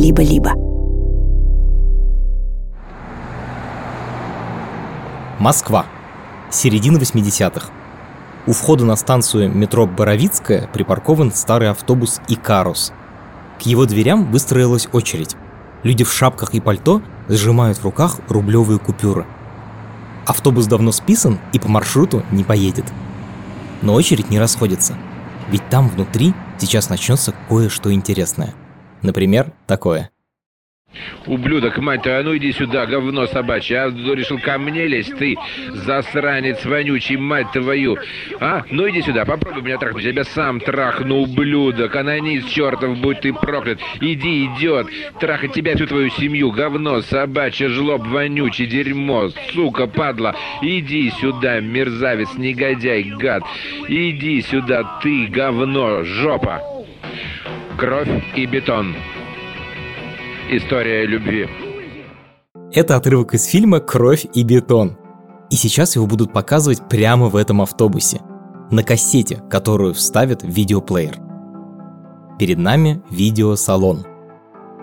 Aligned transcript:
«Либо-либо». 0.00 0.54
Москва. 5.38 5.84
Середина 6.50 6.96
80-х. 6.96 7.68
У 8.46 8.52
входа 8.52 8.86
на 8.86 8.96
станцию 8.96 9.54
метро 9.54 9.86
Боровицкая 9.86 10.70
припаркован 10.72 11.32
старый 11.32 11.68
автобус 11.68 12.22
«Икарус». 12.28 12.94
К 13.58 13.62
его 13.66 13.84
дверям 13.84 14.32
выстроилась 14.32 14.88
очередь. 14.90 15.36
Люди 15.82 16.02
в 16.04 16.10
шапках 16.10 16.54
и 16.54 16.60
пальто 16.60 17.02
сжимают 17.28 17.76
в 17.76 17.84
руках 17.84 18.20
рублевые 18.30 18.78
купюры. 18.78 19.26
Автобус 20.24 20.64
давно 20.64 20.92
списан 20.92 21.38
и 21.52 21.58
по 21.58 21.68
маршруту 21.68 22.22
не 22.30 22.42
поедет. 22.42 22.86
Но 23.82 23.92
очередь 23.92 24.30
не 24.30 24.38
расходится. 24.38 24.94
Ведь 25.50 25.68
там 25.68 25.90
внутри 25.90 26.32
сейчас 26.58 26.88
начнется 26.88 27.34
кое-что 27.50 27.92
интересное. 27.92 28.54
Например, 29.02 29.52
такое– 29.66 30.10
Ублюдок, 31.26 31.78
мать 31.78 32.02
твою, 32.02 32.18
а 32.18 32.22
ну 32.22 32.36
иди 32.36 32.52
сюда, 32.52 32.86
говно 32.86 33.26
собачье. 33.26 33.82
А 33.82 33.90
решил 33.90 34.38
ко 34.38 34.58
мне 34.58 34.86
лезть, 34.86 35.16
ты 35.18 35.36
засранец 35.68 36.64
вонючий, 36.64 37.16
мать 37.16 37.52
твою. 37.52 37.96
А, 38.40 38.64
ну 38.70 38.88
иди 38.90 39.02
сюда, 39.02 39.24
попробуй 39.24 39.62
меня 39.62 39.78
трахнуть. 39.78 40.02
Я 40.02 40.12
тебя 40.12 40.24
сам 40.24 40.58
трахну, 40.58 41.18
ублюдок. 41.18 41.94
Анонист 41.94 42.48
чертов, 42.50 42.98
будь 42.98 43.20
ты 43.20 43.32
проклят. 43.32 43.78
Иди, 44.00 44.46
идет. 44.46 44.88
Трахать 45.20 45.52
тебя, 45.52 45.76
всю 45.76 45.86
твою 45.86 46.10
семью, 46.10 46.50
говно 46.50 47.02
собачье, 47.02 47.68
жлоб 47.68 48.06
вонючий, 48.06 48.66
дерьмо, 48.66 49.28
сука, 49.52 49.86
падла. 49.86 50.34
Иди 50.60 51.10
сюда, 51.20 51.60
мерзавец, 51.60 52.30
негодяй, 52.36 53.04
гад. 53.04 53.44
Иди 53.88 54.42
сюда, 54.42 54.98
ты, 55.02 55.26
говно, 55.26 56.02
жопа. 56.02 56.79
Кровь 57.80 58.10
и 58.36 58.44
бетон. 58.44 58.94
История 60.50 61.06
любви. 61.06 61.48
Это 62.74 62.96
отрывок 62.96 63.32
из 63.32 63.46
фильма 63.46 63.80
«Кровь 63.80 64.26
и 64.34 64.42
бетон». 64.42 64.98
И 65.48 65.54
сейчас 65.54 65.96
его 65.96 66.06
будут 66.06 66.30
показывать 66.30 66.86
прямо 66.90 67.28
в 67.30 67.36
этом 67.36 67.62
автобусе. 67.62 68.20
На 68.70 68.82
кассете, 68.82 69.42
которую 69.48 69.94
вставят 69.94 70.42
в 70.42 70.48
видеоплеер. 70.50 71.16
Перед 72.38 72.58
нами 72.58 73.00
видеосалон. 73.08 74.04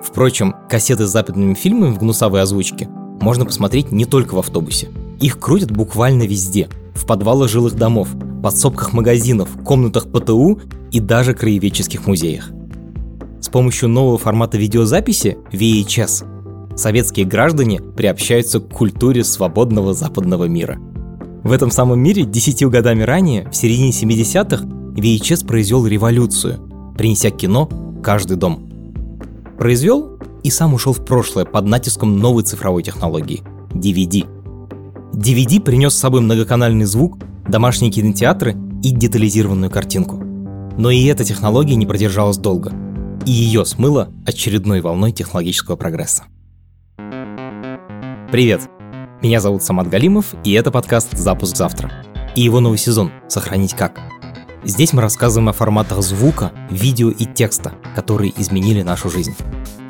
Впрочем, 0.02 0.56
кассеты 0.68 1.06
с 1.06 1.12
западными 1.12 1.54
фильмами 1.54 1.92
в 1.92 2.00
гнусавой 2.00 2.42
озвучке 2.42 2.88
можно 3.22 3.46
посмотреть 3.46 3.92
не 3.92 4.06
только 4.06 4.34
в 4.34 4.40
автобусе. 4.40 4.90
Их 5.22 5.40
крутят 5.40 5.70
буквально 5.70 6.24
везде. 6.24 6.68
В 6.96 7.06
подвалах 7.06 7.48
жилых 7.48 7.76
домов, 7.76 8.10
подсобках 8.42 8.92
магазинов, 8.92 9.50
комнатах 9.64 10.12
ПТУ 10.12 10.62
и 10.92 11.00
даже 11.00 11.36
краеведческих 11.36 12.08
музеях. 12.08 12.50
С 13.40 13.50
помощью 13.50 13.90
нового 13.90 14.18
формата 14.18 14.58
видеозаписи 14.58 15.38
VHS 15.52 16.76
советские 16.76 17.26
граждане 17.26 17.80
приобщаются 17.80 18.60
к 18.60 18.70
культуре 18.70 19.24
свободного 19.24 19.94
западного 19.94 20.46
мира. 20.46 20.80
В 21.44 21.52
этом 21.52 21.72
самом 21.72 22.00
мире 22.00 22.24
десятью 22.24 22.70
годами 22.70 23.04
ранее, 23.04 23.50
в 23.50 23.56
середине 23.56 23.92
70-х, 23.92 24.66
VHS 24.66 25.46
произвел 25.46 25.86
революцию, 25.86 26.60
принеся 26.98 27.30
кино 27.30 27.70
каждый 28.04 28.38
дом. 28.38 28.70
Произвел 29.58 30.18
и 30.44 30.50
сам 30.50 30.74
ушел 30.74 30.94
в 30.94 31.06
прошлое 31.06 31.46
под 31.46 31.66
натиском 31.66 32.18
новой 32.20 32.44
цифровой 32.44 32.84
технологии– 32.84 33.44
DVD. 33.74 34.28
DVD 35.14 35.62
принес 35.62 35.94
с 35.94 36.00
собой 36.00 36.22
многоканальный 36.22 36.86
звук, 36.86 37.20
домашние 37.48 37.92
кинотеатры 37.92 38.56
и 38.84 38.92
детализированную 38.92 39.72
картинку. 39.72 40.24
Но 40.78 40.92
и 40.92 41.06
эта 41.06 41.24
технология 41.24 41.76
не 41.76 41.86
продержалась 41.86 42.38
долго– 42.38 42.74
и 43.28 43.30
ее 43.30 43.66
смыло 43.66 44.10
очередной 44.26 44.80
волной 44.80 45.12
технологического 45.12 45.76
прогресса. 45.76 46.24
Привет! 48.32 48.62
Меня 49.22 49.42
зовут 49.42 49.64
Самат 49.64 49.90
Галимов, 49.90 50.34
и 50.46 50.54
это 50.54 50.72
подкаст 50.72 51.18
«Запуск 51.18 51.58
завтра». 51.58 52.06
И 52.38 52.42
его 52.42 52.62
новый 52.62 52.78
сезон 52.78 53.12
«Сохранить 53.28 53.74
как». 53.74 54.00
Здесь 54.64 54.94
мы 54.94 55.02
рассказываем 55.02 55.50
о 55.50 55.54
форматах 55.54 56.02
звука, 56.04 56.54
видео 56.70 57.10
и 57.10 57.26
текста, 57.26 57.74
которые 57.96 58.32
изменили 58.40 58.82
нашу 58.82 59.10
жизнь. 59.10 59.36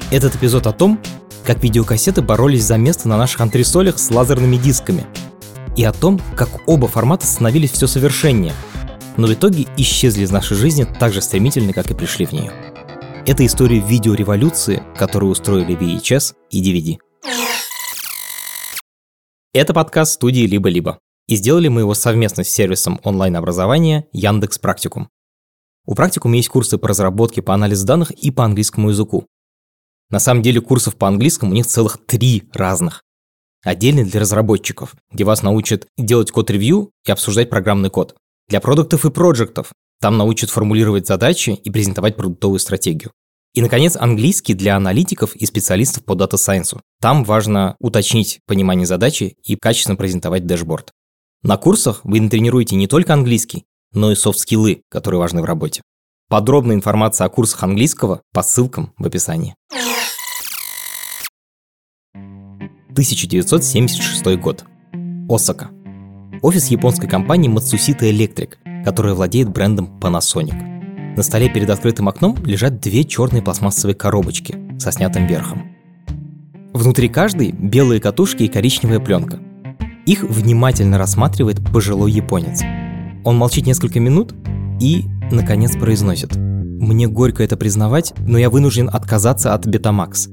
Этот 0.09 0.35
эпизод 0.35 0.65
о 0.65 0.73
том, 0.73 0.99
как 1.45 1.61
видеокассеты 1.61 2.23
боролись 2.23 2.63
за 2.63 2.77
место 2.77 3.07
на 3.07 3.19
наших 3.19 3.41
антресолях 3.41 3.99
с 3.99 4.09
лазерными 4.09 4.57
дисками, 4.57 5.05
и 5.75 5.83
о 5.83 5.93
том, 5.93 6.19
как 6.35 6.49
оба 6.65 6.87
формата 6.87 7.27
становились 7.27 7.71
все 7.71 7.85
совершеннее, 7.85 8.53
но 9.15 9.27
в 9.27 9.33
итоге 9.33 9.67
исчезли 9.77 10.23
из 10.23 10.31
нашей 10.31 10.57
жизни 10.57 10.87
так 10.99 11.13
же 11.13 11.21
стремительно, 11.21 11.71
как 11.71 11.91
и 11.91 11.93
пришли 11.93 12.25
в 12.25 12.31
нее. 12.31 12.51
Это 13.29 13.45
история 13.45 13.79
видеореволюции, 13.79 14.81
которую 14.95 15.33
устроили 15.33 15.77
VHS 15.77 16.33
и 16.49 16.63
DVD. 16.63 16.97
Это 19.51 19.73
подкаст 19.73 20.13
студии 20.13 20.47
«Либо-либо». 20.47 20.97
И 21.27 21.35
сделали 21.35 21.67
мы 21.67 21.81
его 21.81 21.93
совместно 21.93 22.45
с 22.45 22.47
сервисом 22.47 23.01
онлайн-образования 23.03 24.07
Яндекс 24.13 24.59
Практикум. 24.59 25.09
У 25.85 25.93
Практикума 25.93 26.37
есть 26.37 26.47
курсы 26.47 26.77
по 26.77 26.87
разработке 26.87 27.41
по 27.41 27.53
анализу 27.53 27.85
данных 27.85 28.11
и 28.11 28.31
по 28.31 28.45
английскому 28.45 28.91
языку. 28.91 29.25
На 30.09 30.19
самом 30.19 30.41
деле 30.41 30.61
курсов 30.61 30.95
по 30.95 31.09
английскому 31.09 31.51
у 31.51 31.55
них 31.55 31.67
целых 31.67 31.97
три 32.05 32.47
разных. 32.53 33.03
Отдельный 33.61 34.05
для 34.05 34.21
разработчиков, 34.21 34.95
где 35.11 35.25
вас 35.25 35.43
научат 35.43 35.85
делать 35.97 36.31
код-ревью 36.31 36.91
и 37.05 37.11
обсуждать 37.11 37.49
программный 37.49 37.89
код. 37.89 38.15
Для 38.47 38.61
продуктов 38.61 39.03
и 39.03 39.11
проектов, 39.11 39.73
там 39.99 40.17
научат 40.17 40.49
формулировать 40.49 41.07
задачи 41.07 41.51
и 41.51 41.69
презентовать 41.69 42.15
продуктовую 42.15 42.59
стратегию. 42.59 43.11
И, 43.53 43.61
наконец, 43.61 43.95
английский 43.95 44.53
для 44.53 44.75
аналитиков 44.75 45.35
и 45.35 45.45
специалистов 45.45 46.05
по 46.05 46.13
Data 46.13 46.33
Science. 46.33 46.79
Там 47.01 47.23
важно 47.23 47.75
уточнить 47.79 48.39
понимание 48.45 48.85
задачи 48.85 49.35
и 49.43 49.55
качественно 49.55 49.95
презентовать 49.95 50.45
дэшборд. 50.45 50.91
На 51.41 51.57
курсах 51.57 52.01
вы 52.03 52.19
натренируете 52.19 52.75
не 52.75 52.87
только 52.87 53.13
английский, 53.13 53.65
но 53.93 54.11
и 54.11 54.15
софт-скиллы, 54.15 54.81
которые 54.89 55.19
важны 55.19 55.41
в 55.41 55.45
работе. 55.45 55.81
Подробная 56.29 56.75
информация 56.75 57.25
о 57.25 57.29
курсах 57.29 57.63
английского 57.63 58.21
по 58.33 58.43
ссылкам 58.43 58.93
в 58.97 59.05
описании. 59.05 59.55
1976 62.91 64.25
год. 64.37 64.65
Осака. 65.29 65.69
Офис 66.41 66.67
японской 66.67 67.07
компании 67.07 67.49
Matsushita 67.49 68.11
Electric, 68.11 68.55
которая 68.87 69.15
владеет 69.15 69.49
брендом 69.49 69.99
Panasonic. 69.99 70.55
На 71.17 71.21
столе 71.21 71.49
перед 71.49 71.69
открытым 71.69 72.07
окном 72.07 72.37
лежат 72.45 72.79
две 72.79 73.03
черные 73.03 73.41
пластмассовые 73.41 73.95
коробочки 73.95 74.55
со 74.79 74.93
снятым 74.93 75.27
верхом. 75.27 75.75
Внутри 76.71 77.09
каждой 77.09 77.51
белые 77.51 77.99
катушки 77.99 78.43
и 78.43 78.47
коричневая 78.47 79.01
пленка. 79.01 79.41
Их 80.05 80.23
внимательно 80.23 80.97
рассматривает 80.97 81.61
пожилой 81.69 82.13
японец. 82.13 82.61
Он 83.25 83.35
молчит 83.35 83.65
несколько 83.65 83.99
минут 83.99 84.33
и, 84.79 85.03
наконец, 85.33 85.75
произносит. 85.75 86.37
«Мне 86.37 87.09
горько 87.09 87.43
это 87.43 87.57
признавать, 87.57 88.13
но 88.19 88.37
я 88.37 88.49
вынужден 88.49 88.87
отказаться 88.87 89.53
от 89.53 89.67
Betamax. 89.67 90.29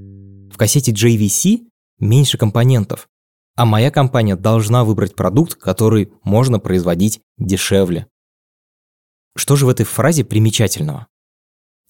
В 0.52 0.56
кассете 0.56 0.92
JVC 0.92 1.62
меньше 1.98 2.38
компонентов, 2.38 3.08
а 3.56 3.64
моя 3.64 3.90
компания 3.90 4.36
должна 4.36 4.84
выбрать 4.84 5.16
продукт, 5.16 5.56
который 5.56 6.12
можно 6.22 6.60
производить 6.60 7.20
дешевле. 7.36 8.06
Что 9.36 9.56
же 9.56 9.66
в 9.66 9.68
этой 9.68 9.84
фразе 9.84 10.24
примечательного? 10.24 11.08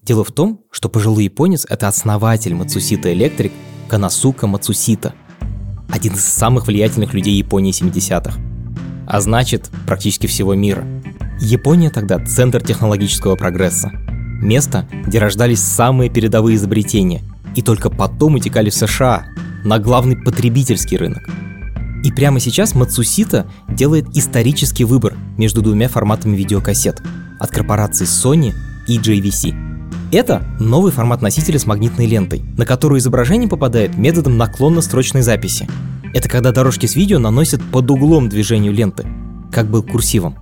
Дело 0.02 0.24
в 0.24 0.32
том, 0.32 0.62
что 0.70 0.88
пожилой 0.88 1.24
японец– 1.24 1.66
это 1.68 1.88
основатель 1.88 2.52
Matsushita 2.52 3.12
Electric 3.14 3.52
Канасука 3.86 4.46
Мацусита, 4.46 5.14
один 5.90 6.14
из 6.14 6.24
самых 6.24 6.66
влиятельных 6.66 7.12
людей 7.12 7.34
Японии 7.34 7.72
70-х, 7.72 8.38
а 9.06 9.20
значит, 9.20 9.70
практически 9.86 10.26
всего 10.26 10.54
мира. 10.54 10.86
Япония 11.38 11.90
тогда– 11.90 12.18
центр 12.26 12.62
технологического 12.62 13.36
прогресса, 13.36 13.90
место, 14.40 14.88
где 15.06 15.18
рождались 15.18 15.60
самые 15.60 16.08
передовые 16.08 16.56
изобретения, 16.56 17.22
и 17.54 17.60
только 17.60 17.90
потом 17.90 18.36
утекали 18.36 18.70
в 18.70 18.74
США, 18.74 19.26
на 19.64 19.78
главный 19.78 20.16
потребительский 20.16 20.96
рынок– 20.96 21.28
и 22.04 22.12
прямо 22.12 22.38
сейчас 22.38 22.74
Matsushita 22.74 23.46
делает 23.66 24.14
исторический 24.14 24.84
выбор 24.84 25.16
между 25.38 25.62
двумя 25.62 25.88
форматами 25.88 26.36
видеокассет 26.36 27.02
от 27.40 27.50
корпораций 27.50 28.06
Sony 28.06 28.52
и 28.86 28.98
JVC. 28.98 29.54
Это 30.12 30.46
новый 30.60 30.92
формат 30.92 31.22
носителя 31.22 31.58
с 31.58 31.64
магнитной 31.64 32.04
лентой, 32.04 32.42
на 32.58 32.66
которую 32.66 32.98
изображение 32.98 33.48
попадает 33.48 33.96
методом 33.96 34.36
наклонно-строчной 34.36 35.22
записи. 35.22 35.66
Это 36.12 36.28
когда 36.28 36.52
дорожки 36.52 36.84
с 36.84 36.94
видео 36.94 37.18
наносят 37.18 37.62
под 37.72 37.90
углом 37.90 38.28
движению 38.28 38.74
ленты, 38.74 39.06
как 39.50 39.70
был 39.70 39.82
курсивом. 39.82 40.36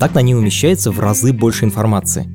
Так 0.00 0.14
на 0.14 0.20
ней 0.20 0.34
умещается 0.34 0.90
в 0.90 0.98
разы 0.98 1.32
больше 1.32 1.64
информации. 1.64 2.34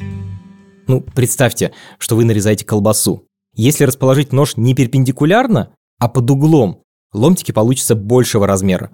Ну, 0.87 1.01
представьте, 1.01 1.73
что 1.99 2.15
вы 2.15 2.23
нарезаете 2.23 2.63
колбасу. 2.63 3.25
Если 3.55 3.83
расположить 3.83 4.31
нож 4.31 4.55
не 4.55 4.73
перпендикулярно, 4.73 5.73
а 5.99 6.07
под 6.07 6.31
углом, 6.31 6.81
ломтики 7.13 7.51
получатся 7.51 7.95
большего 7.95 8.47
размера. 8.47 8.91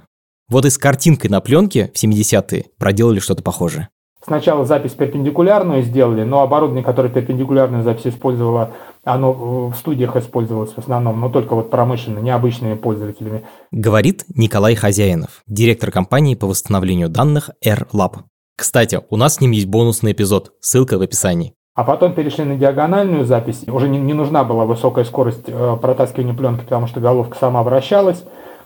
Вот 0.50 0.66
и 0.66 0.70
с 0.70 0.78
картинкой 0.78 1.30
на 1.30 1.42
пленке 1.42 1.92
в 1.94 2.02
70-е 2.02 2.66
проделали 2.78 3.20
что-то 3.20 3.44
похожее. 3.44 3.90
Сначала 4.24 4.66
запись 4.66 4.92
перпендикулярную 4.92 5.84
сделали, 5.84 6.24
но 6.24 6.42
оборудование, 6.42 6.84
которое 6.84 7.08
перпендикулярную 7.08 7.84
запись 7.84 8.08
использовало, 8.08 8.74
оно 9.06 9.70
в 9.70 9.76
студиях 9.76 10.18
использовалось 10.18 10.72
в 10.72 10.78
основном, 10.78 11.20
но 11.22 11.30
только 11.30 11.56
вот 11.56 11.70
промышленно, 11.70 12.20
необычными 12.20 12.76
пользователями. 12.76 13.46
Говорит 13.72 14.26
Николай 14.36 14.76
Хозяинов, 14.76 15.44
директор 15.48 15.92
компании 15.92 16.36
по 16.36 16.48
восстановлению 16.48 17.08
данных 17.08 17.52
AirLab. 17.64 18.24
Кстати, 18.58 19.00
у 19.10 19.16
нас 19.16 19.36
с 19.36 19.40
ним 19.40 19.52
есть 19.52 19.68
бонусный 19.68 20.12
эпизод, 20.12 20.52
ссылка 20.60 20.98
в 20.98 21.02
описании. 21.02 21.54
А 21.78 21.84
потом 21.84 22.14
перешли 22.14 22.44
на 22.44 22.56
диагональную 22.56 23.24
запись. 23.24 23.64
Уже 23.68 23.88
не, 23.88 24.00
не 24.00 24.14
нужна 24.14 24.44
была 24.44 24.66
высокая 24.66 25.06
скорость 25.06 25.44
э, 25.46 25.78
протаскивания 25.80 26.34
пленки, 26.34 26.64
потому 26.64 26.88
что 26.88 27.00
головка 27.00 27.38
сама 27.38 27.62
вращалась. 27.62 28.24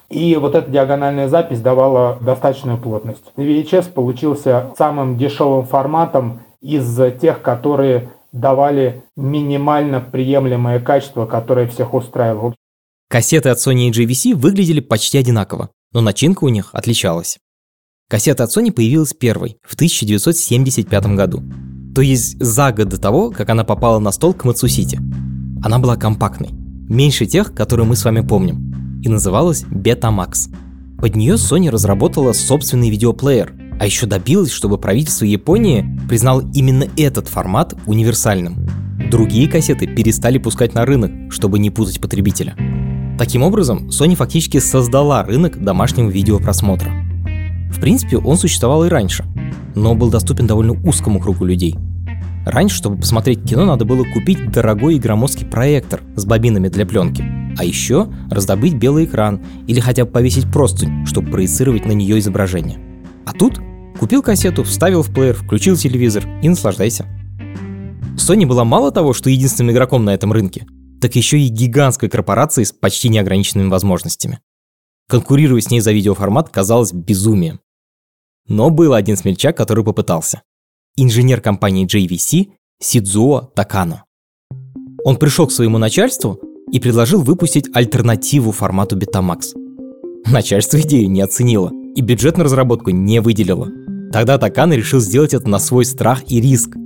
И 0.10 0.38
вот 0.38 0.56
эта 0.56 0.72
диагональная 0.72 1.28
запись 1.28 1.60
давала 1.60 2.18
достаточную 2.22 2.78
плотность. 2.78 3.26
VHS 3.36 3.92
получился 3.92 4.72
самым 4.78 5.18
дешевым 5.18 5.66
форматом 5.66 6.40
из 6.62 6.98
тех, 7.20 7.42
которые 7.42 8.08
давали 8.32 9.04
минимально 9.18 10.00
приемлемое 10.00 10.80
качество, 10.80 11.26
которое 11.26 11.68
всех 11.68 11.94
устраивало. 11.94 12.56
Кассеты 13.10 13.50
от 13.50 13.58
Sony 13.58 13.90
и 13.90 13.92
JVC 13.92 14.36
выглядели 14.36 14.80
почти 14.80 15.18
одинаково, 15.18 15.70
но 15.92 16.00
начинка 16.00 16.46
у 16.46 16.50
них 16.50 16.70
отличалась. 16.72 17.40
Кассета 18.10 18.46
от 18.46 18.56
Sony 18.56 18.72
появилась 18.72 19.14
первой, 19.14 19.58
в 19.64 19.74
1975 19.74 21.06
году, 21.08 21.44
то 21.94 22.02
есть 22.02 22.42
за 22.42 22.72
год 22.72 22.90
до 22.90 23.00
того, 23.00 23.32
как 23.32 23.50
она 23.50 23.64
попала 23.64 24.00
на 24.00 24.12
стол 24.12 24.34
к 24.34 24.46
Мацусити. 24.46 25.00
Она 25.64 25.80
была 25.80 25.98
компактной, 25.98 26.50
меньше 26.52 27.26
тех, 27.26 27.54
которые 27.54 27.86
мы 27.86 27.96
с 27.96 28.06
вами 28.06 28.22
помним, 28.22 29.02
и 29.04 29.10
называлась 29.10 29.64
Betamax. 29.64 30.54
Под 30.98 31.16
нее 31.16 31.36
Sony 31.36 31.70
разработала 31.70 32.34
собственный 32.34 32.90
видеоплеер, 32.90 33.54
а 33.80 33.86
еще 33.86 34.06
добилась, 34.06 34.52
чтобы 34.52 34.78
правительство 34.78 35.26
Японии 35.26 35.86
признало 36.08 36.44
именно 36.54 36.86
этот 36.98 37.28
формат 37.28 37.74
универсальным. 37.88 38.68
Другие 39.10 39.50
кассеты 39.50 39.88
перестали 39.88 40.38
пускать 40.38 40.76
на 40.76 40.86
рынок, 40.86 41.12
чтобы 41.32 41.60
не 41.60 41.72
путать 41.72 42.00
потребителя. 42.00 42.56
Таким 43.18 43.44
образом, 43.44 43.90
Sony 43.90 44.16
фактически 44.16 44.60
создала 44.60 45.24
рынок 45.24 45.62
домашнего 45.62 46.10
видеопросмотра– 46.10 46.92
в 47.72 47.80
принципе, 47.80 48.18
он 48.18 48.38
существовал 48.38 48.86
и 48.86 48.90
раньше, 48.90 49.26
но 49.76 49.96
был 49.96 50.10
доступен 50.10 50.48
довольно 50.48 50.74
узкому 50.88 51.20
кругу 51.20 51.46
людей. 51.46 51.76
Раньше, 52.46 52.76
чтобы 52.76 52.98
посмотреть 52.98 53.44
кино, 53.44 53.66
надо 53.66 53.86
было 53.86 54.04
купить 54.04 54.52
дорогой 54.52 54.96
и 54.96 55.00
громоздкий 55.00 55.46
проектор 55.46 56.02
с 56.16 56.26
бобинами 56.26 56.70
для 56.70 56.86
пленки, 56.86 57.24
а 57.58 57.64
еще 57.64 58.08
раздобыть 58.30 58.74
белый 58.74 59.06
экран 59.06 59.42
или 59.68 59.80
хотя 59.80 60.06
бы 60.06 60.12
повесить 60.12 60.52
простынь, 60.52 61.06
чтобы 61.06 61.30
проецировать 61.30 61.86
на 61.86 61.92
нее 61.92 62.20
изображение. 62.20 62.80
А 63.26 63.34
тут 63.34 63.62
купил 64.00 64.24
кассету, 64.24 64.64
вставил 64.64 65.04
в 65.04 65.14
плеер, 65.14 65.36
включил 65.36 65.76
телевизор 65.76 66.26
и 66.42 66.50
наслаждайся. 66.50 67.06
Sony 68.18 68.46
была 68.46 68.66
мало 68.66 68.92
того, 68.92 69.14
что 69.14 69.30
единственным 69.30 69.74
игроком 69.74 70.04
на 70.04 70.14
этом 70.14 70.32
рынке, 70.32 70.66
так 71.00 71.16
еще 71.16 71.40
и 71.40 71.48
гигантской 71.48 72.10
корпорацией 72.10 72.66
с 72.66 72.72
почти 72.72 73.10
неограниченными 73.10 73.70
возможностями. 73.70 74.40
Конкурировать 75.12 75.66
с 75.66 75.70
ней 75.70 75.82
за 75.82 75.92
видеоформат 75.92 76.48
казалось 76.48 76.94
безумием. 76.94 77.60
Но 78.48 78.70
был 78.70 78.94
один 78.94 79.18
смельчак, 79.18 79.58
который 79.58 79.84
попытался. 79.84 80.42
Инженер 80.96 81.42
компании 81.42 81.86
JVC 81.86 82.54
Сидзуо 82.82 83.52
Такано. 83.54 84.06
Он 85.04 85.18
пришел 85.18 85.48
к 85.48 85.52
своему 85.52 85.80
начальству 85.80 86.40
и 86.72 86.80
предложил 86.80 87.24
выпустить 87.24 87.70
альтернативу 87.74 88.54
формату 88.54 88.98
Betamax. 88.98 89.54
Начальство 90.28 90.80
идею 90.80 91.12
не 91.12 91.20
оценило 91.20 91.74
и 91.94 92.00
бюджет 92.00 92.38
на 92.38 92.46
разработку 92.46 92.92
не 92.92 93.20
выделило. 93.20 93.68
Тогда 94.14 94.38
Такано 94.38 94.72
решил 94.72 95.02
сделать 95.02 95.34
это 95.34 95.50
на 95.50 95.60
свой 95.60 95.84
страх 95.84 96.24
и 96.32 96.40
риск. 96.40 96.78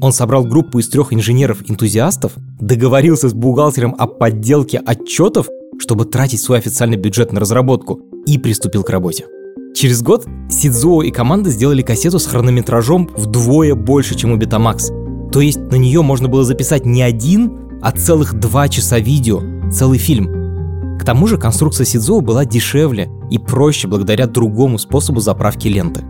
Он 0.00 0.10
собрал 0.10 0.44
группу 0.46 0.78
из 0.78 0.88
трех 0.88 1.12
инженеров-энтузиастов, 1.12 2.32
договорился 2.58 3.28
с 3.28 3.34
бухгалтером 3.34 3.94
о 3.98 4.06
подделке 4.06 4.78
отчетов 4.78 5.48
чтобы 5.78 6.04
тратить 6.04 6.40
свой 6.40 6.58
официальный 6.58 6.96
бюджет 6.96 7.32
на 7.32 7.40
разработку, 7.40 8.00
и 8.26 8.38
приступил 8.38 8.82
к 8.82 8.90
работе. 8.90 9.26
Через 9.74 10.02
год 10.02 10.26
Сидзуо 10.48 11.02
и 11.02 11.10
команда 11.10 11.50
сделали 11.50 11.82
кассету 11.82 12.18
с 12.18 12.26
хронометражом 12.26 13.10
вдвое 13.16 13.74
больше, 13.74 14.14
чем 14.14 14.32
у 14.32 14.36
Betamax. 14.36 15.30
То 15.32 15.40
есть 15.40 15.58
на 15.58 15.74
нее 15.74 16.02
можно 16.02 16.28
было 16.28 16.44
записать 16.44 16.86
не 16.86 17.02
один, 17.02 17.80
а 17.82 17.90
целых 17.90 18.34
два 18.34 18.68
часа 18.68 18.98
видео, 18.98 19.42
целый 19.70 19.98
фильм. 19.98 20.98
К 20.98 21.04
тому 21.04 21.26
же 21.26 21.38
конструкция 21.38 21.84
Сидзуо 21.84 22.20
была 22.20 22.44
дешевле 22.44 23.10
и 23.30 23.38
проще 23.38 23.88
благодаря 23.88 24.26
другому 24.26 24.78
способу 24.78 25.20
заправки 25.20 25.66
ленты. 25.66 26.04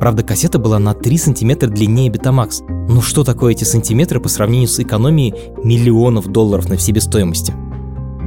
Правда, 0.00 0.22
кассета 0.22 0.58
была 0.58 0.78
на 0.78 0.94
3 0.94 1.18
сантиметра 1.18 1.68
длиннее 1.68 2.10
Betamax. 2.10 2.62
Но 2.88 3.02
что 3.02 3.22
такое 3.22 3.52
эти 3.52 3.64
сантиметры 3.64 4.18
по 4.18 4.30
сравнению 4.30 4.68
с 4.68 4.80
экономией 4.80 5.34
миллионов 5.62 6.26
долларов 6.28 6.70
на 6.70 6.78
себестоимости? 6.78 7.52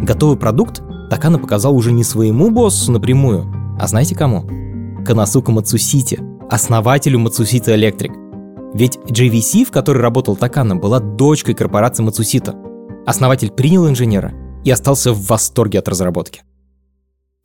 Готовый 0.02 0.38
продукт 0.38 0.82
Такана 1.10 1.40
показал 1.40 1.76
уже 1.76 1.92
не 1.92 2.04
своему 2.04 2.50
боссу 2.50 2.92
напрямую, 2.92 3.46
а 3.80 3.88
знаете 3.88 4.16
кому? 4.16 4.44
Канасука 5.06 5.52
Мацусити, 5.52 6.20
основателю 6.50 7.20
Мацусита 7.20 7.76
Электрик. 7.76 8.12
Ведь 8.74 8.98
JVC, 8.98 9.66
в 9.66 9.72
которой 9.72 10.00
работал 10.00 10.36
Такана, 10.36 10.76
была 10.76 11.00
дочкой 11.00 11.54
корпорации 11.54 12.04
Мацусита. 12.04 12.56
Основатель 13.06 13.52
принял 13.52 13.88
инженера 13.88 14.34
и 14.64 14.72
остался 14.72 15.14
в 15.14 15.26
восторге 15.28 15.80
от 15.80 15.88
разработки. 15.88 16.42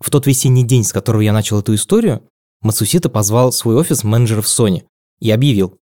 В 0.00 0.10
тот 0.10 0.26
весенний 0.26 0.64
день, 0.64 0.84
с 0.84 0.92
которого 0.92 1.20
я 1.20 1.32
начал 1.32 1.58
эту 1.58 1.74
историю, 1.74 2.22
Мацусита 2.62 3.08
позвал 3.08 3.52
свой 3.52 3.76
офис 3.76 4.04
менеджеров 4.04 4.46
Sony 4.46 4.84
и 5.20 5.30
объявил. 5.30 5.78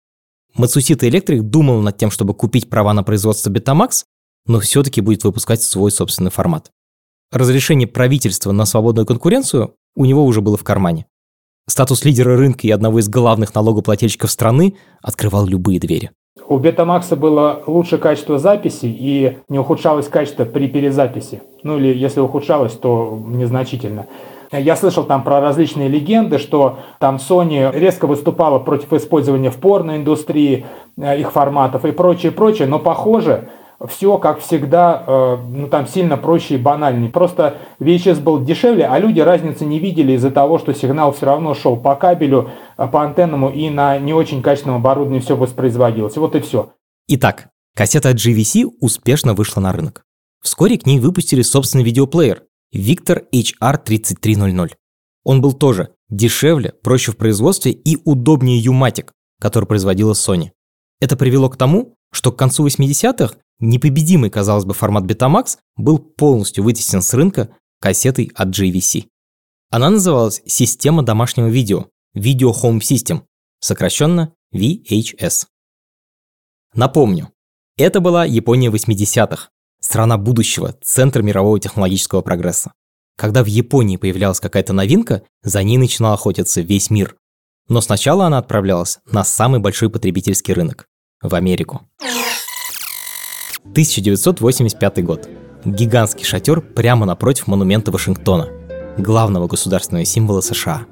Мацусита 0.53 1.07
Электрик 1.07 1.43
думал 1.43 1.81
над 1.81 1.97
тем, 1.97 2.11
чтобы 2.11 2.33
купить 2.33 2.69
права 2.69 2.93
на 2.93 3.03
производство 3.03 3.49
Betamax, 3.49 4.03
но 4.45 4.59
все-таки 4.59 5.01
будет 5.01 5.23
выпускать 5.23 5.61
свой 5.61 5.91
собственный 5.91 6.31
формат. 6.31 6.71
Разрешение 7.31 7.87
правительства 7.87 8.51
на 8.51 8.65
свободную 8.65 9.05
конкуренцию 9.05 9.75
у 9.95 10.05
него 10.05 10.25
уже 10.25 10.41
было 10.41 10.57
в 10.57 10.63
кармане. 10.63 11.05
Статус 11.67 12.03
лидера 12.03 12.35
рынка 12.35 12.67
и 12.67 12.71
одного 12.71 12.99
из 12.99 13.07
главных 13.07 13.55
налогоплательщиков 13.55 14.29
страны 14.29 14.75
открывал 15.01 15.45
любые 15.45 15.79
двери. 15.79 16.11
У 16.47 16.59
Betamax 16.59 17.15
было 17.15 17.63
лучшее 17.67 17.99
качество 17.99 18.39
записи 18.39 18.85
и 18.85 19.37
не 19.47 19.59
ухудшалось 19.59 20.07
качество 20.07 20.45
при 20.45 20.67
перезаписи. 20.67 21.41
Ну 21.63 21.77
или 21.77 21.97
если 21.97 22.19
ухудшалось, 22.19 22.73
то 22.73 23.21
незначительно. 23.25 24.07
Я 24.51 24.75
слышал 24.75 25.05
там 25.05 25.23
про 25.23 25.39
различные 25.39 25.87
легенды, 25.87 26.37
что 26.37 26.79
там 26.99 27.17
Sony 27.17 27.71
резко 27.71 28.05
выступала 28.05 28.59
против 28.59 28.91
использования 28.91 29.49
в 29.49 29.57
порноиндустрии 29.57 30.65
э, 30.97 31.19
их 31.21 31.31
форматов 31.31 31.85
и 31.85 31.91
прочее, 31.91 32.33
прочее, 32.33 32.67
но 32.67 32.77
похоже, 32.77 33.49
все, 33.87 34.17
как 34.17 34.39
всегда, 34.39 35.03
э, 35.05 35.37
ну 35.49 35.67
там 35.67 35.87
сильно 35.87 36.17
проще 36.17 36.55
и 36.55 36.57
банальнее. 36.57 37.09
Просто 37.09 37.57
VHS 37.79 38.21
был 38.21 38.43
дешевле, 38.43 38.85
а 38.85 38.99
люди 38.99 39.19
разницы 39.19 39.65
не 39.65 39.79
видели 39.79 40.13
из-за 40.13 40.31
того, 40.31 40.59
что 40.59 40.73
сигнал 40.73 41.11
все 41.13 41.25
равно 41.25 41.53
шел 41.53 41.77
по 41.77 41.95
кабелю, 41.95 42.51
э, 42.77 42.87
по 42.87 43.03
антенному 43.03 43.49
и 43.49 43.69
на 43.69 43.97
не 43.97 44.13
очень 44.13 44.41
качественном 44.41 44.77
оборудовании 44.77 45.19
все 45.19 45.35
воспроизводилось. 45.35 46.17
Вот 46.17 46.35
и 46.35 46.39
все. 46.39 46.73
Итак, 47.07 47.49
кассета 47.75 48.09
от 48.09 48.17
GVC 48.17 48.65
успешно 48.79 49.33
вышла 49.33 49.61
на 49.61 49.71
рынок. 49.71 50.03
Вскоре 50.41 50.77
к 50.77 50.85
ней 50.85 50.99
выпустили 50.99 51.41
собственный 51.41 51.83
видеоплеер 51.83 52.43
Victor 52.75 53.23
HR3300. 53.33 54.71
Он 55.23 55.41
был 55.41 55.53
тоже 55.53 55.89
дешевле, 56.09 56.73
проще 56.83 57.11
в 57.11 57.17
производстве 57.17 57.71
и 57.71 57.97
удобнее 58.05 58.63
Umatic, 58.63 59.09
который 59.39 59.65
производила 59.65 60.13
Sony. 60.13 60.49
Это 60.99 61.15
привело 61.15 61.49
к 61.49 61.57
тому, 61.57 61.95
что 62.11 62.31
к 62.31 62.37
концу 62.37 62.65
80-х 62.67 63.35
непобедимый, 63.61 64.29
казалось 64.29 64.65
бы, 64.65 64.73
формат 64.73 65.05
Betamax 65.05 65.57
был 65.77 65.99
полностью 65.99 66.63
вытеснен 66.63 67.01
с 67.01 67.13
рынка 67.13 67.55
кассетой 67.79 68.31
от 68.35 68.49
JVC. 68.49 69.05
Она 69.69 69.89
называлась 69.89 70.41
«Система 70.45 71.03
домашнего 71.03 71.47
видео» 71.47 71.87
Video 72.15 72.51
Home 72.51 72.79
System, 72.79 73.21
сокращенно 73.59 74.33
VHS. 74.53 75.47
Напомню, 76.73 77.31
это 77.77 78.01
была 78.01 78.25
Япония 78.25 78.69
80-х, 78.69 79.49
страна 79.79 80.17
будущего, 80.17 80.75
центр 80.81 81.21
мирового 81.21 81.59
технологического 81.59 82.21
прогресса. 82.21 82.73
Когда 83.17 83.43
в 83.43 83.47
Японии 83.47 83.97
появлялась 83.97 84.39
какая-то 84.39 84.73
новинка, 84.73 85.23
за 85.41 85.63
ней 85.63 85.77
начинал 85.77 86.13
охотиться 86.13 86.61
весь 86.61 86.89
мир. 86.89 87.15
Но 87.67 87.79
сначала 87.81 88.25
она 88.25 88.39
отправлялась 88.39 88.99
на 89.05 89.23
самый 89.23 89.59
большой 89.59 89.89
потребительский 89.89 90.53
рынок– 90.53 90.87
в 91.21 91.33
Америку. 91.35 91.87
1985 93.65 95.03
год. 95.03 95.29
Гигантский 95.63 96.25
шатер 96.25 96.61
прямо 96.61 97.05
напротив 97.05 97.47
монумента 97.47 97.91
Вашингтона, 97.91 98.49
главного 98.97 99.47
государственного 99.47 100.05
символа 100.05 100.41
США. 100.41 100.85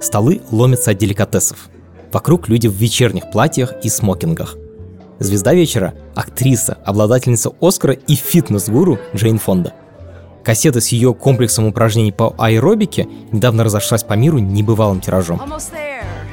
Столы 0.00 0.42
ломятся 0.50 0.90
от 0.90 0.98
деликатесов. 0.98 1.68
Вокруг 2.12 2.48
люди 2.48 2.68
в 2.68 2.74
вечерних 2.74 3.30
платьях 3.30 3.72
и 3.82 3.88
смокингах. 3.88 4.56
Звезда 5.18 5.54
вечера– 5.54 5.94
актриса, 6.14 6.76
обладательница 6.84 7.50
Оскара 7.60 7.94
и 7.94 8.14
фитнес-гуру 8.14 8.98
Джейн 9.14 9.38
Фонда. 9.38 9.72
Кассета 10.44 10.80
с 10.80 10.88
ее 10.88 11.14
комплексом 11.14 11.66
упражнений 11.66 12.12
по 12.12 12.34
аэробике 12.36 13.08
недавно 13.30 13.64
разошлась 13.64 14.02
по 14.02 14.14
миру 14.14 14.38
небывалым 14.38 15.00
тиражом. 15.00 15.40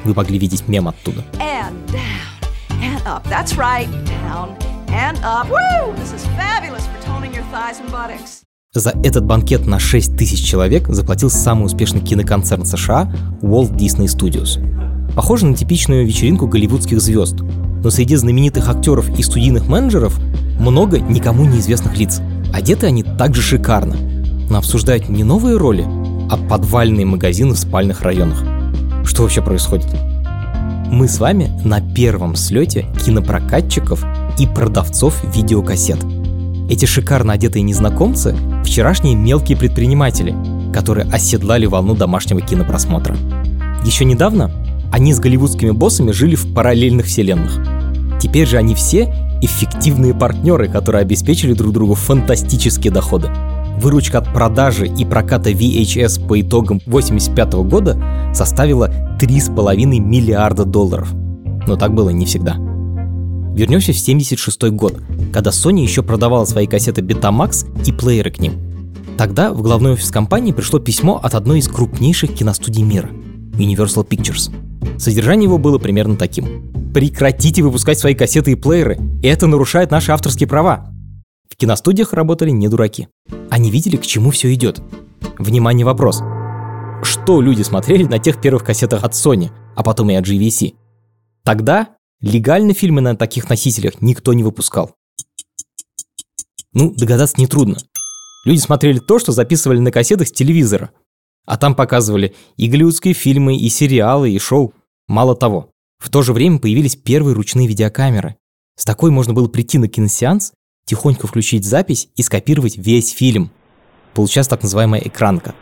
Вы 0.04 0.14
могли 0.14 0.38
видеть 0.38 0.66
мем 0.68 0.88
оттуда. 0.88 1.24
And 1.38 1.72
down, 1.90 2.20
and 2.82 4.79
and 4.92 5.18
up. 5.24 5.48
Woo! 5.48 5.94
This 5.96 6.12
is 6.12 6.26
fabulous 6.36 6.86
for 6.86 6.98
Tony. 7.04 7.30
За 8.72 8.90
этот 9.02 9.24
банкет 9.24 9.66
на 9.66 9.80
6 9.80 10.16
тысяч 10.16 10.48
человек 10.48 10.86
заплатил 10.88 11.28
самый 11.28 11.66
успешный 11.66 12.00
киноконцерн 12.00 12.64
США 12.64 13.12
Walt 13.42 13.72
Disney 13.74 14.06
Studios. 14.06 14.60
Похоже 15.14 15.46
на 15.46 15.56
типичную 15.56 16.06
вечеринку 16.06 16.46
голливудских 16.46 17.00
звезд, 17.00 17.40
но 17.40 17.90
среди 17.90 18.14
знаменитых 18.14 18.68
актеров 18.68 19.08
и 19.18 19.22
студийных 19.22 19.66
менеджеров 19.66 20.18
много 20.58 21.00
никому 21.00 21.44
неизвестных 21.44 21.98
лиц. 21.98 22.20
Одеты 22.52 22.86
они 22.86 23.02
также 23.02 23.42
шикарно, 23.42 23.96
но 24.48 24.58
обсуждают 24.58 25.08
не 25.08 25.24
новые 25.24 25.56
роли, 25.56 25.84
а 26.30 26.36
подвальные 26.36 27.06
магазины 27.06 27.54
в 27.54 27.58
спальных 27.58 28.02
районах. 28.02 28.42
Что 29.04 29.22
вообще 29.22 29.42
происходит? 29.42 29.88
Мы 30.90 31.08
с 31.08 31.18
вами 31.18 31.50
на 31.64 31.80
первом 31.80 32.34
слете 32.36 32.86
кинопрокатчиков 33.04 34.04
и 34.38 34.46
продавцов 34.46 35.22
видеокассет. 35.34 35.98
Эти 36.68 36.84
шикарно 36.84 37.32
одетые 37.32 37.62
незнакомцы– 37.62 38.36
вчерашние 38.64 39.14
мелкие 39.14 39.56
предприниматели, 39.56 40.34
которые 40.72 41.08
оседлали 41.10 41.66
волну 41.66 41.94
домашнего 41.94 42.40
кинопросмотра. 42.40 43.16
Еще 43.84 44.04
недавно 44.04 44.50
они 44.92 45.12
с 45.12 45.20
голливудскими 45.20 45.70
боссами 45.70 46.10
жили 46.10 46.34
в 46.34 46.52
параллельных 46.54 47.06
вселенных. 47.06 47.58
Теперь 48.20 48.46
же 48.46 48.56
они 48.56 48.74
все 48.74 49.12
эффективные 49.42 50.14
партнеры, 50.14 50.68
которые 50.68 51.02
обеспечили 51.02 51.54
друг 51.54 51.72
другу 51.72 51.94
фантастические 51.94 52.92
доходы. 52.92 53.30
Выручка 53.80 54.18
от 54.18 54.30
продажи 54.34 54.86
и 54.86 55.06
проката 55.06 55.50
VHS 55.50 56.26
по 56.26 56.38
итогам 56.38 56.82
1985 56.86 57.54
года 57.66 57.98
составила 58.34 58.90
3,5 59.18 59.86
миллиарда 59.98 60.66
долларов. 60.66 61.10
Но 61.66 61.76
так 61.76 61.94
было 61.94 62.10
не 62.10 62.26
всегда. 62.26 62.56
Вернемся 63.54 63.94
в 63.94 64.00
1976 64.02 64.64
год, 64.72 65.00
когда 65.32 65.48
Sony 65.48 65.80
еще 65.80 66.02
продавала 66.02 66.44
свои 66.44 66.66
кассеты 66.66 67.00
Betamax 67.00 67.66
и 67.86 67.92
плееры 67.92 68.30
к 68.30 68.38
ним. 68.38 68.52
Тогда 69.16 69.50
в 69.50 69.62
главной 69.62 69.92
офис 69.92 70.10
компании 70.10 70.52
пришло 70.52 70.78
письмо 70.78 71.18
от 71.22 71.34
одной 71.34 71.60
из 71.60 71.68
крупнейших 71.68 72.34
киностудий 72.34 72.82
мира– 72.82 73.08
Universal 73.54 74.06
Pictures. 74.06 74.52
Содержание 74.98 75.46
его 75.46 75.56
было 75.56 75.78
примерно 75.78 76.16
таким. 76.16 76.92
Прекратите 76.92 77.62
выпускать 77.62 77.98
свои 77.98 78.14
кассеты 78.14 78.52
и 78.52 78.56
плееры. 78.56 78.98
Это 79.22 79.46
нарушает 79.46 79.90
наши 79.90 80.12
авторские 80.12 80.48
права. 80.48 80.92
Киностудиях 81.60 82.14
работали 82.14 82.48
не 82.48 82.68
дураки. 82.68 83.08
Они 83.50 83.70
видели, 83.70 83.98
к 83.98 84.06
чему 84.06 84.30
все 84.30 84.52
идет. 84.54 84.80
Внимание, 85.38 85.84
вопрос. 85.84 86.22
Что 87.02 87.42
люди 87.42 87.60
смотрели 87.60 88.04
на 88.04 88.18
тех 88.18 88.40
первых 88.40 88.64
кассетах 88.64 89.04
от 89.04 89.12
Sony, 89.12 89.50
а 89.76 89.82
потом 89.82 90.08
и 90.08 90.14
от 90.14 90.26
GVC? 90.26 90.74
Тогда 91.44 91.90
легально 92.22 92.72
фильмы 92.72 93.02
на 93.02 93.14
таких 93.14 93.50
носителях 93.50 94.00
никто 94.00 94.32
не 94.32 94.42
выпускал. 94.42 94.94
Ну, 96.72 96.94
догадаться 96.94 97.38
нетрудно. 97.38 97.76
Люди 98.46 98.58
смотрели 98.58 98.98
то, 98.98 99.18
что 99.18 99.32
записывали 99.32 99.80
на 99.80 99.92
кассетах 99.92 100.28
с 100.28 100.32
телевизора. 100.32 100.92
А 101.44 101.58
там 101.58 101.74
показывали 101.74 102.34
и 102.56 102.68
голливудские 102.68 103.12
фильмы, 103.12 103.58
и 103.58 103.68
сериалы, 103.68 104.30
и 104.30 104.38
шоу. 104.38 104.72
Мало 105.08 105.36
того, 105.36 105.68
в 105.98 106.08
то 106.08 106.22
же 106.22 106.32
время 106.32 106.58
появились 106.58 106.96
первые 106.96 107.34
ручные 107.34 107.68
видеокамеры. 107.68 108.36
С 108.76 108.86
такой 108.86 109.10
можно 109.10 109.34
было 109.34 109.48
прийти 109.48 109.76
на 109.76 109.88
киносеанс, 109.88 110.54
тихонько 110.86 111.26
включить 111.26 111.64
запись 111.64 112.08
и 112.16 112.22
скопировать 112.22 112.76
весь 112.76 113.10
фильм. 113.10 113.50
Получалась 114.14 114.48
так 114.48 114.62
называемая 114.62 115.00
экранка. 115.00 115.54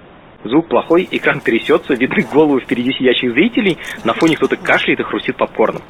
Звук 0.45 0.69
плохой, 0.69 1.09
экран 1.11 1.41
трясется, 1.41 1.95
видны 1.95 2.23
головы 2.33 2.61
впереди 2.61 2.93
сидящих 2.93 3.33
зрителей, 3.33 3.79
на 4.05 4.15
фоне 4.15 4.37
кто-то 4.37 4.57
кашляет 4.57 5.01
и 5.01 5.03
хрустит 5.03 5.37
попкорном. 5.37 5.83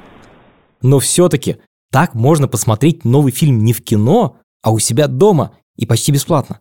Но 0.83 0.99
все-таки 0.99 1.59
так 1.91 2.15
можно 2.15 2.49
посмотреть 2.49 3.05
новый 3.05 3.33
фильм 3.33 3.65
не 3.65 3.73
в 3.73 3.83
кино, 3.83 4.39
а 4.63 4.71
у 4.71 4.79
себя 4.79 5.07
дома 5.07 5.57
и 5.77 5.87
почти 5.87 6.13
бесплатно. 6.13 6.61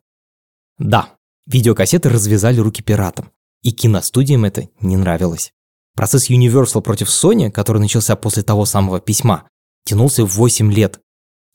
Да, 0.78 1.10
видеокассеты 1.48 2.10
развязали 2.10 2.60
руки 2.60 2.84
пиратам, 2.84 3.32
и 3.64 3.72
киностудиям 3.72 4.46
это 4.46 4.70
не 4.82 4.98
нравилось. 4.98 5.52
Процесс 5.96 6.30
Universal 6.30 6.82
против 6.82 7.08
Sony, 7.08 7.50
который 7.50 7.80
начался 7.80 8.16
после 8.16 8.44
того 8.44 8.66
самого 8.66 9.00
письма, 9.00 9.48
тянулся 9.84 10.26
8 10.26 10.72
лет 10.72 11.00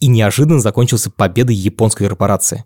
и 0.03 0.09
неожиданно 0.09 0.59
закончился 0.59 1.13
победой 1.13 1.55
японской 1.55 2.09
корпорации. 2.09 2.65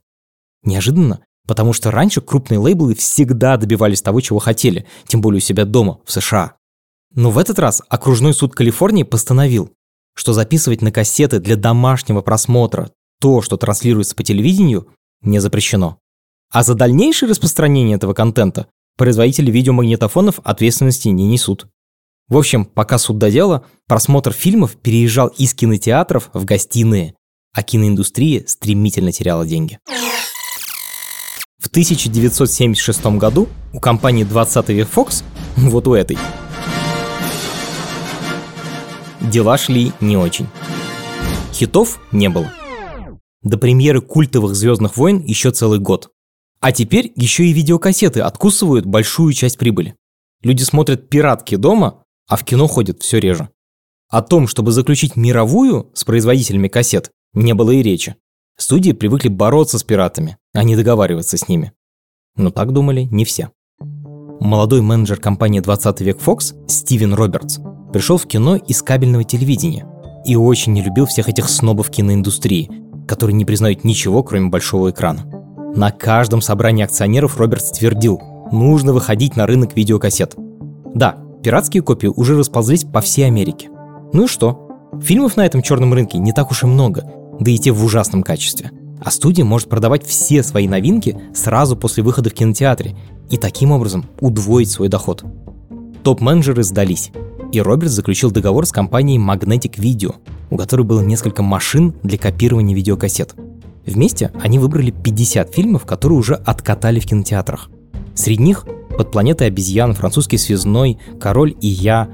Неожиданно, 0.63 1.21
потому 1.47 1.75
что 1.75 1.91
раньше 1.91 2.23
крупные 2.23 2.59
лейблы 2.59 2.95
всегда 2.95 3.59
добивались 3.59 4.01
того, 4.01 4.23
чего 4.23 4.39
хотели, 4.39 4.87
тем 5.07 5.21
более 5.21 5.37
у 5.37 5.43
себя 5.43 5.67
дома, 5.67 6.01
в 6.07 6.13
США. 6.13 6.55
Но 7.15 7.31
в 7.31 7.37
этот 7.37 7.59
раз 7.59 7.83
окружной 7.91 8.33
суд 8.33 8.55
Калифорнии 8.55 9.03
постановил, 9.03 9.71
что 10.15 10.33
записывать 10.33 10.81
на 10.81 10.91
кассеты 10.91 11.39
для 11.39 11.57
домашнего 11.57 12.23
просмотра 12.23 12.91
то, 13.21 13.43
что 13.43 13.59
транслируется 13.59 14.17
по 14.17 14.23
телевидению, 14.23 14.89
не 15.21 15.39
запрещено. 15.39 15.99
А 16.51 16.63
за 16.63 16.75
дальнейшее 16.75 17.29
распространение 17.29 17.97
этого 17.97 18.15
контента 18.15 18.69
производители 18.97 19.51
видеомагнитофонов 19.51 20.41
ответственности 20.43 21.09
не 21.09 21.27
несут. 21.27 21.67
В 22.29 22.39
общем, 22.39 22.65
пока 22.65 22.97
суд 22.97 23.19
до 23.19 23.63
просмотр 23.87 24.33
фильмов 24.33 24.77
переезжал 24.77 25.29
из 25.29 25.53
кинотеатров 25.53 26.31
в 26.33 26.47
гостиные, 26.47 27.15
а 27.57 27.63
киноиндустрия 27.63 28.45
стремительно 28.47 29.13
теряла 29.13 29.47
деньги. 29.47 29.79
В 31.59 31.69
1976 31.69 33.07
году 33.17 33.49
у 33.73 33.81
компании 33.81 34.25
20 34.25 34.69
век 34.69 34.89
Fox, 34.95 35.25
вот 35.57 35.89
у 35.89 35.95
этой, 35.95 36.19
дела 39.23 39.57
шли 39.57 39.93
не 40.03 40.19
очень. 40.19 40.47
Хитов 41.55 41.99
не 42.13 42.29
было. 42.29 42.53
До 43.43 43.57
премьеры 43.57 44.03
культовых 44.03 44.55
«Звездных 44.55 44.99
войн» 44.99 45.23
еще 45.25 45.51
целый 45.51 45.79
год. 45.79 46.11
А 46.61 46.73
теперь 46.73 47.13
еще 47.17 47.47
и 47.47 47.55
видеокассеты 47.55 48.21
откусывают 48.21 48.85
большую 48.85 49.33
часть 49.33 49.57
прибыли. 49.57 49.97
Люди 50.43 50.63
смотрят 50.63 51.09
пиратки 51.09 51.55
дома, 51.55 52.03
а 52.29 52.37
в 52.37 52.45
кино 52.45 52.67
ходят 52.67 53.03
все 53.03 53.19
реже. 53.19 53.49
О 54.11 54.21
том, 54.21 54.47
чтобы 54.47 54.73
заключить 54.73 55.17
мировую 55.17 55.91
с 55.95 56.05
производителями 56.05 56.69
кассет, 56.69 57.11
не 57.37 57.55
было 57.55 57.71
и 57.71 57.83
речи. 57.83 58.17
Студии 58.57 58.93
привыкли 58.93 59.29
бороться 59.29 59.79
с 59.79 59.85
пиратами, 59.85 60.39
а 60.55 60.65
не 60.65 60.75
договариваться 60.75 61.37
с 61.37 61.49
ними. 61.49 61.73
Но 62.35 62.51
так 62.51 62.73
думали 62.73 63.03
не 63.03 63.25
все. 63.25 63.51
Молодой 64.41 64.81
менеджер 64.81 65.21
компании 65.21 65.61
20 65.61 66.01
век 66.01 66.19
Fox 66.19 66.55
Стивен 66.67 67.13
Робертс 67.15 67.59
пришел 67.93 68.17
в 68.17 68.27
кино 68.27 68.57
из 68.57 68.83
кабельного 68.83 69.25
телевидения 69.25 69.87
и 70.25 70.35
очень 70.35 70.73
не 70.73 70.83
любил 70.83 71.07
всех 71.07 71.29
этих 71.29 71.49
снобов 71.49 71.91
киноиндустрии, 71.91 72.71
которые 73.07 73.35
не 73.35 73.45
признают 73.45 73.85
ничего, 73.85 74.23
кроме 74.23 74.49
большого 74.49 74.91
экрана. 74.91 75.25
На 75.75 75.91
каждом 75.91 76.41
собрании 76.41 76.85
акционеров 76.85 77.39
Робертс 77.39 77.71
твердил, 77.71 78.19
нужно 78.51 78.95
выходить 78.95 79.37
на 79.37 79.47
рынок 79.47 79.77
видеокассет. 79.77 80.35
Да, 80.95 81.17
пиратские 81.43 81.83
копии 81.83 82.07
уже 82.07 82.37
расползлись 82.37 82.85
по 82.85 83.03
всей 83.03 83.27
Америке. 83.27 83.69
Ну 84.15 84.25
и 84.25 84.27
что? 84.27 84.67
Фильмов 85.03 85.37
на 85.37 85.45
этом 85.45 85.61
черном 85.61 85.93
рынке 85.93 86.17
не 86.17 86.33
так 86.33 86.51
уж 86.51 86.63
и 86.63 86.67
много, 86.67 87.05
да 87.41 87.51
и 87.51 87.59
те 87.59 87.73
в 87.73 87.85
ужасном 87.85 88.23
качестве. 88.23 88.71
А 89.01 89.11
студия 89.11 89.45
может 89.45 89.69
продавать 89.69 90.05
все 90.07 90.43
свои 90.43 90.69
новинки 90.69 91.19
сразу 91.35 91.77
после 91.77 92.03
выхода 92.03 92.31
в 92.31 92.35
кинотеатре 92.35 92.97
и 93.31 93.37
таким 93.37 93.73
образом 93.73 94.07
удвоить 94.21 94.71
свой 94.71 94.89
доход. 94.89 95.25
Топ-менеджеры 96.03 96.63
сдались, 96.63 97.11
и 97.53 97.61
Робертс 97.61 97.93
заключил 97.93 98.31
договор 98.31 98.67
с 98.67 98.73
компанией 98.73 99.19
Magnetic 99.19 99.77
Video, 99.77 100.15
у 100.51 100.57
которой 100.57 100.83
было 100.83 101.01
несколько 101.01 101.43
машин 101.43 101.95
для 102.03 102.19
копирования 102.19 102.75
видеокассет– 102.75 103.35
Вместе 103.87 104.33
они 104.43 104.59
выбрали 104.59 104.91
50 104.91 105.55
фильмов, 105.55 105.87
которые 105.87 106.19
уже 106.19 106.35
откатали 106.35 106.99
в 106.99 107.07
кинотеатрах. 107.07 107.71
Среди 108.15 108.43
них 108.43 108.67
«Под 108.99 109.13
планетой 109.13 109.47
обезьян», 109.47 109.95
«Французский 109.95 110.39
связной», 110.39 110.99
«Король 111.21 111.55
и 111.61 111.69
я». 111.69 112.09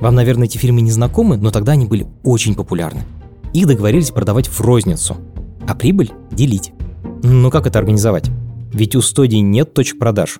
Вам, 0.00 0.14
наверное, 0.14 0.46
эти 0.46 0.56
фильмы 0.56 0.80
не 0.80 0.90
знакомы, 0.90 1.36
но 1.36 1.50
тогда 1.50 1.72
они 1.72 1.84
были 1.84 2.06
очень 2.22 2.54
популярны. 2.54 3.02
Их 3.52 3.66
договорились 3.66 4.10
продавать 4.10 4.48
в 4.48 4.60
розницу, 4.60 5.16
а 5.66 5.74
прибыль 5.74 6.12
делить. 6.30 6.72
Но 7.22 7.50
как 7.50 7.66
это 7.66 7.78
организовать? 7.78 8.30
Ведь 8.72 8.94
у 8.94 9.02
студии 9.02 9.38
нет 9.38 9.74
точек 9.74 9.98
продаж. 9.98 10.38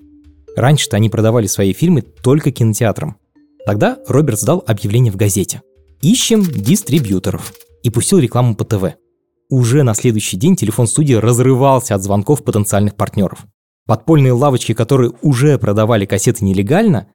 Раньше-то 0.56 0.96
они 0.96 1.08
продавали 1.08 1.46
свои 1.46 1.72
фильмы 1.72 2.02
только 2.02 2.52
кинотеатрам. 2.52 3.16
Тогда 3.66 3.98
Роберт 4.06 4.40
сдал 4.40 4.62
объявление 4.66 5.12
в 5.12 5.16
газете. 5.16 5.62
«Ищем 6.00 6.42
дистрибьюторов» 6.42 7.52
и 7.82 7.90
пустил 7.90 8.18
рекламу 8.18 8.54
по 8.54 8.64
ТВ. 8.64 8.94
Уже 9.50 9.82
на 9.82 9.94
следующий 9.94 10.36
день 10.36 10.56
телефон 10.56 10.86
студии 10.86 11.14
разрывался 11.14 11.94
от 11.94 12.02
звонков 12.02 12.44
потенциальных 12.44 12.94
партнеров. 12.94 13.46
Подпольные 13.86 14.32
лавочки, 14.32 14.72
которые 14.72 15.12
уже 15.22 15.58
продавали 15.58 16.06
кассеты 16.06 16.44
нелегально, 16.44 17.08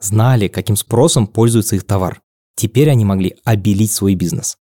знали, 0.00 0.48
каким 0.48 0.76
спросом 0.76 1.26
пользуется 1.26 1.76
их 1.76 1.84
товар. 1.84 2.22
Теперь 2.56 2.90
они 2.90 3.04
могли 3.04 3.36
обелить 3.44 3.92
свой 3.92 4.14
бизнес. 4.14 4.56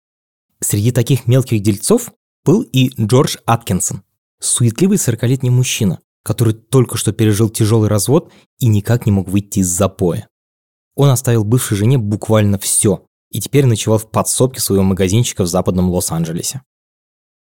Среди 0.61 0.91
таких 0.91 1.27
мелких 1.27 1.61
дельцов 1.63 2.13
был 2.45 2.63
и 2.63 2.91
Джордж 3.01 3.37
Аткинсон, 3.45 4.03
суетливый 4.41 4.97
40-летний 4.97 5.51
мужчина, 5.51 5.99
который 6.23 6.55
только 6.55 6.97
что 6.97 7.13
пережил 7.13 7.51
тяжелый 7.51 7.89
развод 7.89 8.33
и 8.59 8.69
никак 8.69 9.07
не 9.07 9.13
мог 9.13 9.29
выйти 9.29 9.61
из 9.61 9.69
запоя. 9.69 10.29
Он 10.95 11.11
оставил 11.11 11.45
бывшей 11.45 11.77
жене 11.77 11.99
буквально 11.99 12.59
все 12.59 13.05
и 13.31 13.41
теперь 13.41 13.67
ночевал 13.67 13.99
в 13.99 14.11
подсобке 14.11 14.61
своего 14.61 14.85
магазинчика 14.85 15.43
в 15.43 15.47
западном 15.47 15.91
Лос-Анджелесе. 15.91 16.63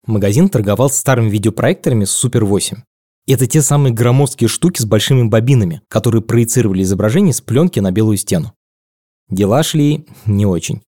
магазин 0.07 0.49
торговал 0.49 0.91
старыми 0.91 1.31
видеопроекторами 1.31 2.05
Super 2.05 2.45
8. 2.45 2.79
Это 3.27 3.47
те 3.47 3.63
самые 3.63 3.95
громоздкие 3.95 4.49
штуки 4.49 4.83
с 4.83 4.85
большими 4.85 5.23
бобинами, 5.23 5.83
которые 5.89 6.21
проецировали 6.21 6.83
изображение 6.83 7.33
с 7.33 7.41
пленки 7.41 7.81
на 7.81 7.93
белую 7.93 8.17
стену. 8.17 8.53
Дела 9.29 9.63
шли 9.63 10.07
не 10.27 10.47
очень. 10.47 10.83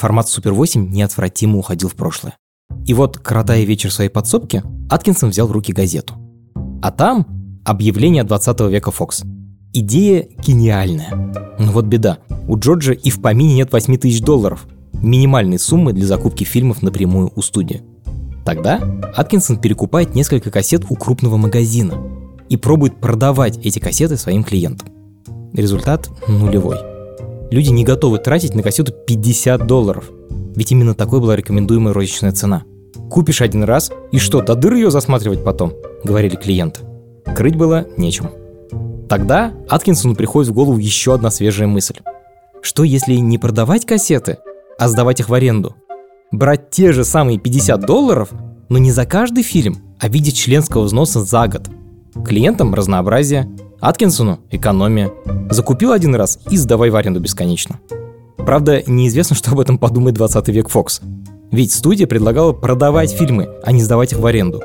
Формат 0.00 0.28
Super 0.28 0.52
8 0.52 0.90
неотвратимо 0.90 1.58
уходил 1.58 1.90
в 1.90 1.94
прошлое. 1.94 2.34
И 2.86 2.94
вот, 2.94 3.18
коротая 3.18 3.64
вечер 3.64 3.92
своей 3.92 4.08
подсобки, 4.08 4.62
Аткинсон 4.88 5.28
взял 5.28 5.46
в 5.46 5.52
руки 5.52 5.74
газету. 5.74 6.14
А 6.80 6.90
там 6.90 7.26
объявление 7.66 8.24
20 8.24 8.60
века 8.60 8.92
Fox. 8.98 9.26
Идея 9.74 10.26
гениальная. 10.38 11.10
Но 11.58 11.72
вот 11.72 11.84
беда. 11.84 12.16
У 12.48 12.58
Джорджа 12.58 12.94
и 12.94 13.10
в 13.10 13.20
помине 13.20 13.56
нет 13.56 13.72
8 13.72 13.98
тысяч 13.98 14.22
долларов. 14.22 14.66
Минимальной 14.94 15.58
суммы 15.58 15.92
для 15.92 16.06
закупки 16.06 16.44
фильмов 16.44 16.80
напрямую 16.80 17.30
у 17.36 17.42
студии. 17.42 17.82
Тогда 18.46 18.80
Аткинсон 19.14 19.58
перекупает 19.58 20.14
несколько 20.14 20.50
кассет 20.50 20.86
у 20.88 20.96
крупного 20.96 21.36
магазина 21.36 22.02
и 22.48 22.56
пробует 22.56 22.96
продавать 22.96 23.58
эти 23.58 23.78
кассеты 23.78 24.16
своим 24.16 24.44
клиентам. 24.44 24.88
Результат 25.52 26.08
нулевой. 26.26 26.89
Люди 27.50 27.70
не 27.70 27.84
готовы 27.84 28.18
тратить 28.18 28.54
на 28.54 28.62
кассету 28.62 28.92
50 28.92 29.66
долларов, 29.66 30.10
ведь 30.54 30.70
именно 30.70 30.94
такой 30.94 31.20
была 31.20 31.34
рекомендуемая 31.36 31.92
розничная 31.92 32.32
цена. 32.32 32.62
Купишь 33.10 33.42
один 33.42 33.64
раз, 33.64 33.90
и 34.12 34.18
что, 34.18 34.40
до 34.40 34.54
дыр 34.54 34.74
ее 34.74 34.90
засматривать 34.90 35.42
потом, 35.42 35.72
говорили 36.04 36.36
клиенты. 36.36 36.80
Крыть 37.34 37.56
было 37.56 37.86
нечем. 37.96 38.30
Тогда 39.08 39.52
Аткинсону 39.68 40.14
приходит 40.14 40.50
в 40.50 40.54
голову 40.54 40.78
еще 40.78 41.14
одна 41.14 41.30
свежая 41.30 41.66
мысль. 41.66 41.96
Что 42.62 42.84
если 42.84 43.14
не 43.14 43.38
продавать 43.38 43.84
кассеты, 43.84 44.38
а 44.78 44.88
сдавать 44.88 45.18
их 45.18 45.28
в 45.28 45.34
аренду? 45.34 45.74
Брать 46.30 46.70
те 46.70 46.92
же 46.92 47.04
самые 47.04 47.40
50 47.40 47.80
долларов, 47.80 48.30
но 48.68 48.78
не 48.78 48.92
за 48.92 49.06
каждый 49.06 49.42
фильм, 49.42 49.78
а 49.98 50.08
в 50.08 50.12
виде 50.12 50.30
членского 50.30 50.82
взноса 50.82 51.22
за 51.22 51.48
год. 51.48 51.68
Клиентам 52.24 52.74
разнообразие, 52.74 53.50
Аткинсону 53.80 54.40
экономия. 54.50 55.10
Закупил 55.48 55.92
один 55.92 56.14
раз 56.14 56.38
и 56.50 56.56
сдавай 56.58 56.90
в 56.90 56.96
аренду 56.96 57.18
бесконечно. 57.18 57.80
Правда, 58.36 58.82
неизвестно, 58.86 59.34
что 59.36 59.52
об 59.52 59.60
этом 59.60 59.78
подумает 59.78 60.16
20 60.16 60.48
век 60.48 60.68
Fox. 60.68 61.00
Ведь 61.50 61.72
студия 61.72 62.06
предлагала 62.06 62.52
продавать 62.52 63.10
фильмы, 63.10 63.48
а 63.64 63.72
не 63.72 63.82
сдавать 63.82 64.12
их 64.12 64.18
в 64.18 64.26
аренду. 64.26 64.62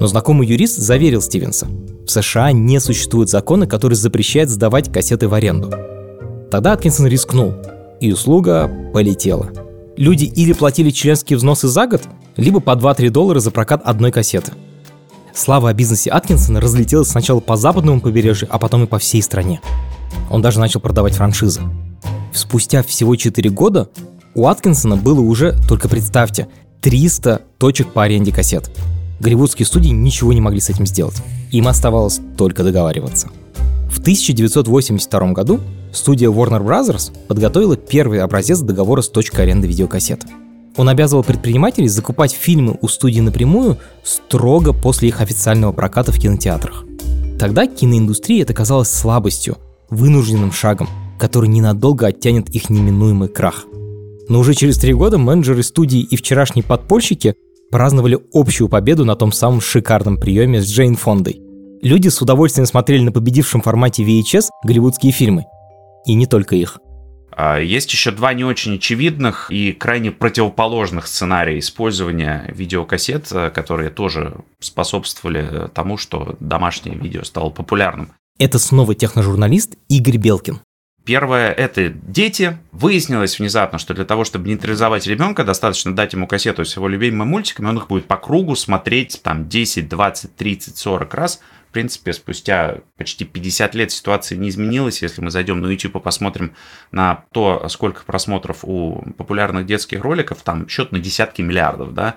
Но 0.00 0.06
знакомый 0.06 0.46
юрист 0.46 0.76
заверил 0.78 1.22
Стивенса. 1.22 1.66
В 2.06 2.10
США 2.10 2.52
не 2.52 2.78
существует 2.80 3.30
закона, 3.30 3.66
который 3.66 3.94
запрещает 3.94 4.50
сдавать 4.50 4.92
кассеты 4.92 5.28
в 5.28 5.34
аренду. 5.34 5.72
Тогда 6.50 6.72
Аткинсон 6.72 7.06
рискнул, 7.06 7.54
и 8.00 8.12
услуга 8.12 8.70
полетела. 8.92 9.50
Люди 9.96 10.24
или 10.24 10.52
платили 10.52 10.90
членские 10.90 11.38
взносы 11.38 11.68
за 11.68 11.86
год, 11.86 12.02
либо 12.36 12.60
по 12.60 12.72
2-3 12.72 13.10
доллара 13.10 13.40
за 13.40 13.50
прокат 13.50 13.80
одной 13.84 14.12
кассеты. 14.12 14.52
Слава 15.36 15.68
о 15.68 15.74
бизнесе 15.74 16.10
Аткинсона 16.10 16.62
разлетелась 16.62 17.10
сначала 17.10 17.40
по 17.40 17.56
западному 17.56 18.00
побережью, 18.00 18.48
а 18.50 18.58
потом 18.58 18.84
и 18.84 18.86
по 18.86 18.98
всей 18.98 19.20
стране. 19.20 19.60
Он 20.30 20.40
даже 20.40 20.58
начал 20.58 20.80
продавать 20.80 21.14
франшизы. 21.14 21.60
Спустя 22.32 22.82
всего 22.82 23.14
4 23.14 23.50
года 23.50 23.90
у 24.34 24.46
Аткинсона 24.46 24.96
было 24.96 25.20
уже, 25.20 25.54
только 25.68 25.90
представьте, 25.90 26.48
300 26.80 27.42
точек 27.58 27.92
по 27.92 28.02
аренде 28.02 28.32
кассет. 28.32 28.70
Голливудские 29.20 29.66
студии 29.66 29.90
ничего 29.90 30.32
не 30.32 30.40
могли 30.40 30.58
с 30.58 30.70
этим 30.70 30.86
сделать. 30.86 31.16
Им 31.52 31.68
оставалось 31.68 32.18
только 32.38 32.64
договариваться. 32.64 33.28
В 33.90 34.00
1982 34.00 35.32
году 35.32 35.60
студия 35.92 36.30
Warner 36.30 36.64
Bros. 36.64 37.12
подготовила 37.28 37.76
первый 37.76 38.22
образец 38.22 38.60
договора 38.60 39.02
с 39.02 39.08
точкой 39.10 39.42
аренды 39.42 39.68
видеокассет. 39.68 40.24
Он 40.76 40.88
обязывал 40.88 41.24
предпринимателей 41.24 41.88
закупать 41.88 42.32
фильмы 42.32 42.76
у 42.80 42.88
студии 42.88 43.20
напрямую 43.20 43.78
строго 44.02 44.72
после 44.72 45.08
их 45.08 45.20
официального 45.20 45.72
проката 45.72 46.12
в 46.12 46.18
кинотеатрах. 46.18 46.84
Тогда 47.38 47.66
киноиндустрии 47.66 48.42
это 48.42 48.54
казалось 48.54 48.90
слабостью, 48.90 49.58
вынужденным 49.90 50.52
шагом, 50.52 50.88
который 51.18 51.48
ненадолго 51.48 52.06
оттянет 52.06 52.48
их 52.50 52.70
неминуемый 52.70 53.28
крах. 53.28 53.64
Но 54.28 54.40
уже 54.40 54.54
через 54.54 54.78
три 54.78 54.92
года 54.92 55.18
менеджеры 55.18 55.62
студии 55.62 56.00
и 56.00 56.16
вчерашние 56.16 56.64
подпольщики 56.64 57.34
праздновали 57.70 58.18
общую 58.32 58.68
победу 58.68 59.04
на 59.04 59.16
том 59.16 59.32
самом 59.32 59.60
шикарном 59.60 60.18
приеме 60.18 60.60
с 60.60 60.66
Джейн 60.66 60.96
Фондой. 60.96 61.40
Люди 61.82 62.08
с 62.08 62.20
удовольствием 62.20 62.66
смотрели 62.66 63.02
на 63.02 63.12
победившем 63.12 63.60
формате 63.60 64.02
VHS 64.02 64.48
голливудские 64.64 65.12
фильмы. 65.12 65.44
И 66.06 66.14
не 66.14 66.26
только 66.26 66.56
их. 66.56 66.78
А, 67.36 67.58
есть 67.58 67.92
еще 67.92 68.12
два 68.12 68.32
не 68.32 68.44
очень 68.44 68.76
очевидных 68.76 69.50
и 69.50 69.72
крайне 69.72 70.10
противоположных 70.10 71.06
сценария 71.06 71.58
использования 71.58 72.46
видеокассет, 72.48 73.30
э, 73.30 73.50
которые 73.50 73.90
тоже 73.90 74.38
способствовали 74.58 75.68
тому, 75.74 75.98
что 75.98 76.36
домашнее 76.40 76.96
видео 76.96 77.24
стало 77.24 77.50
популярным. 77.50 78.10
Это 78.38 78.58
снова 78.58 78.94
техножурналист 78.94 79.76
Игорь 79.88 80.16
Белкин. 80.16 80.60
Первое– 81.04 81.52
это 81.52 81.88
дети. 81.90 82.58
Выяснилось 82.72 83.38
внезапно, 83.38 83.78
что 83.78 83.94
для 83.94 84.04
того, 84.04 84.24
чтобы 84.24 84.48
нейтрализовать 84.48 85.06
ребенка, 85.06 85.44
достаточно 85.44 85.94
дать 85.94 86.14
ему 86.14 86.26
кассету 86.26 86.64
с 86.64 86.74
его 86.74 86.88
любимыми 86.88 87.28
мультиками, 87.28 87.68
он 87.68 87.76
их 87.76 87.86
будет 87.86 88.06
по 88.06 88.16
кругу 88.16 88.56
смотреть 88.56 89.20
там 89.22 89.48
10, 89.48 89.88
20, 89.88 90.34
30, 90.34 90.76
40 90.76 91.14
раз. 91.14 91.40
В 91.68 91.72
принципе, 91.72 92.12
спустя 92.12 92.78
почти 92.96 93.24
50 93.24 93.74
лет 93.74 93.90
ситуация 93.90 94.38
не 94.38 94.48
изменилась. 94.48 95.02
Если 95.02 95.20
мы 95.20 95.30
зайдем 95.30 95.60
на 95.60 95.66
YouTube 95.66 95.96
и 95.96 96.00
посмотрим 96.00 96.54
на 96.90 97.24
то, 97.32 97.68
сколько 97.68 98.04
просмотров 98.04 98.60
у 98.62 99.04
популярных 99.16 99.66
детских 99.66 100.00
роликов, 100.00 100.42
там 100.42 100.68
счет 100.68 100.92
на 100.92 100.98
десятки 100.98 101.42
миллиардов, 101.42 101.92
да, 101.92 102.16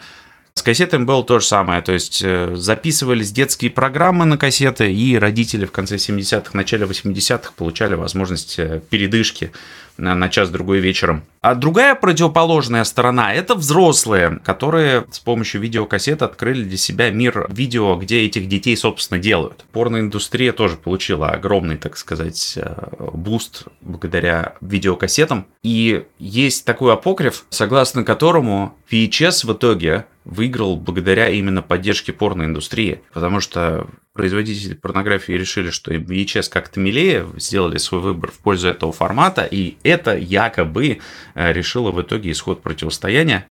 с 0.59 0.61
кассетами 0.61 1.05
было 1.05 1.23
то 1.23 1.39
же 1.39 1.45
самое, 1.45 1.81
то 1.81 1.93
есть 1.93 2.21
э, 2.21 2.53
записывались 2.55 3.31
детские 3.31 3.71
программы 3.71 4.25
на 4.25 4.37
кассеты, 4.37 4.91
и 4.91 5.17
родители 5.17 5.65
в 5.65 5.71
конце 5.71 5.95
70-х, 5.95 6.51
начале 6.53 6.85
80-х 6.85 7.53
получали 7.55 7.93
возможность 7.93 8.59
э, 8.59 8.81
передышки 8.89 9.53
на, 9.99 10.15
на 10.15 10.29
час-другой 10.29 10.79
вечером. 10.79 11.23
А 11.41 11.55
другая 11.55 11.95
противоположная 11.95 12.83
сторона– 12.83 13.33
это 13.35 13.55
взрослые, 13.55 14.39
которые 14.43 15.05
с 15.11 15.19
помощью 15.19 15.61
видеокассет 15.61 16.21
открыли 16.21 16.63
для 16.63 16.77
себя 16.77 17.11
мир 17.11 17.47
видео, 17.49 17.95
где 17.95 18.25
этих 18.25 18.47
детей, 18.47 18.75
собственно, 18.75 19.19
делают. 19.19 19.65
Порноиндустрия 19.71 20.51
тоже 20.51 20.75
получила 20.75 21.29
огромный, 21.29 21.77
так 21.77 21.97
сказать, 21.97 22.57
э, 22.57 22.73
boost 23.13 23.65
благодаря 23.81 24.55
видеокассетам. 24.61 25.45
И 25.63 26.03
есть 26.17 26.65
такой 26.65 26.93
апокриф, 26.93 27.45
согласно 27.49 28.03
которому 28.03 28.75
VHS 28.91 29.45
в 29.45 29.53
итоге 29.53 30.05
выиграл 30.29 30.77
благодаря 30.77 31.29
именно 31.29 31.61
поддержке 31.61 32.13
порноиндустрии, 32.13 33.01
потому 33.13 33.39
что 33.39 33.87
производители 34.13 34.75
порнографии 34.75 35.33
решили, 35.33 35.69
что 35.69 35.93
VHS 35.93 36.49
как-то 36.49 36.79
милее, 36.79 37.27
сделали 37.37 37.77
свой 37.77 38.01
выбор 38.01 38.31
в 38.31 38.39
пользу 38.39 38.67
этого 38.67 38.91
формата, 38.91 39.43
и 39.49 39.77
это 39.83 40.15
якобы 40.17 40.99
э, 41.35 41.53
решило 41.53 41.91
в 41.91 42.01
итоге 42.01 42.31
исход 42.31 42.61
противостояния. 42.61 43.47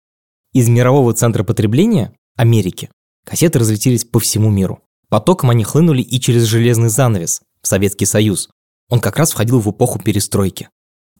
Из 0.53 0.69
мирового 0.69 1.13
центра 1.15 1.45
потребления, 1.45 2.13
Америки, 2.37 2.91
кассеты 3.25 3.59
разлетелись 3.59 4.05
по 4.05 4.21
всему 4.21 4.51
миру. 4.51 4.81
Потоком 5.09 5.51
они 5.51 5.65
хлынули 5.65 6.03
и 6.03 6.21
через 6.21 6.45
железный 6.45 6.89
занавес, 6.89 7.41
в 7.63 7.67
Советский 7.67 8.07
Союз. 8.07 8.51
Он 8.89 9.01
как 9.01 9.17
раз 9.17 9.33
входил 9.33 9.61
в 9.61 9.71
эпоху 9.71 9.99
перестройки. 9.99 10.69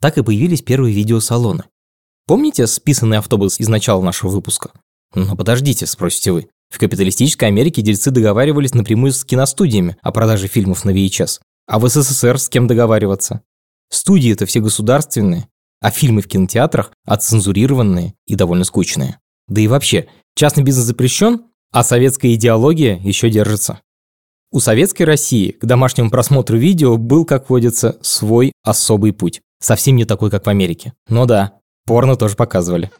Так 0.01 0.19
и 0.19 0.23
появились 0.23 0.63
первые 0.63 0.95
видеосалоны. 0.95 1.65
Помните 2.27 2.67
списанный 2.67 3.19
автобус 3.19 3.61
из 3.61 3.69
начала 3.69 4.03
нашего 4.03 4.31
выпуска? 4.31 4.73
Но 5.17 5.35
подождите, 5.35 5.87
спросите 5.87 6.31
вы. 6.31 6.49
В 6.69 6.79
капиталистической 6.79 7.47
Америке 7.47 7.81
дельцы 7.81 8.11
договаривались 8.11 8.75
напрямую 8.75 9.13
с 9.13 9.25
киностудиями 9.25 9.97
о 10.03 10.13
продаже 10.13 10.47
фильмов 10.47 10.85
на 10.85 10.91
VHS. 10.91 11.41
А 11.67 11.79
в 11.79 11.89
СССР 11.89 12.39
с 12.39 12.49
кем 12.49 12.67
договариваться? 12.67 13.41
Студии 13.91 14.33
это 14.33 14.47
все 14.47 14.61
государственные, 14.61 15.49
а 15.81 15.91
фильмы 15.91 16.21
в 16.21 16.29
кинотеатрах 16.29 16.93
отцензурированные 17.07 18.15
и 18.27 18.35
довольно 18.35 18.65
скучные. 18.65 19.19
Да 19.49 19.61
и 19.61 19.69
вообще, 19.69 20.07
частный 20.35 20.65
бизнес 20.65 20.85
запрещен, 20.85 21.45
а 21.73 21.83
советская 21.83 22.35
идеология 22.35 22.99
еще 22.99 23.31
держится. 23.31 23.81
У 24.53 24.61
советской 24.61 25.05
России 25.05 25.53
к 25.53 25.65
домашнему 25.65 26.11
просмотру 26.11 26.59
видео 26.59 26.99
был, 26.99 27.25
как 27.25 27.49
водится, 27.49 27.97
свой 28.03 28.53
особый 28.63 29.13
путь. 29.13 29.41
Совсем 29.61 29.97
не 29.97 30.05
такой, 30.05 30.31
как 30.31 30.45
в 30.45 30.51
Америке. 30.51 30.93
Но 31.09 31.25
да, 31.25 31.55
порно 31.87 32.17
тоже 32.17 32.37
показывали. 32.37 32.91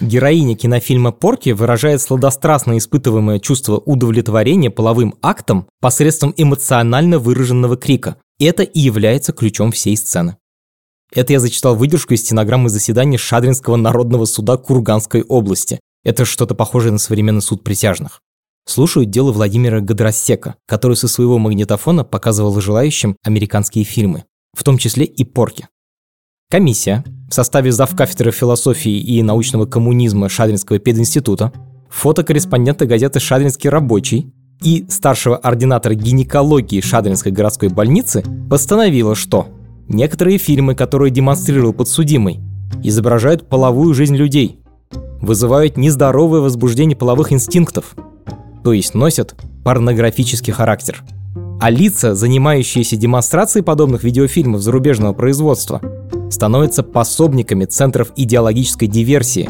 Героиня 0.00 0.56
кинофильма 0.56 1.12
«Порки» 1.12 1.50
выражает 1.50 2.02
сладострастно 2.02 2.76
испытываемое 2.76 3.38
чувство 3.38 3.78
удовлетворения 3.78 4.70
половым 4.70 5.14
актом 5.22 5.66
посредством 5.80 6.34
эмоционально 6.36 7.18
выраженного 7.18 7.76
крика. 7.76 8.16
Это 8.38 8.62
и 8.62 8.80
является 8.80 9.32
ключом 9.32 9.72
всей 9.72 9.96
сцены. 9.96 10.36
Это 11.14 11.32
я 11.32 11.40
зачитал 11.40 11.74
выдержку 11.76 12.14
из 12.14 12.20
стенограммы 12.20 12.68
заседания 12.68 13.16
Шадринского 13.16 13.76
народного 13.76 14.26
суда 14.26 14.56
Курганской 14.56 15.22
области. 15.22 15.80
Это 16.04 16.24
что-то 16.24 16.54
похожее 16.54 16.92
на 16.92 16.98
современный 16.98 17.42
суд 17.42 17.64
присяжных. 17.64 18.20
Слушают 18.66 19.10
дело 19.10 19.32
Владимира 19.32 19.80
Гадросека, 19.80 20.56
который 20.66 20.96
со 20.96 21.08
своего 21.08 21.38
магнитофона 21.38 22.04
показывал 22.04 22.60
желающим 22.60 23.16
американские 23.24 23.84
фильмы, 23.84 24.24
в 24.52 24.64
том 24.64 24.76
числе 24.76 25.04
и 25.04 25.24
«Порки». 25.24 25.68
Комиссия 26.48 27.04
в 27.28 27.34
составе 27.34 27.72
завкафедры 27.72 28.30
философии 28.30 29.00
и 29.00 29.20
научного 29.22 29.66
коммунизма 29.66 30.28
Шадринского 30.28 30.78
пединститута, 30.78 31.52
фотокорреспондента 31.90 32.86
газеты 32.86 33.18
«Шадринский 33.18 33.68
рабочий» 33.68 34.32
и 34.62 34.86
старшего 34.88 35.36
ординатора 35.36 35.94
гинекологии 35.94 36.80
Шадринской 36.80 37.32
городской 37.32 37.68
больницы 37.68 38.24
постановила, 38.48 39.16
что 39.16 39.48
некоторые 39.88 40.38
фильмы, 40.38 40.76
которые 40.76 41.10
демонстрировал 41.10 41.72
подсудимый, 41.72 42.40
изображают 42.82 43.48
половую 43.48 43.92
жизнь 43.92 44.14
людей, 44.16 44.60
вызывают 45.20 45.76
нездоровое 45.76 46.40
возбуждение 46.40 46.96
половых 46.96 47.32
инстинктов, 47.32 47.96
то 48.62 48.72
есть 48.72 48.94
носят 48.94 49.34
порнографический 49.64 50.52
характер. 50.52 51.02
А 51.60 51.70
лица, 51.70 52.14
занимающиеся 52.14 52.96
демонстрацией 52.96 53.64
подобных 53.64 54.04
видеофильмов 54.04 54.60
зарубежного 54.60 55.12
производства, 55.12 55.80
становятся 56.30 56.82
пособниками 56.82 57.64
центров 57.64 58.12
идеологической 58.16 58.88
диверсии, 58.88 59.48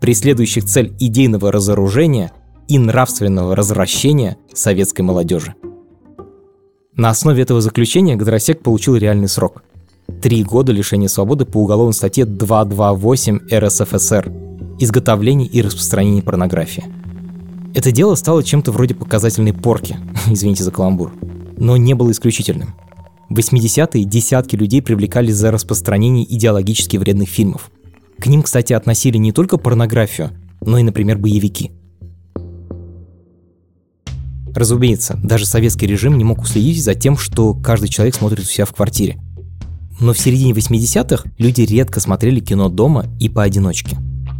преследующих 0.00 0.64
цель 0.64 0.94
идейного 0.98 1.52
разоружения 1.52 2.32
и 2.68 2.78
нравственного 2.78 3.54
развращения 3.54 4.36
советской 4.52 5.02
молодежи. 5.02 5.54
На 6.94 7.10
основе 7.10 7.42
этого 7.42 7.60
заключения 7.60 8.16
Гадросек 8.16 8.62
получил 8.62 8.96
реальный 8.96 9.28
срок. 9.28 9.62
Три 10.22 10.42
года 10.44 10.72
лишения 10.72 11.08
свободы 11.08 11.44
по 11.44 11.58
уголовной 11.58 11.92
статье 11.92 12.24
228 12.24 13.40
РСФСР 13.52 14.32
«Изготовление 14.78 15.48
и 15.48 15.60
распространение 15.62 16.22
порнографии». 16.22 16.84
Это 17.74 17.92
дело 17.92 18.14
стало 18.14 18.42
чем-то 18.42 18.72
вроде 18.72 18.94
показательной 18.94 19.52
порки, 19.52 19.98
извините 20.26 20.64
за 20.64 20.70
каламбур, 20.70 21.12
но 21.58 21.76
не 21.76 21.92
было 21.92 22.10
исключительным. 22.10 22.74
В 23.28 23.38
80-е 23.38 24.04
десятки 24.04 24.56
людей 24.56 24.82
привлекались 24.82 25.34
за 25.34 25.50
распространение 25.50 26.24
идеологически 26.32 26.96
вредных 26.96 27.28
фильмов. 27.28 27.70
К 28.18 28.26
ним, 28.26 28.42
кстати, 28.42 28.72
относили 28.72 29.18
не 29.18 29.32
только 29.32 29.58
порнографию, 29.58 30.30
но 30.60 30.78
и, 30.78 30.82
например, 30.82 31.18
боевики– 31.18 31.72
Разумеется, 34.56 35.20
даже 35.22 35.44
советский 35.44 35.86
режим 35.86 36.16
не 36.16 36.24
мог 36.24 36.40
уследить 36.40 36.82
за 36.82 36.94
тем, 36.94 37.18
что 37.18 37.52
каждый 37.52 37.88
человек 37.88 38.14
смотрит 38.14 38.40
у 38.40 38.48
себя 38.48 38.64
в 38.64 38.72
квартире. 38.72 39.20
Но 40.00 40.14
в 40.14 40.18
середине 40.18 40.52
80-х 40.52 41.28
люди 41.36 41.60
редко 41.60 42.00
смотрели 42.00 42.40
кино 42.40 42.70
дома 42.70 43.04
и 43.20 43.28
поодиночке. 43.28 43.98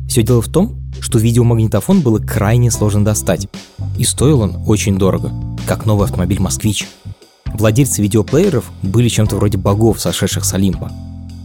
Все 0.09 0.22
дело 0.22 0.40
в 0.40 0.49
том, 0.49 0.90
что 1.01 1.18
видеомагнитофон 1.18 2.01
было 2.01 2.18
крайне 2.18 2.70
сложно 2.70 3.05
достать. 3.05 3.46
И 3.99 4.05
стоил 4.05 4.40
он 4.40 4.57
очень 4.66 4.96
дорого, 4.96 5.33
как 5.66 5.85
новый 5.85 6.07
автомобиль 6.07 6.40
«Москвич». 6.40 6.88
Владельцы 7.57 8.03
видеоплееров 8.03 8.71
были 8.83 9.09
чем-то 9.09 9.37
вроде 9.37 9.59
богов, 9.59 10.01
сошедших 10.01 10.45
с 10.45 10.55
Олимпа. 10.55 10.92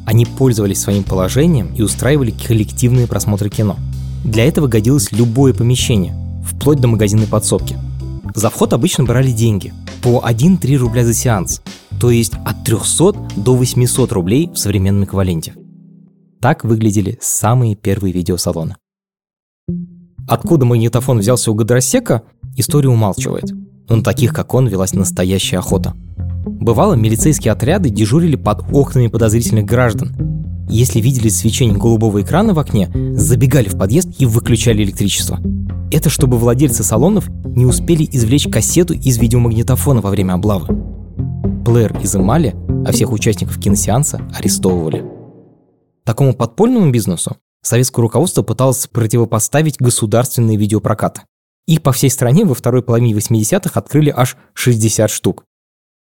Они 0.05 0.25
пользовались 0.25 0.81
своим 0.81 1.03
положением 1.03 1.73
и 1.75 1.81
устраивали 1.81 2.31
коллективные 2.31 3.07
просмотры 3.07 3.49
кино. 3.49 3.77
Для 4.23 4.45
этого 4.45 4.67
годилось 4.67 5.11
любое 5.11 5.53
помещение, 5.53 6.13
вплоть 6.45 6.79
до 6.79 6.87
магазинной 6.87 7.27
подсобки– 7.27 7.77
за 8.33 8.49
вход 8.49 8.73
обычно 8.73 9.03
брали 9.03 9.31
деньги. 9.31 9.73
По 10.01 10.23
1-3 10.25 10.75
рубля 10.77 11.05
за 11.05 11.13
сеанс. 11.13 11.61
То 11.99 12.09
есть 12.09 12.33
от 12.45 12.63
300 12.63 13.13
до 13.37 13.55
800 13.55 14.11
рублей 14.11 14.49
в 14.49 14.57
современном 14.57 15.05
эквиваленте. 15.05 15.53
Так 16.39 16.63
выглядели 16.63 17.19
самые 17.21 17.75
первые 17.75 18.13
видеосалоны. 18.13 18.77
Откуда 20.27 20.65
магнитофон 20.65 21.19
взялся 21.19 21.51
у 21.51 21.55
Гадросека, 21.55 22.23
история 22.55 22.89
умалчивает. 22.89 23.51
На 23.91 24.03
таких, 24.03 24.33
как 24.33 24.53
он, 24.53 24.67
велась 24.67 24.93
настоящая 24.93 25.57
охота. 25.57 25.93
Бывало, 26.45 26.93
милицейские 26.93 27.51
отряды 27.51 27.89
дежурили 27.89 28.37
под 28.37 28.63
окнами 28.71 29.07
подозрительных 29.07 29.65
граждан. 29.65 30.15
Если 30.69 31.01
видели 31.01 31.27
свечение 31.27 31.77
голубого 31.77 32.21
экрана 32.21 32.53
в 32.53 32.59
окне, 32.59 32.89
забегали 33.15 33.67
в 33.67 33.77
подъезд 33.77 34.09
и 34.17 34.25
выключали 34.25 34.83
электричество. 34.83 35.39
Это 35.91 36.09
чтобы 36.09 36.37
владельцы 36.37 36.83
салонов 36.83 37.27
не 37.43 37.65
успели 37.65 38.07
извлечь 38.09 38.47
кассету 38.47 38.93
из 38.93 39.17
видеомагнитофона 39.17 39.99
во 39.99 40.09
время 40.09 40.33
облавы. 40.33 40.67
Плеер 41.65 41.93
изымали, 42.01 42.55
а 42.85 42.93
всех 42.93 43.11
участников 43.11 43.59
киносеанса 43.59 44.21
арестовывали. 44.33 45.03
Такому 46.05 46.33
подпольному 46.33 46.91
бизнесу 46.91 47.35
советское 47.61 48.01
руководство 48.01 48.41
пыталось 48.41 48.87
противопоставить 48.87 49.77
государственные 49.79 50.55
видеопрокаты. 50.55 51.23
Их 51.67 51.81
по 51.81 51.91
всей 51.91 52.09
стране 52.09 52.45
во 52.45 52.55
второй 52.55 52.83
половине 52.83 53.13
80-х 53.13 53.79
открыли 53.79 54.13
аж 54.15 54.37
60 54.53 55.09
штук. 55.09 55.45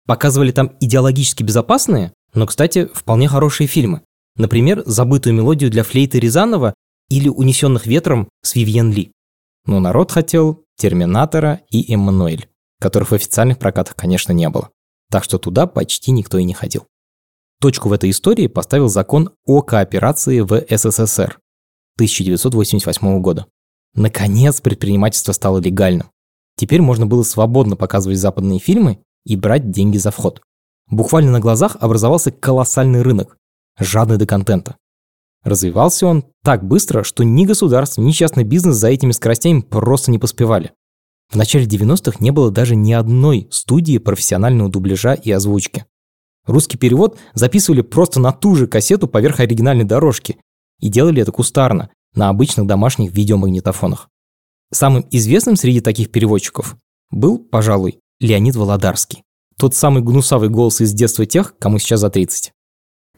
Показывали 0.07 0.53
там 0.53 0.77
идеологически 0.81 1.42
безопасные, 1.42 2.12
но, 2.35 2.47
кстати, 2.47 2.88
вполне 2.94 3.29
хорошие 3.29 3.66
фильмы. 3.66 4.03
Например, 4.37 4.83
«Забытую 4.87 5.35
мелодию 5.35 5.71
для 5.71 5.83
флейты 5.83 6.21
Рязанова» 6.21 6.75
или 7.11 7.29
«Унесенных 7.29 7.87
ветром» 7.87 8.29
с 8.42 8.55
Вивьен 8.55 8.92
Ли. 8.92 9.12
Но 9.66 9.81
народ 9.81 10.12
хотел 10.12 10.64
Терминатора 10.77 11.61
и 11.71 11.92
Эммануэль, 11.92 12.49
которых 12.81 13.11
в 13.11 13.14
официальных 13.14 13.59
прокатах, 13.59 13.97
конечно, 13.97 14.33
не 14.33 14.49
было. 14.49 14.71
Так 15.11 15.25
что 15.25 15.38
туда 15.38 15.66
почти 15.66 16.12
никто 16.12 16.38
и 16.38 16.44
не 16.44 16.55
ходил. 16.55 16.87
Точку 17.61 17.88
в 17.88 17.92
этой 17.92 18.11
истории 18.11 18.47
поставил 18.47 18.88
закон 18.88 19.31
о 19.44 19.62
кооперации 19.62 20.40
в 20.40 20.64
СССР 20.71 21.40
1988 21.97 23.21
года. 23.21 23.47
Наконец 23.99 24.61
предпринимательство 24.61 25.33
стало 25.33 25.59
легальным. 25.59 26.13
Теперь 26.57 26.81
можно 26.81 27.05
было 27.05 27.25
свободно 27.25 27.75
показывать 27.75 28.19
западные 28.19 28.61
фильмы 28.61 29.01
и 29.25 29.35
брать 29.35 29.73
деньги 29.73 29.97
за 29.97 30.13
вход. 30.13 30.41
Буквально 30.89 31.33
на 31.33 31.41
глазах 31.41 31.77
образовался 31.81 32.31
колоссальный 32.31 33.03
рынок, 33.03 33.37
жадный 33.77 34.17
до 34.17 34.25
контента. 34.25 34.77
Развивался 35.43 36.07
он 36.07 36.27
так 36.45 36.65
быстро, 36.65 37.03
что 37.03 37.25
ни 37.25 37.45
государство, 37.45 38.01
ни 38.01 38.13
частный 38.13 38.45
бизнес 38.45 38.77
за 38.77 38.87
этими 38.87 39.11
скоростями 39.11 39.63
просто 39.63 40.13
не 40.13 40.21
поспевали. 40.21 40.71
В 41.29 41.35
начале 41.35 41.67
90-х 41.67 42.19
не 42.21 42.31
было 42.31 42.53
даже 42.53 42.77
ни 42.77 42.93
одной 42.93 43.49
студии 43.51 43.99
профессионального 43.99 44.71
дубляжа 44.71 45.15
и 45.15 45.33
озвучки. 45.33 45.87
Русский 46.47 46.79
перевод 46.79 47.19
записывали 47.35 47.81
просто 47.81 48.21
на 48.21 48.31
ту 48.31 48.55
же 48.55 48.69
кассету 48.69 49.09
поверх 49.09 49.41
оригинальной 49.41 49.85
дорожки 49.85 50.39
и 50.79 50.89
делали 50.89 51.21
это 51.21 51.33
кустарно, 51.33 51.91
на 52.14 52.29
обычных 52.29 52.66
домашних 52.66 53.12
видеомагнитофонах. 53.12 54.09
Самым 54.73 55.07
известным 55.11 55.57
среди 55.57 55.81
таких 55.81 56.11
переводчиков 56.11 56.77
был, 57.11 57.38
пожалуй, 57.38 58.01
Леонид 58.21 58.57
Володарский. 58.57 59.23
Тот 59.59 59.75
самый 59.75 60.03
гнусавый 60.03 60.51
голос 60.51 60.81
из 60.81 60.92
детства 60.92 61.27
тех, 61.27 61.57
кому 61.59 61.79
сейчас 61.79 62.01
за 62.01 62.11
30. 62.11 62.53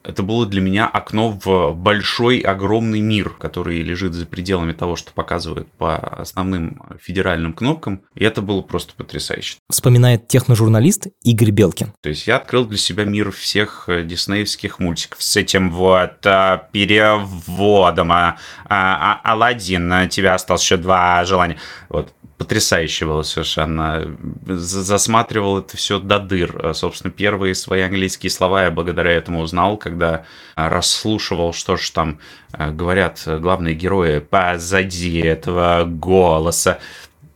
Это 0.02 0.22
было 0.22 0.46
для 0.46 0.60
меня 0.60 0.86
окно 0.86 1.38
в 1.44 1.72
большой, 1.74 2.38
огромный 2.38 3.00
мир, 3.00 3.30
который 3.30 3.82
лежит 3.82 4.14
за 4.14 4.26
пределами 4.26 4.72
того, 4.72 4.96
что 4.96 5.12
показывают 5.12 5.70
по 5.72 5.96
основным 5.96 6.82
федеральным 7.00 7.52
кнопкам. 7.52 8.02
И 8.14 8.24
это 8.24 8.40
было 8.40 8.62
просто 8.62 8.94
потрясающе. 8.94 9.56
Вспоминает 9.68 10.26
техножурналист 10.28 11.08
Игорь 11.22 11.50
Белкин. 11.50 11.92
То 12.00 12.08
есть 12.08 12.26
я 12.26 12.36
открыл 12.36 12.64
для 12.64 12.78
себя 12.78 13.04
мир 13.04 13.30
всех 13.30 13.84
э, 13.88 14.02
диснеевских 14.02 14.78
мультиков 14.78 15.22
с 15.22 15.36
этим 15.36 15.70
вот 15.70 16.24
а, 16.24 16.68
переводом. 16.72 18.12
А, 18.12 18.38
а, 18.68 19.20
Аладдин, 19.22 19.92
у 19.92 20.08
тебя 20.08 20.34
осталось 20.34 20.62
еще 20.62 20.76
два 20.76 21.24
желания. 21.24 21.58
Вот 21.88 22.12
потрясающе 22.40 23.04
было 23.04 23.20
совершенно. 23.20 24.16
Засматривал 24.46 25.58
это 25.58 25.76
все 25.76 25.98
до 25.98 26.18
дыр. 26.18 26.74
Собственно, 26.74 27.12
первые 27.12 27.54
свои 27.54 27.82
английские 27.82 28.30
слова 28.30 28.64
я 28.64 28.70
благодаря 28.70 29.10
этому 29.10 29.42
узнал, 29.42 29.76
когда 29.76 30.24
расслушивал, 30.54 31.52
что 31.52 31.76
же 31.76 31.92
там 31.92 32.18
э, 32.54 32.70
говорят 32.70 33.22
главные 33.26 33.74
герои 33.74 34.20
позади 34.20 35.18
этого 35.18 35.84
голоса. 35.84 36.78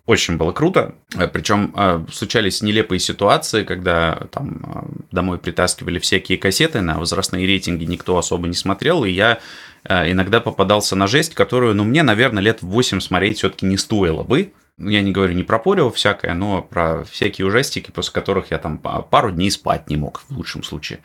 Очень 0.07 0.39
было 0.39 0.53
круто. 0.53 0.95
Причем 1.35 1.75
э, 1.77 2.07
случались 2.11 2.63
нелепые 2.63 2.99
ситуации, 2.99 3.63
когда 3.63 4.27
там 4.31 4.63
э, 4.65 5.03
домой 5.13 5.37
притаскивали 5.37 5.99
всякие 5.99 6.39
кассеты, 6.39 6.81
на 6.81 6.99
возрастные 6.99 7.47
рейтинги 7.47 7.85
никто 7.85 8.17
особо 8.17 8.49
не 8.49 8.55
смотрел, 8.55 9.05
и 9.05 9.11
я 9.11 9.39
иногда 9.87 10.41
попадался 10.41 10.97
на 10.97 11.07
жесть, 11.07 11.35
которую, 11.35 11.75
ну, 11.75 11.85
мне, 11.85 12.03
наверное, 12.03 12.43
лет 12.43 12.63
8 12.63 13.01
смотреть 13.01 13.37
все-таки 13.37 13.67
не 13.67 13.77
стоило 13.77 14.23
бы. 14.23 14.55
Ну, 14.77 14.91
я 14.91 15.03
не 15.03 15.13
говорю 15.13 15.35
не 15.35 15.45
про 15.45 15.59
Порево 15.59 15.91
всякое, 15.91 16.35
но 16.35 16.63
про 16.63 17.05
всякие 17.05 17.47
ужастики, 17.47 17.91
после 17.93 18.13
которых 18.13 18.51
я 18.51 18.59
там 18.59 18.79
пару 18.79 19.31
дней 19.31 19.51
спать 19.51 19.89
не 19.89 19.97
мог, 19.97 20.23
в 20.29 20.37
лучшем 20.37 20.65
случае. 20.65 21.01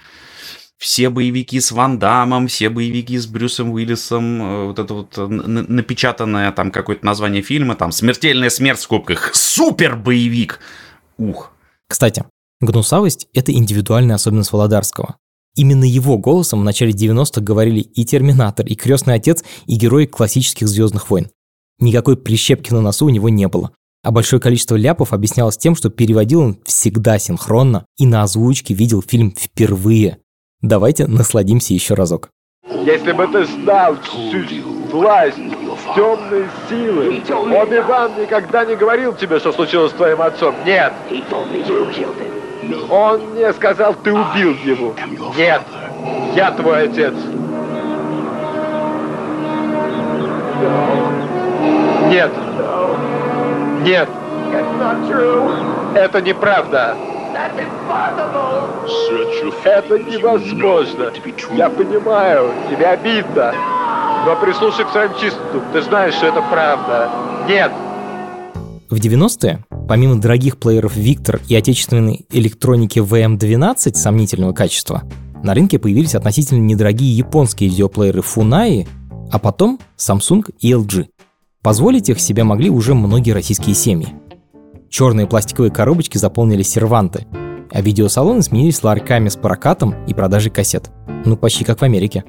Все 0.77 1.10
боевики 1.10 1.60
с 1.60 1.71
Ван 1.71 1.99
Дамом, 1.99 2.47
все 2.47 2.69
боевики 2.69 3.17
с 3.17 3.27
Брюсом 3.27 3.71
Уиллисом, 3.71 4.41
э, 4.41 4.65
вот 4.67 4.79
это 4.79 4.93
вот 4.93 5.17
напечатанное 5.17 6.51
там 6.53 6.71
какое-то 6.71 7.05
название 7.05 7.41
фильма, 7.41 7.75
там 7.75 7.91
«Смертельная 7.91 8.49
смерть» 8.49 8.79
в 8.79 8.84
скобках, 8.84 9.36
супер 9.36 9.97
боевик! 9.97 10.60
Ух! 11.17 11.51
Кстати, 11.89 12.23
гнусавость– 12.62 13.27
это 13.34 13.51
индивидуальная 13.51 14.15
особенность 14.15 14.53
Володарского. 14.53 15.17
Именно 15.55 15.84
его 15.84 16.17
голосом 16.17 16.62
в 16.62 16.63
начале 16.63 16.93
90-х 16.93 17.41
говорили 17.41 17.82
и 17.82 18.05
Терминатор, 18.05 18.65
и 18.65 18.75
Крестный 18.75 19.15
Отец, 19.15 19.43
и 19.65 19.75
герои 19.75 20.05
классических 20.05 20.67
Звездных 20.69 21.10
войн. 21.10 21.29
Никакой 21.79 22.17
прищепки 22.17 22.73
на 22.73 22.81
носу 22.81 23.05
у 23.05 23.09
него 23.09 23.29
не 23.29 23.47
было. 23.47 23.71
А 24.03 24.11
большое 24.11 24.41
количество 24.41 24.75
ляпов 24.75 25.13
объяснялось 25.13 25.57
тем, 25.57 25.75
что 25.75 25.89
переводил 25.89 26.41
он 26.41 26.57
всегда 26.63 27.19
синхронно 27.19 27.85
и 27.97 28.05
на 28.05 28.23
озвучке 28.23 28.73
видел 28.73 29.01
фильм 29.01 29.33
впервые. 29.37 30.19
Давайте 30.61 31.07
насладимся 31.07 31.73
еще 31.73 31.93
разок. 31.93 32.29
Если 32.69 33.11
бы 33.11 33.27
ты 33.27 33.45
знал 33.45 33.97
всю 34.01 34.63
власть 34.91 35.37
темной 35.95 36.45
силы, 36.69 37.21
Оби-Ван 37.29 38.21
никогда 38.21 38.65
не 38.65 38.75
говорил 38.75 39.13
тебе, 39.13 39.39
что 39.39 39.51
случилось 39.51 39.91
с 39.91 39.95
твоим 39.95 40.21
отцом. 40.21 40.55
Нет. 40.65 40.93
Он 42.89 43.21
мне 43.31 43.53
сказал, 43.53 43.95
ты 43.95 44.13
убил 44.13 44.53
его. 44.63 44.95
Нет. 45.37 45.61
Я 46.35 46.51
твой 46.51 46.83
отец. 46.83 47.13
Нет. 52.09 52.31
Нет. 53.83 54.09
Это 55.95 56.21
неправда. 56.21 56.97
Это 59.63 59.99
невозможно. 59.99 61.11
Я 61.55 61.69
понимаю, 61.69 62.51
тебе 62.69 62.87
обидно. 62.87 63.53
Но 64.25 64.35
прислушай 64.35 64.85
к 64.85 64.89
своим 64.89 65.11
чувствам. 65.13 65.61
Ты 65.71 65.81
знаешь, 65.81 66.15
что 66.15 66.27
это 66.27 66.41
правда. 66.49 67.09
Нет. 67.47 67.71
В 68.89 68.95
90-е, 68.95 69.63
помимо 69.87 70.19
дорогих 70.19 70.57
плееров 70.57 70.97
Victor 70.97 71.39
и 71.47 71.55
отечественной 71.55 72.25
электроники 72.31 72.97
VM12 72.99 73.93
сомнительного 73.93 74.53
качества, 74.53 75.03
на 75.43 75.53
рынке 75.53 75.77
появились 75.77 76.15
относительно 76.15 76.59
недорогие 76.59 77.15
японские 77.15 77.69
видеоплееры 77.69 78.21
Funai, 78.21 78.87
а 79.31 79.37
потом 79.37 79.79
Samsung 79.95 80.43
и 80.59 80.73
LG. 80.73 81.07
Позволить 81.69 82.10
их 82.10 82.19
себе 82.19 82.43
могли 82.43 82.71
уже 82.71 82.95
многие 82.95 83.29
российские 83.29 83.75
семьи. 83.75 84.08
Черные 84.89 85.27
пластиковые 85.27 85.71
коробочки 85.71 86.17
заполнили 86.17 86.63
серванты, 86.63 87.27
а 87.69 87.82
видеосалоны 87.82 88.41
сменились 88.41 88.82
ларьками 88.82 89.29
с 89.29 89.36
прокатом 89.36 89.93
и 90.08 90.15
продажей 90.15 90.51
кассет. 90.51 90.89
Ну, 91.25 91.38
почти 91.38 91.63
как 91.63 91.77
в 91.77 91.84
Америке. 91.84 92.23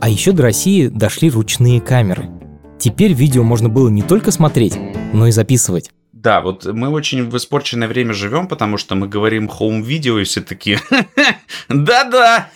А 0.00 0.08
еще 0.08 0.32
до 0.32 0.44
России 0.44 0.86
дошли 0.86 1.28
ручные 1.28 1.82
камеры. 1.82 2.30
Теперь 2.78 3.12
видео 3.12 3.42
можно 3.42 3.68
было 3.68 3.90
не 3.90 4.00
только 4.00 4.30
смотреть, 4.30 4.78
но 5.12 5.26
и 5.26 5.32
записывать. 5.32 5.90
Да, 6.16 6.40
вот 6.40 6.64
мы 6.64 6.88
очень 6.88 7.28
в 7.28 7.36
испорченное 7.36 7.88
время 7.88 8.14
живем, 8.14 8.48
потому 8.48 8.78
что 8.78 8.94
мы 8.94 9.06
говорим 9.06 9.50
home-видео, 9.50 10.18
и 10.18 10.24
все 10.24 10.40
такие 10.40 10.80
«да-да». 11.68 12.48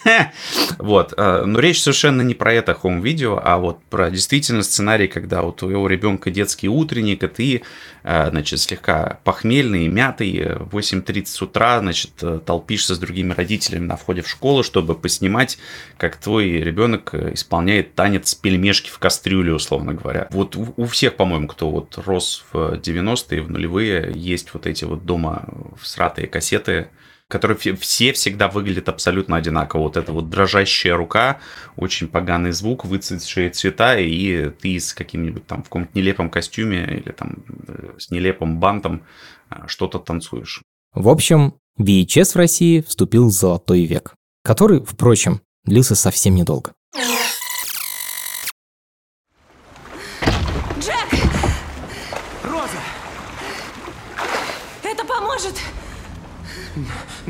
Вот, 0.79 1.13
э, 1.15 1.43
но 1.45 1.61
речь 1.61 1.83
совершенно 1.83 2.23
не 2.23 2.33
про 2.33 2.55
это 2.55 2.73
home-видео, 2.73 3.39
а 3.45 3.59
вот 3.59 3.83
про 3.91 4.11
действительно 4.11 4.63
сценарий, 4.63 5.09
когда 5.09 5.43
у 5.43 5.53
твоего 5.53 5.89
ребенка 5.89 6.31
детский 6.31 6.71
утренник, 6.71 7.23
и 7.23 7.29
ты, 7.29 7.63
э, 8.03 8.31
значит, 8.31 8.61
слегка 8.61 9.19
похмельный, 9.25 9.89
мятый, 9.89 10.55
в 10.59 10.75
8.30 10.75 11.45
утра, 11.45 11.81
значит, 11.81 12.13
э, 12.23 12.41
толпишься 12.45 12.95
с 12.95 12.99
другими 12.99 13.35
родителями 13.35 13.85
на 13.85 13.97
входе 13.99 14.23
в 14.23 14.29
школу, 14.29 14.63
чтобы 14.63 14.95
поснимать, 14.95 15.59
как 15.99 16.17
твой 16.17 16.49
ребенок 16.63 17.13
исполняет 17.13 17.95
танец 17.95 18.35
пельмешки 18.35 18.89
в 18.89 18.99
кастрюле, 18.99 19.53
условно 19.53 19.93
говоря. 19.93 20.29
Вот 20.31 20.57
у 20.57 20.87
всех, 20.87 21.17
по-моему, 21.17 21.47
кто 21.47 21.71
вот 21.71 21.99
рос 21.99 22.43
в 22.55 22.77
90-е, 22.77 23.43
в 23.43 23.50
нулевые 23.51 24.13
есть 24.15 24.53
вот 24.55 24.67
эти 24.67 24.85
вот 24.85 25.05
дома 25.05 25.49
всратые 25.79 26.27
кассеты, 26.27 26.89
которые 27.31 27.57
все 27.77 28.13
всегда 28.13 28.49
выглядят 28.49 28.89
абсолютно 28.89 29.37
одинаково. 29.37 29.83
Вот 29.83 29.97
эта 29.97 30.13
вот 30.13 30.29
дрожащая 30.29 30.97
рука, 30.97 31.39
очень 31.77 32.09
поганый 32.09 32.51
звук, 32.51 32.85
выцветшие 32.85 33.51
цвета, 33.51 33.99
и 33.99 34.51
ты 34.51 34.81
с 34.81 34.93
каким-нибудь 34.93 35.47
там 35.47 35.61
в 35.63 35.65
каком-то 35.65 35.91
нелепом 35.95 36.29
костюме 36.29 36.85
или 36.85 37.13
там 37.13 37.45
э, 37.69 37.95
с 37.99 38.11
нелепым 38.11 38.59
бантом 38.59 39.05
э, 39.51 39.55
что-то 39.69 40.01
танцуешь. 40.01 40.63
В 40.93 41.09
общем, 41.09 41.55
VHS 41.79 42.33
в 42.33 42.37
России 42.37 42.81
вступил 42.81 43.29
в 43.29 43.33
золотой 43.33 43.85
век, 43.85 44.15
который, 44.43 44.85
впрочем, 44.85 45.41
длился 45.65 45.95
совсем 45.95 46.35
недолго. 46.35 46.73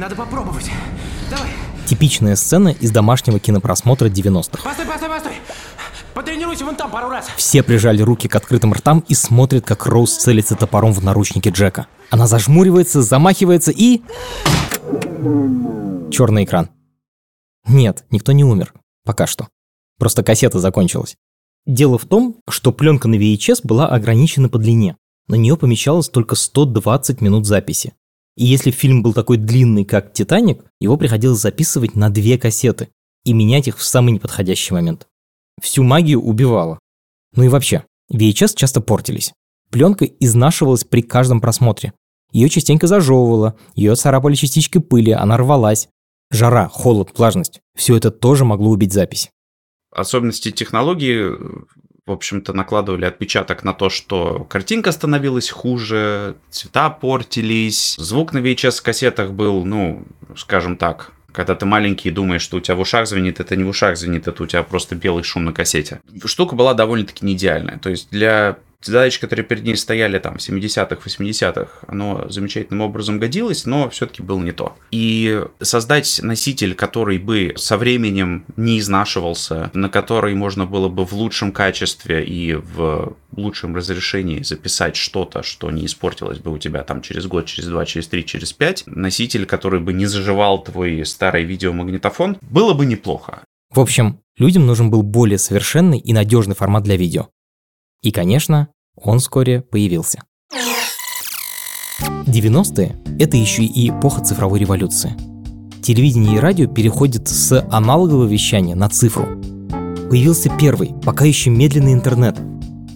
Надо 0.00 0.16
попробовать. 0.16 0.70
Давай. 1.28 1.50
Типичная 1.84 2.34
сцена 2.34 2.70
из 2.70 2.90
домашнего 2.90 3.38
кинопросмотра 3.38 4.08
90-х. 4.08 4.62
Постой, 4.64 4.86
постой, 4.86 5.10
постой. 5.10 5.32
Потренируйся 6.14 6.64
вон 6.64 6.74
там 6.74 6.90
пару 6.90 7.10
раз. 7.10 7.28
Все 7.36 7.62
прижали 7.62 8.00
руки 8.00 8.26
к 8.26 8.34
открытым 8.34 8.72
ртам 8.72 9.04
и 9.08 9.14
смотрят, 9.14 9.66
как 9.66 9.84
Роуз 9.84 10.16
целится 10.16 10.56
топором 10.56 10.94
в 10.94 11.04
наручники 11.04 11.50
Джека. 11.50 11.86
Она 12.08 12.26
зажмуривается, 12.26 13.02
замахивается 13.02 13.72
и... 13.72 14.00
Черный 16.10 16.44
экран. 16.44 16.70
Нет, 17.68 18.06
никто 18.08 18.32
не 18.32 18.42
умер. 18.42 18.72
Пока 19.04 19.26
что. 19.26 19.48
Просто 19.98 20.22
кассета 20.22 20.60
закончилась. 20.60 21.16
Дело 21.66 21.98
в 21.98 22.06
том, 22.06 22.36
что 22.48 22.72
пленка 22.72 23.06
на 23.06 23.16
VHS 23.16 23.60
была 23.64 23.86
ограничена 23.86 24.48
по 24.48 24.56
длине. 24.56 24.96
На 25.28 25.34
нее 25.34 25.58
помещалось 25.58 26.08
только 26.08 26.36
120 26.36 27.20
минут 27.20 27.44
записи. 27.44 27.92
И 28.36 28.44
если 28.44 28.70
фильм 28.70 29.02
был 29.02 29.12
такой 29.12 29.36
длинный, 29.36 29.84
как 29.84 30.12
«Титаник», 30.12 30.64
его 30.80 30.96
приходилось 30.96 31.40
записывать 31.40 31.94
на 31.96 32.10
две 32.10 32.38
кассеты 32.38 32.88
и 33.24 33.32
менять 33.32 33.68
их 33.68 33.78
в 33.78 33.82
самый 33.82 34.12
неподходящий 34.12 34.72
момент. 34.72 35.06
Всю 35.60 35.82
магию 35.82 36.20
убивало. 36.20 36.78
Ну 37.34 37.44
и 37.44 37.48
вообще, 37.48 37.84
VHS 38.12 38.54
часто 38.56 38.80
портились. 38.80 39.32
Пленка 39.70 40.04
изнашивалась 40.04 40.84
при 40.84 41.02
каждом 41.02 41.40
просмотре. 41.40 41.92
Ее 42.32 42.48
частенько 42.48 42.86
зажевывало, 42.86 43.56
ее 43.74 43.94
царапали 43.94 44.34
частички 44.34 44.78
пыли, 44.78 45.12
она 45.12 45.36
рвалась. 45.36 45.88
Жара, 46.30 46.68
холод, 46.68 47.10
влажность– 47.16 47.60
все 47.76 47.96
это 47.96 48.10
тоже 48.10 48.44
могло 48.44 48.70
убить 48.70 48.92
запись. 48.92 49.30
Особенности 49.90 50.52
технологии 50.52 51.26
в 52.10 52.12
общем-то, 52.12 52.52
накладывали 52.52 53.04
отпечаток 53.04 53.62
на 53.62 53.72
то, 53.72 53.88
что 53.88 54.44
картинка 54.50 54.90
становилась 54.90 55.48
хуже, 55.48 56.34
цвета 56.50 56.90
портились, 56.90 57.94
звук 57.98 58.32
на 58.32 58.38
VHS-кассетах 58.38 59.30
был, 59.30 59.64
ну, 59.64 60.04
скажем 60.36 60.76
так, 60.76 61.12
когда 61.30 61.54
ты 61.54 61.66
маленький 61.66 62.08
и 62.08 62.12
думаешь, 62.12 62.42
что 62.42 62.56
у 62.56 62.60
тебя 62.60 62.74
в 62.74 62.80
ушах 62.80 63.06
звенит, 63.06 63.38
это 63.38 63.54
не 63.54 63.62
в 63.62 63.68
ушах 63.68 63.96
звенит, 63.96 64.26
это 64.26 64.42
у 64.42 64.46
тебя 64.46 64.64
просто 64.64 64.96
белый 64.96 65.22
шум 65.22 65.44
на 65.44 65.52
кассете. 65.52 66.00
Штука 66.24 66.56
была 66.56 66.74
довольно-таки 66.74 67.24
не 67.24 67.34
идеальная. 67.34 67.78
То 67.78 67.90
есть 67.90 68.10
для 68.10 68.58
задачи, 68.82 69.20
которые 69.20 69.44
перед 69.44 69.64
ней 69.64 69.76
стояли 69.76 70.18
там 70.18 70.38
в 70.38 70.40
70-х, 70.40 70.96
80-х, 71.04 71.68
оно 71.86 72.26
замечательным 72.28 72.80
образом 72.80 73.18
годилось, 73.18 73.66
но 73.66 73.88
все-таки 73.90 74.22
было 74.22 74.40
не 74.40 74.52
то. 74.52 74.76
И 74.90 75.44
создать 75.60 76.20
носитель, 76.22 76.74
который 76.74 77.18
бы 77.18 77.54
со 77.56 77.76
временем 77.76 78.44
не 78.56 78.78
изнашивался, 78.78 79.70
на 79.74 79.88
который 79.88 80.34
можно 80.34 80.66
было 80.66 80.88
бы 80.88 81.04
в 81.04 81.12
лучшем 81.12 81.52
качестве 81.52 82.24
и 82.24 82.54
в 82.54 83.16
лучшем 83.36 83.76
разрешении 83.76 84.42
записать 84.42 84.96
что-то, 84.96 85.42
что 85.42 85.70
не 85.70 85.86
испортилось 85.86 86.38
бы 86.38 86.52
у 86.52 86.58
тебя 86.58 86.82
там 86.82 87.02
через 87.02 87.26
год, 87.26 87.46
через 87.46 87.68
два, 87.68 87.84
через 87.84 88.08
три, 88.08 88.24
через 88.24 88.52
пять, 88.52 88.84
носитель, 88.86 89.46
который 89.46 89.80
бы 89.80 89.92
не 89.92 90.06
заживал 90.06 90.62
твой 90.62 91.04
старый 91.04 91.44
видеомагнитофон, 91.44 92.38
было 92.42 92.74
бы 92.74 92.86
неплохо. 92.86 93.42
В 93.72 93.78
общем, 93.78 94.20
людям 94.36 94.66
нужен 94.66 94.90
был 94.90 95.02
более 95.02 95.38
совершенный 95.38 95.98
и 95.98 96.12
надежный 96.12 96.56
формат 96.56 96.82
для 96.82 96.96
видео. 96.96 97.28
И, 98.02 98.12
конечно, 98.12 98.68
он 98.96 99.18
вскоре 99.18 99.60
появился. 99.60 100.22
90-е– 102.26 102.96
это 103.18 103.36
еще 103.36 103.62
и 103.64 103.90
эпоха 103.90 104.24
цифровой 104.24 104.58
революции. 104.58 105.14
Телевидение 105.82 106.36
и 106.36 106.38
радио 106.38 106.66
переходят 106.66 107.28
с 107.28 107.66
аналогового 107.70 108.26
вещания 108.26 108.74
на 108.74 108.88
цифру. 108.88 109.26
Появился 110.08 110.50
первый, 110.58 110.94
пока 111.04 111.24
еще 111.24 111.50
медленный 111.50 111.92
интернет, 111.92 112.38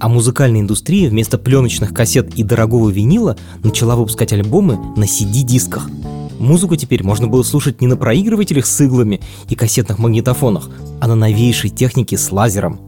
а 0.00 0.08
музыкальная 0.08 0.60
индустрия 0.60 1.10
вместо 1.10 1.38
пленочных 1.38 1.92
кассет 1.92 2.34
и 2.34 2.42
дорогого 2.42 2.88
винила 2.88 3.36
начала 3.62 3.96
выпускать 3.96 4.32
альбомы 4.32 4.76
на 4.96 5.04
CD-дисках. 5.04 5.90
Музыку 6.38 6.76
теперь 6.76 7.04
можно 7.04 7.26
было 7.26 7.42
слушать 7.42 7.80
не 7.80 7.86
на 7.86 7.96
проигрывателях 7.96 8.66
с 8.66 8.80
иглами 8.80 9.20
и 9.48 9.54
кассетных 9.54 9.98
магнитофонах, 9.98 10.70
а 11.00 11.08
на 11.08 11.14
новейшей 11.14 11.70
технике 11.70 12.16
с 12.16 12.32
лазером. 12.32 12.80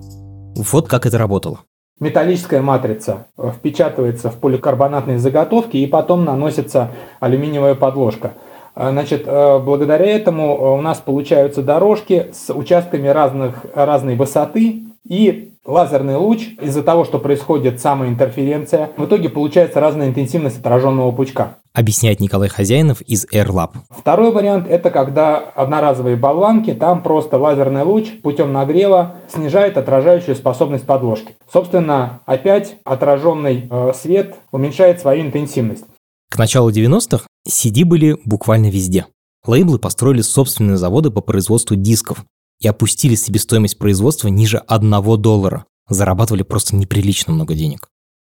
Вот 0.56 0.88
как 0.88 1.06
это 1.06 1.18
работало. 1.18 1.60
Металлическая 1.98 2.60
матрица 2.60 3.26
впечатывается 3.38 4.30
в 4.30 4.36
поликарбонатные 4.36 5.18
заготовки 5.18 5.78
и 5.78 5.86
потом 5.86 6.26
наносится 6.26 6.90
алюминиевая 7.20 7.74
подложка. 7.74 8.34
А, 8.74 8.90
значит, 8.90 9.22
э, 9.24 9.58
благодаря 9.60 10.04
этому 10.04 10.74
у 10.74 10.80
нас 10.82 10.98
получаются 10.98 11.62
дорожки 11.62 12.26
с 12.34 12.52
участками 12.52 13.08
разных, 13.08 13.64
разной 13.74 14.16
высоты 14.16 14.82
и 15.08 15.54
лазерный 15.66 16.16
луч 16.16 16.48
из-за 16.60 16.82
того, 16.82 17.04
что 17.04 17.18
происходит 17.18 17.80
самоинтерференция, 17.80 18.90
в 18.96 19.04
итоге 19.04 19.28
получается 19.28 19.80
разная 19.80 20.08
интенсивность 20.08 20.58
отраженного 20.58 21.12
пучка. 21.12 21.58
Объясняет 21.74 22.20
Николай 22.20 22.48
Хозяинов 22.48 23.02
из 23.02 23.26
AirLab. 23.26 23.72
Второй 23.90 24.30
вариант– 24.32 24.66
это 24.70 24.90
когда 24.90 25.36
одноразовые 25.38 26.16
болванки, 26.16 26.72
там 26.72 27.02
просто 27.02 27.36
лазерный 27.36 27.82
луч 27.82 28.06
путем 28.22 28.52
нагрева 28.52 29.16
снижает 29.28 29.76
отражающую 29.76 30.34
способность 30.36 30.86
подложки. 30.86 31.34
Собственно, 31.52 32.20
опять 32.24 32.76
отраженный 32.84 33.68
э, 33.70 33.92
свет 33.94 34.36
уменьшает 34.52 35.00
свою 35.00 35.22
интенсивность. 35.26 35.84
К 36.30 36.38
началу 36.38 36.70
90-х 36.70 37.26
CD 37.46 37.84
были 37.84 38.16
буквально 38.24 38.70
везде. 38.70 39.06
Лейблы 39.46 39.78
построили 39.78 40.22
собственные 40.22 40.76
заводы 40.76 41.10
по 41.10 41.20
производству 41.20 41.76
дисков, 41.76 42.24
и 42.60 42.68
опустили 42.68 43.14
себестоимость 43.14 43.78
производства 43.78 44.28
ниже 44.28 44.58
1 44.58 45.20
доллара. 45.20 45.66
Зарабатывали 45.88 46.42
просто 46.42 46.74
неприлично 46.74 47.32
много 47.32 47.54
денег. 47.54 47.88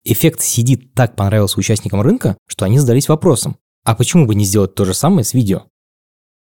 Эффект 0.04 0.42
CD 0.42 0.78
так 0.96 1.16
понравился 1.16 1.60
участникам 1.60 2.02
рынка, 2.02 2.38
что 2.48 2.66
они 2.66 2.80
задались 2.80 3.10
вопросом, 3.10 3.58
а 3.84 3.96
почему 3.96 4.26
бы 4.26 4.36
не 4.36 4.46
сделать 4.46 4.76
то 4.76 4.86
же 4.86 4.94
самое 4.94 5.24
с 5.24 5.34
видео? 5.34 5.64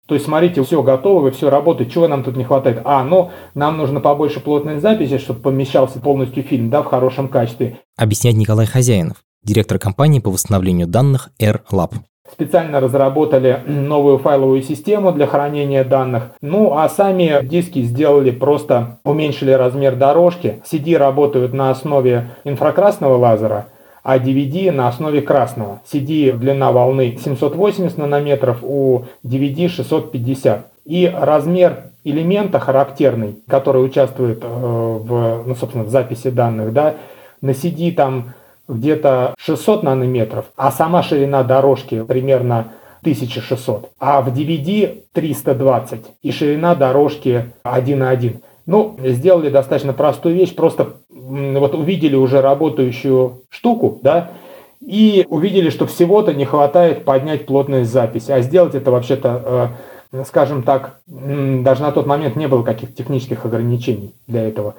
То 0.07 0.15
есть, 0.15 0.25
смотрите, 0.25 0.61
все 0.63 0.83
готово, 0.83 1.31
все 1.31 1.49
работает, 1.49 1.91
чего 1.91 2.07
нам 2.07 2.23
тут 2.23 2.35
не 2.35 2.43
хватает? 2.43 2.81
А, 2.83 3.03
ну, 3.03 3.31
нам 3.53 3.77
нужно 3.77 4.01
побольше 4.01 4.41
плотной 4.41 4.79
записи, 4.79 5.17
чтобы 5.17 5.39
помещался 5.39 5.99
полностью 5.99 6.43
фильм, 6.43 6.69
да, 6.69 6.83
в 6.83 6.87
хорошем 6.87 7.29
качестве. 7.29 7.79
Объясняет 7.95 8.35
Николай 8.35 8.65
Хозяинов, 8.65 9.23
директор 9.43 9.79
компании 9.79 10.19
по 10.19 10.29
восстановлению 10.29 10.87
данных 10.87 11.29
AirLab. 11.39 11.93
Специально 12.31 12.79
разработали 12.79 13.61
новую 13.67 14.17
файловую 14.17 14.61
систему 14.61 15.11
для 15.11 15.27
хранения 15.27 15.83
данных. 15.83 16.31
Ну, 16.41 16.77
а 16.77 16.87
сами 16.87 17.45
диски 17.45 17.81
сделали 17.81 18.31
просто, 18.31 18.99
уменьшили 19.03 19.51
размер 19.51 19.95
дорожки. 19.95 20.61
CD 20.69 20.97
работают 20.97 21.53
на 21.53 21.69
основе 21.69 22.29
инфракрасного 22.45 23.17
лазера, 23.17 23.67
а 24.03 24.17
DVD 24.17 24.71
на 24.71 24.87
основе 24.87 25.21
красного. 25.21 25.81
CD 25.91 26.31
длина 26.31 26.71
волны 26.71 27.17
780 27.21 27.97
нанометров, 27.97 28.59
у 28.61 29.03
DVD 29.25 29.67
650. 29.67 30.67
И 30.85 31.13
размер 31.13 31.91
элемента 32.05 32.59
характерный, 32.59 33.39
который 33.47 33.85
участвует 33.85 34.43
э, 34.43 34.47
в, 34.47 35.43
ну, 35.45 35.55
собственно, 35.55 35.83
в 35.83 35.89
записи 35.89 36.29
данных, 36.29 36.73
да, 36.73 36.95
на 37.41 37.51
CD 37.51 37.91
там 37.91 38.33
где-то 38.73 39.35
600 39.37 39.83
нанометров, 39.83 40.45
а 40.55 40.71
сама 40.71 41.03
ширина 41.03 41.43
дорожки 41.43 42.03
примерно 42.03 42.71
1600, 43.01 43.91
а 43.99 44.21
в 44.21 44.29
DVD 44.29 45.03
320 45.11 46.01
и 46.21 46.31
ширина 46.31 46.75
дорожки 46.75 47.53
1,1. 47.65 48.39
Ну, 48.65 48.97
сделали 49.03 49.49
достаточно 49.49 49.91
простую 49.93 50.35
вещь, 50.35 50.55
просто 50.55 50.93
вот 51.09 51.75
увидели 51.75 52.15
уже 52.15 52.41
работающую 52.41 53.41
штуку, 53.49 53.99
да, 54.01 54.31
и 54.79 55.25
увидели, 55.29 55.69
что 55.69 55.85
всего-то 55.85 56.33
не 56.33 56.45
хватает 56.45 57.05
поднять 57.05 57.45
плотность 57.45 57.91
записи. 57.91 58.31
А 58.31 58.41
сделать 58.41 58.75
это 58.75 58.91
вообще-то, 58.91 59.71
э, 60.11 60.23
скажем 60.25 60.63
так, 60.63 60.99
даже 61.07 61.81
на 61.81 61.91
тот 61.91 62.05
момент 62.05 62.35
не 62.35 62.47
было 62.47 62.63
каких-то 62.63 62.95
технических 62.95 63.45
ограничений 63.45 64.13
для 64.27 64.47
этого. 64.47 64.75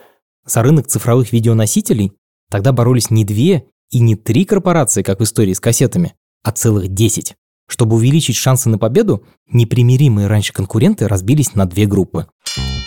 За 0.47 0.63
рынок 0.63 0.87
цифровых 0.87 1.33
видеоносителей 1.33 2.13
тогда 2.51 2.73
боролись 2.73 3.11
не 3.11 3.25
две 3.25 3.65
и 3.95 4.01
не 4.01 4.17
три 4.17 4.45
корпорации, 4.45 5.03
как 5.03 5.21
в 5.21 5.23
истории 5.23 5.53
с 5.53 5.61
кассетами, 5.61 6.15
а 6.43 6.51
целых 6.51 6.89
десять. 6.89 7.37
Чтобы 7.69 7.97
увеличить 7.97 8.37
шансы 8.37 8.69
на 8.69 8.77
победу, 8.77 9.25
непримиримые 9.49 10.27
раньше 10.27 10.53
конкуренты 10.53 11.07
разбились 11.07 11.55
на 11.55 11.65
две 11.65 11.87
группы. 11.87 12.27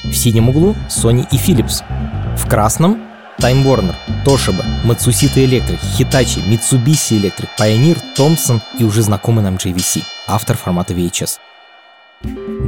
В 0.04 0.13
синем 0.13 0.50
углу 0.50 0.76
Sony 0.89 1.26
и 1.32 1.38
Philips. 1.38 1.82
В 2.38 2.48
красном 2.48 3.00
Time 3.39 3.63
Warner, 3.63 3.96
Toshiba, 4.26 4.65
Matsushita 4.84 5.38
Electric, 5.38 5.80
Hitachi, 5.98 6.41
Mitsubishi 6.50 7.22
Electric, 7.22 7.48
Pioneer, 7.58 7.98
Thomson 8.17 8.60
и 8.78 8.84
уже 8.84 9.02
знакомый 9.02 9.43
нам 9.43 9.56
JVC, 9.56 10.04
автор 10.28 10.58
формата 10.58 10.93
VHS. 10.93 11.38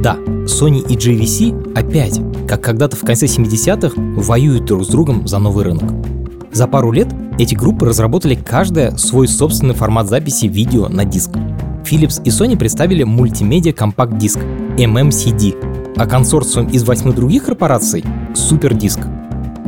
Да, 0.00 0.14
Sony 0.46 0.80
и 0.88 0.96
JVC 0.96 1.74
опять, 1.74 2.20
как 2.48 2.62
когда-то 2.62 2.96
в 2.96 3.04
конце 3.04 3.26
70-х, 3.26 3.94
воюют 3.96 4.64
друг 4.64 4.84
с 4.84 4.88
другом 4.88 5.28
за 5.28 5.38
новый 5.38 5.64
рынок. 5.64 6.19
За 6.52 6.66
пару 6.66 6.90
лет 6.90 7.08
эти 7.38 7.54
группы 7.54 7.86
разработали 7.86 8.34
каждая 8.34 8.96
свой 8.96 9.28
собственный 9.28 9.74
формат 9.74 10.08
записи 10.08 10.46
видео 10.46 10.88
на 10.88 11.04
диск. 11.04 11.30
Philips 11.84 12.20
и 12.24 12.30
Sony 12.30 12.56
представили 12.56 13.04
мультимедиа 13.04 13.72
компакт-диск 13.72 14.38
MMCD, 14.76 15.94
а 15.96 16.06
консорциум 16.06 16.66
из 16.66 16.82
восьми 16.82 17.12
других 17.12 17.44
корпораций— 17.44 18.04
Супердиск. 18.34 19.00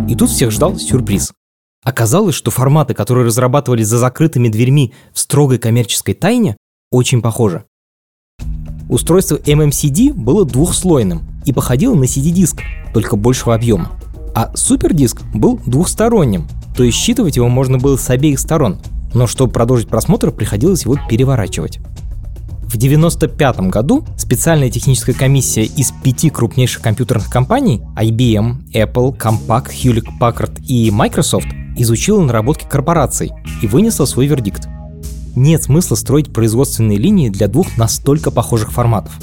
И 0.08 0.16
тут 0.16 0.30
всех 0.30 0.50
ждал 0.50 0.76
сюрприз. 0.76 1.32
Оказалось, 1.84 2.34
что 2.34 2.50
форматы, 2.50 2.94
которые 2.94 3.26
разрабатывались 3.26 3.86
за 3.86 3.98
закрытыми 3.98 4.48
дверьми 4.48 4.92
в 5.12 5.20
строгой 5.20 5.58
коммерческой 5.58 6.14
тайне, 6.14 6.56
очень 6.90 7.22
похожи. 7.22 7.64
Устройство 8.88 9.36
MMCD 9.36 10.12
было 10.12 10.44
двухслойным 10.44 11.22
и 11.44 11.52
походило 11.52 11.94
на 11.94 12.04
CD-диск, 12.04 12.60
только 12.92 13.16
большего 13.16 13.54
объема. 13.54 13.92
А 14.34 14.50
супердиск 14.54 15.22
был 15.34 15.60
двухсторонним, 15.66 16.46
то 16.76 16.84
есть 16.84 16.96
считывать 16.96 17.36
его 17.36 17.48
можно 17.48 17.78
было 17.78 17.96
с 17.96 18.08
обеих 18.10 18.38
сторон, 18.38 18.78
но 19.14 19.26
чтобы 19.26 19.52
продолжить 19.52 19.88
просмотр, 19.88 20.30
приходилось 20.30 20.84
его 20.84 20.96
переворачивать. 21.08 21.78
В 22.62 22.76
1995 22.76 23.68
году 23.68 24.04
специальная 24.16 24.70
техническая 24.70 25.14
комиссия 25.14 25.64
из 25.64 25.92
пяти 26.02 26.30
крупнейших 26.30 26.80
компьютерных 26.80 27.28
компаний 27.28 27.82
IBM, 27.96 28.72
Apple, 28.72 29.14
Compaq, 29.14 29.68
Hewlett 29.70 30.06
Packard 30.18 30.62
и 30.62 30.90
Microsoft 30.90 31.48
изучила 31.76 32.22
наработки 32.22 32.64
корпораций 32.64 33.32
и 33.60 33.66
вынесла 33.66 34.06
свой 34.06 34.26
вердикт. 34.26 34.68
Нет 35.36 35.64
смысла 35.64 35.96
строить 35.96 36.32
производственные 36.32 36.96
линии 36.96 37.28
для 37.28 37.48
двух 37.48 37.76
настолько 37.76 38.30
похожих 38.30 38.72
форматов. 38.72 39.18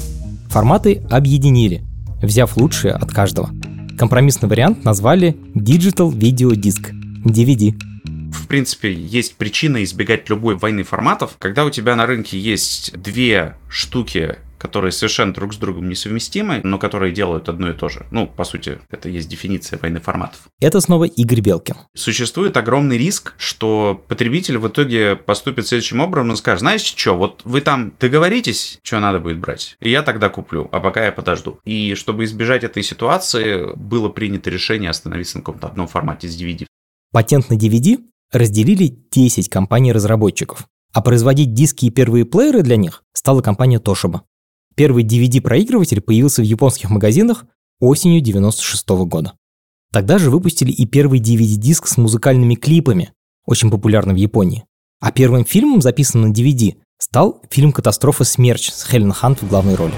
Форматы 0.48 1.02
объединили, 1.10 1.82
взяв 2.22 2.56
лучшее 2.56 2.92
от 2.92 3.10
каждого. 3.10 3.50
Компромиссный 3.98 4.48
вариант 4.48 4.84
назвали 4.84 5.36
Digital 5.56 6.12
Video 6.12 6.50
Disc– 6.50 6.92
DVD– 7.24 7.74
в 8.32 8.46
принципе, 8.46 8.92
есть 8.92 9.36
причина 9.36 9.82
избегать 9.84 10.28
любой 10.28 10.56
войны 10.56 10.82
форматов. 10.82 11.36
Когда 11.38 11.64
у 11.64 11.70
тебя 11.70 11.96
на 11.96 12.06
рынке 12.06 12.38
есть 12.38 12.92
две 13.00 13.56
штуки, 13.68 14.38
которые 14.58 14.92
совершенно 14.92 15.32
друг 15.32 15.54
с 15.54 15.56
другом 15.56 15.88
несовместимы, 15.88 16.60
но 16.62 16.78
которые 16.78 17.12
делают 17.12 17.48
одно 17.48 17.70
и 17.70 17.72
то 17.72 17.88
же. 17.88 18.06
Ну, 18.10 18.26
по 18.26 18.44
сути, 18.44 18.78
это 18.90 19.08
есть 19.08 19.28
дефиниция 19.28 19.78
войны 19.78 20.00
форматов. 20.00 20.40
Это 20.60 20.80
снова 20.80 21.04
Игорь 21.04 21.40
Белкин. 21.40 21.76
Существует 21.94 22.56
огромный 22.56 22.98
риск, 22.98 23.34
что 23.38 24.04
потребитель 24.06 24.58
в 24.58 24.68
итоге 24.68 25.16
поступит 25.16 25.66
следующим 25.66 26.00
образом 26.00 26.32
и 26.32 26.36
скажет, 26.36 26.60
знаете 26.60 26.92
что, 26.94 27.16
вот 27.16 27.40
вы 27.44 27.62
там 27.62 27.94
договоритесь, 27.98 28.80
что 28.82 29.00
надо 29.00 29.18
будет 29.18 29.38
брать, 29.38 29.76
и 29.80 29.90
я 29.90 30.02
тогда 30.02 30.28
куплю, 30.28 30.68
а 30.72 30.80
пока 30.80 31.06
я 31.06 31.12
подожду. 31.12 31.58
И 31.64 31.94
чтобы 31.94 32.24
избежать 32.24 32.62
этой 32.62 32.82
ситуации, 32.82 33.74
было 33.76 34.10
принято 34.10 34.50
решение 34.50 34.90
остановиться 34.90 35.38
на 35.38 35.42
каком-то 35.42 35.68
одном 35.68 35.88
формате 35.88 36.28
с 36.28 36.38
DVD. 36.38 36.66
Патент 37.12 37.50
на 37.50 37.54
DVD 37.54 37.98
разделили 38.30 38.96
10 39.10 39.48
компаний-разработчиков, 39.48 40.68
а 40.92 41.02
производить 41.02 41.54
диски 41.54 41.86
и 41.86 41.90
первые 41.90 42.24
плееры 42.24 42.62
для 42.62 42.76
них 42.76 43.02
стала 43.12 43.42
компания 43.42 43.78
Toshiba. 43.78 44.20
Первый 44.76 45.02
DVD-проигрыватель 45.02 46.00
появился 46.00 46.42
в 46.42 46.44
японских 46.44 46.88
магазинах 46.90 47.46
осенью 47.80 48.20
96 48.20 48.88
года. 49.06 49.32
Тогда 49.92 50.18
же 50.18 50.30
выпустили 50.30 50.70
и 50.70 50.86
первый 50.86 51.18
DVD-диск 51.18 51.88
с 51.88 51.96
музыкальными 51.96 52.54
клипами, 52.54 53.12
очень 53.44 53.70
популярный 53.70 54.14
в 54.14 54.18
Японии. 54.18 54.64
А 55.00 55.10
первым 55.10 55.44
фильмом, 55.44 55.82
записанным 55.82 56.28
на 56.28 56.32
DVD, 56.32 56.76
стал 56.98 57.42
фильм 57.50 57.72
«Катастрофа 57.72 58.22
Смерч» 58.22 58.70
с 58.70 58.86
Хелен 58.86 59.12
Хант 59.12 59.42
в 59.42 59.48
главной 59.48 59.74
роли. 59.74 59.94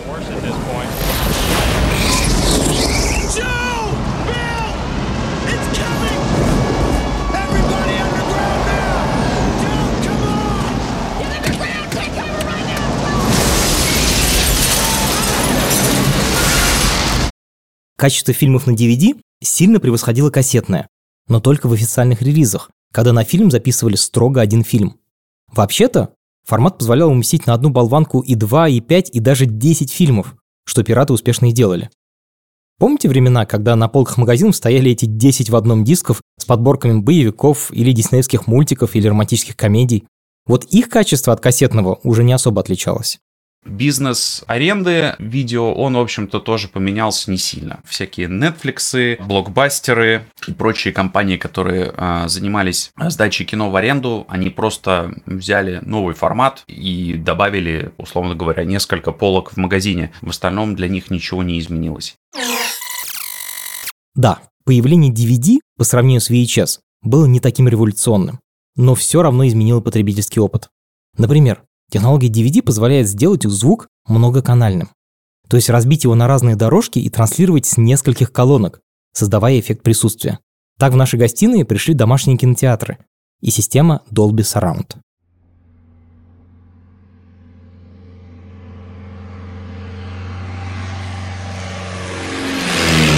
Качество 18.03 18.35
фильмов 18.35 18.67
на 18.67 18.73
DVD 18.73 19.17
сильно 19.41 19.79
превосходило 19.79 20.29
кассетное, 20.29 20.88
но 21.29 21.38
только 21.38 21.69
в 21.69 21.73
официальных 21.73 22.21
релизах, 22.21 22.69
когда 22.93 23.12
на 23.12 23.23
фильм 23.23 23.49
записывали 23.49 23.95
строго 23.95 24.41
один 24.41 24.65
фильм. 24.65 24.97
Вообще-то, 25.53 26.12
формат 26.45 26.79
позволял 26.79 27.12
уместить 27.12 27.47
на 27.47 27.55
одну 27.55 27.71
болванку 27.71 28.19
и 28.19 28.35
2, 28.35 28.71
и 28.71 28.81
5, 28.81 29.11
и 29.11 29.21
даже 29.21 29.47
10 29.47 29.93
фильмов, 29.93 30.35
что 30.65 30.83
пираты 30.83 31.12
успешно 31.12 31.51
и 31.51 31.53
делали. 31.53 31.91
Помните 32.81 33.09
времена, 33.09 33.46
когда 33.46 33.77
на 33.77 33.87
полках 33.87 34.19
магазинов 34.19 34.57
стояли 34.57 34.90
эти 34.90 35.05
10 35.05 35.50
в 35.50 35.55
одном 35.55 35.85
дисков 35.85 36.23
с 36.40 36.44
подборками 36.44 36.98
боевиков 36.98 37.73
или 37.73 37.92
диснеевских 37.92 38.48
мультиков 38.48 38.96
или 38.96 39.07
романтических 39.07 39.57
комедий? 39.57 40.09
Вот 40.44 40.65
их 40.65 40.88
качество 40.88 41.33
от 41.33 41.40
кассетного 41.40 42.00
уже 42.03 42.25
не 42.25 42.33
особо 42.33 42.63
отличалось. 42.63 43.21
Бизнес 43.65 44.42
аренды 44.48 45.15
видео, 45.19 45.73
он, 45.73 45.94
в 45.94 46.00
общем-то, 46.00 46.40
тоже 46.40 46.67
поменялся 46.67 47.31
не 47.31 47.38
сильно. 47.38 47.81
Всякие 47.85 48.27
Netflix, 48.27 49.25
блокбастеры 49.25 50.27
и 50.48 50.52
прочие 50.52 50.92
компании, 50.92 51.37
которые 51.37 51.94
э, 51.96 52.25
занимались 52.27 52.92
сдачей 52.98 53.46
кино 53.46 53.71
в 53.71 53.77
аренду, 53.77 54.27
они 54.29 54.50
просто 54.50 55.15
взяли 55.27 55.81
новый 55.83 56.15
формат 56.15 56.65
и 56.67 57.15
добавили, 57.15 57.92
условно 57.98 58.35
говоря, 58.35 58.65
несколько 58.65 59.13
полок 59.13 59.52
в 59.52 59.56
магазине. 59.56 60.13
В 60.23 60.31
остальном 60.31 60.75
для 60.75 60.88
них 60.88 61.10
ничего 61.10 61.44
не 61.44 61.60
изменилось. 61.60 62.17
Да, 64.15 64.40
появление 64.65 65.13
DVD 65.13 65.58
по 65.79 65.85
сравнению 65.85 66.21
с 66.21 66.31
VHS 66.31 66.81
было 67.02 67.27
не 67.27 67.38
таким 67.38 67.69
революционным, 67.69 68.40
но 68.77 68.94
все 68.96 69.23
равно 69.23 69.46
изменило 69.46 69.81
потребительский 69.81 70.40
опыт. 70.40 70.69
Например, 71.17 71.63
Технология 71.93 72.31
DVD 72.31 72.63
позволяет 72.63 73.07
сделать 73.07 73.43
звук 73.43 73.87
многоканальным. 74.09 74.88
То 75.47 75.59
есть 75.59 75.69
разбить 75.69 76.05
его 76.05 76.15
на 76.15 76.27
разные 76.27 76.57
дорожки 76.57 76.99
и 76.99 77.11
транслировать 77.11 77.67
с 77.67 77.77
нескольких 77.77 78.33
колонок, 78.33 78.81
создавая 79.13 79.61
эффект 79.61 79.83
присутствия. 79.83 80.38
Так 80.79 80.95
в 80.95 80.97
наши 80.97 81.19
гостиные 81.19 81.67
пришли 81.67 81.93
домашние 81.93 82.38
кинотеатры 82.38 82.97
и 83.43 83.51
система 83.51 84.01
Dolby 84.11 84.38
Surround. 84.38 84.97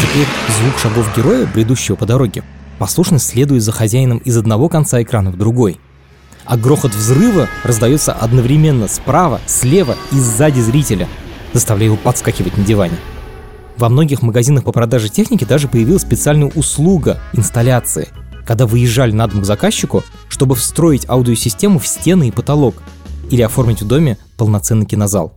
Теперь 0.03 0.27
звук 0.49 0.79
шагов 0.79 1.17
героя, 1.17 1.47
бредущего 1.47 1.95
по 1.95 2.07
дороге, 2.07 2.43
послушно 2.81 3.21
следует 3.21 3.63
за 3.63 3.71
хозяином 3.71 4.19
из 4.19 4.37
одного 4.37 4.69
конца 4.69 5.01
экрана 5.01 5.31
в 5.31 5.37
другой. 5.37 5.79
А 6.45 6.57
грохот 6.57 6.95
взрыва 6.95 7.49
раздается 7.63 8.13
одновременно 8.13 8.89
справа, 8.89 9.41
слева 9.47 9.97
и 10.13 10.17
сзади 10.17 10.61
зрителя, 10.61 11.09
заставляя 11.53 11.87
его 11.87 11.97
подскакивать 11.97 12.57
на 12.57 12.65
диване. 12.65 12.97
Во 13.77 13.89
многих 13.89 14.23
магазинах 14.23 14.65
по 14.65 14.73
продаже 14.73 15.09
техники 15.09 15.45
даже 15.45 15.69
появилась 15.69 16.03
специальная 16.03 16.51
услуга 16.55 17.21
инсталляции, 17.33 18.09
когда 18.47 18.67
выезжали 18.67 19.13
на 19.13 19.27
дом 19.27 19.41
к 19.41 19.45
заказчику, 19.45 20.05
чтобы 20.29 20.55
встроить 20.55 21.09
аудиосистему 21.09 21.79
в 21.79 21.87
стены 21.87 22.29
и 22.29 22.33
потолок 22.33 22.83
или 23.31 23.43
оформить 23.43 23.83
в 23.83 23.87
доме 23.87 24.19
полноценный 24.37 24.87
кинозал. 24.87 25.33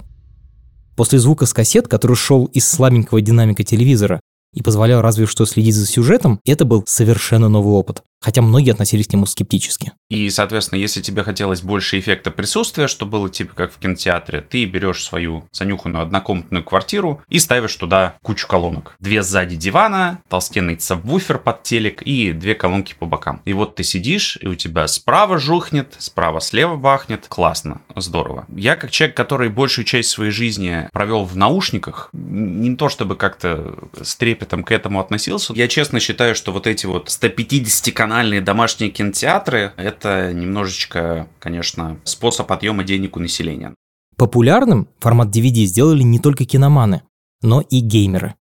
После 0.96 1.20
звука 1.20 1.46
с 1.46 1.54
кассет, 1.54 1.88
который 1.88 2.16
шел 2.16 2.46
из 2.46 2.68
слабенького 2.68 3.22
динамика 3.22 3.64
телевизора, 3.64 4.20
и 4.54 4.62
позволял 4.62 5.02
разве 5.02 5.26
что 5.26 5.46
следить 5.46 5.76
за 5.76 5.86
сюжетом, 5.86 6.40
это 6.46 6.66
был 6.66 6.84
совершенно 6.88 7.50
новый 7.50 7.74
опыт 7.74 8.02
хотя 8.22 8.42
многие 8.42 8.72
относились 8.72 9.08
к 9.08 9.14
нему 9.14 9.26
скептически. 9.26 9.94
И, 10.10 10.30
соответственно, 10.30 10.80
если 10.80 11.02
тебе 11.02 11.24
хотелось 11.24 11.62
больше 11.62 12.00
эффекта 12.00 12.32
присутствия, 12.32 12.88
что 12.88 13.06
было 13.06 13.30
типа 13.30 13.54
как 13.56 13.74
в 13.74 13.78
кинотеатре, 13.78 14.42
ты 14.42 14.66
берешь 14.66 15.04
свою 15.04 15.48
занюханную 15.52 16.04
однокомнатную 16.04 16.64
квартиру 16.64 17.22
и 17.30 17.40
ставишь 17.40 17.76
туда 17.76 18.18
кучу 18.22 18.48
колонок. 18.48 18.96
Две 19.00 19.24
сзади 19.24 19.56
дивана, 19.56 20.20
толстенный 20.30 20.80
сабвуфер 20.80 21.38
под 21.40 21.64
телек 21.64 22.02
и 22.02 22.32
две 22.32 22.56
колонки 22.56 22.96
по 22.98 23.06
бокам. 23.06 23.42
И 23.46 23.54
вот 23.54 23.76
ты 23.76 23.84
сидишь, 23.84 24.38
и 24.42 24.48
у 24.48 24.56
тебя 24.56 24.88
справа 24.88 25.38
жухнет, 25.38 25.96
справа 26.00 26.42
слева 26.42 26.76
бахнет. 26.76 27.26
Классно, 27.28 27.82
здорово. 27.96 28.46
Я 28.56 28.76
как 28.76 28.92
человек, 28.92 29.16
который 29.16 29.50
большую 29.50 29.86
часть 29.86 30.10
своей 30.10 30.32
жизни 30.32 30.90
провел 30.92 31.26
в 31.26 31.36
наушниках, 31.36 32.10
не 32.14 32.76
то 32.76 32.90
чтобы 32.90 33.16
как-то 33.16 33.76
с 34.02 34.16
трепетом 34.16 34.64
к 34.64 34.72
этому 34.72 35.00
относился, 35.00 35.54
я 35.54 35.68
честно 35.68 36.00
считаю, 36.00 36.36
что 36.36 36.52
вот 36.52 36.68
эти 36.68 36.86
вот 36.86 37.10
150 37.10 37.94
каналов 37.94 38.07
канальные 38.08 38.40
домашние 38.40 38.90
кинотеатры– 38.90 39.74
это 39.78 40.32
немножечко, 40.32 41.28
конечно, 41.40 42.00
способ 42.06 42.50
отъема 42.50 42.86
денег 42.86 43.18
у 43.18 43.20
населения. 43.20 43.76
Популярным 44.16 44.88
формат 45.02 45.28
DVD 45.28 45.66
сделали 45.66 46.04
не 46.04 46.20
только 46.20 46.46
киноманы, 46.46 47.02
но 47.42 47.60
и 47.60 47.82
геймеры. 47.82 48.36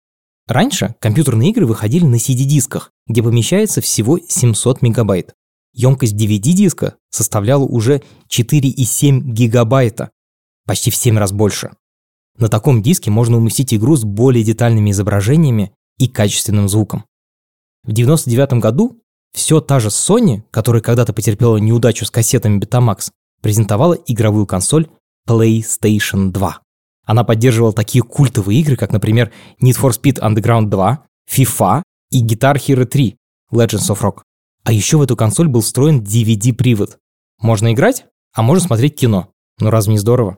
Раньше 0.47 0.93
компьютерные 0.99 1.49
игры 1.49 1.65
выходили 1.65 2.05
на 2.05 2.17
CD-дисках, 2.17 2.91
где 3.07 3.23
помещается 3.23 3.81
всего 3.81 4.19
700 4.19 4.83
мегабайт. 4.83 5.33
Емкость 5.73 6.13
DVD-диска 6.13 6.93
составляла 7.09 7.63
уже 7.63 8.03
4,7 8.29 9.21
гигабайта, 9.21 10.11
почти 10.67 10.91
в 10.91 10.95
7 10.95 11.17
раз 11.17 11.31
больше. 11.31 11.71
На 12.37 12.49
таком 12.49 12.83
диске 12.83 13.09
можно 13.09 13.37
уместить 13.37 13.73
игру 13.73 13.95
с 13.95 14.03
более 14.03 14.43
детальными 14.43 14.91
изображениями 14.91 15.73
и 15.97 16.07
качественным 16.07 16.69
звуком. 16.69 17.05
В 17.81 17.93
1999 17.93 18.61
году 18.61 19.01
все 19.35 19.59
та 19.59 19.79
же 19.79 19.89
Sony, 19.89 20.43
которая 20.49 20.81
когда-то 20.81 21.13
потерпела 21.13 21.57
неудачу 21.57 22.05
с 22.05 22.11
кассетами 22.11 22.57
Betamax, 22.57 23.11
презентовала 23.41 23.93
игровую 23.93 24.47
консоль 24.47 24.87
PlayStation 25.27 26.31
2. 26.31 26.59
Она 27.05 27.23
поддерживала 27.23 27.73
такие 27.73 28.01
культовые 28.01 28.61
игры, 28.61 28.77
как, 28.77 28.91
например, 28.91 29.31
Need 29.61 29.79
for 29.79 29.91
Speed 29.91 30.19
Underground 30.19 30.67
2, 30.69 31.05
FIFA 31.29 31.83
и 32.11 32.25
Guitar 32.25 32.55
Hero 32.55 32.85
3 32.85 33.17
Legends 33.53 33.91
of 33.91 33.99
Rock. 34.01 34.21
А 34.63 34.71
еще 34.71 34.97
в 34.97 35.01
эту 35.01 35.15
консоль 35.15 35.49
был 35.49 35.61
встроен 35.61 36.01
DVD-привод. 36.01 36.97
Можно 37.39 37.73
играть, 37.73 38.05
а 38.33 38.41
можно 38.41 38.65
смотреть 38.65 38.95
кино. 38.95 39.29
Ну 39.59 39.69
разве 39.69 39.93
не 39.93 39.99
здорово? 39.99 40.37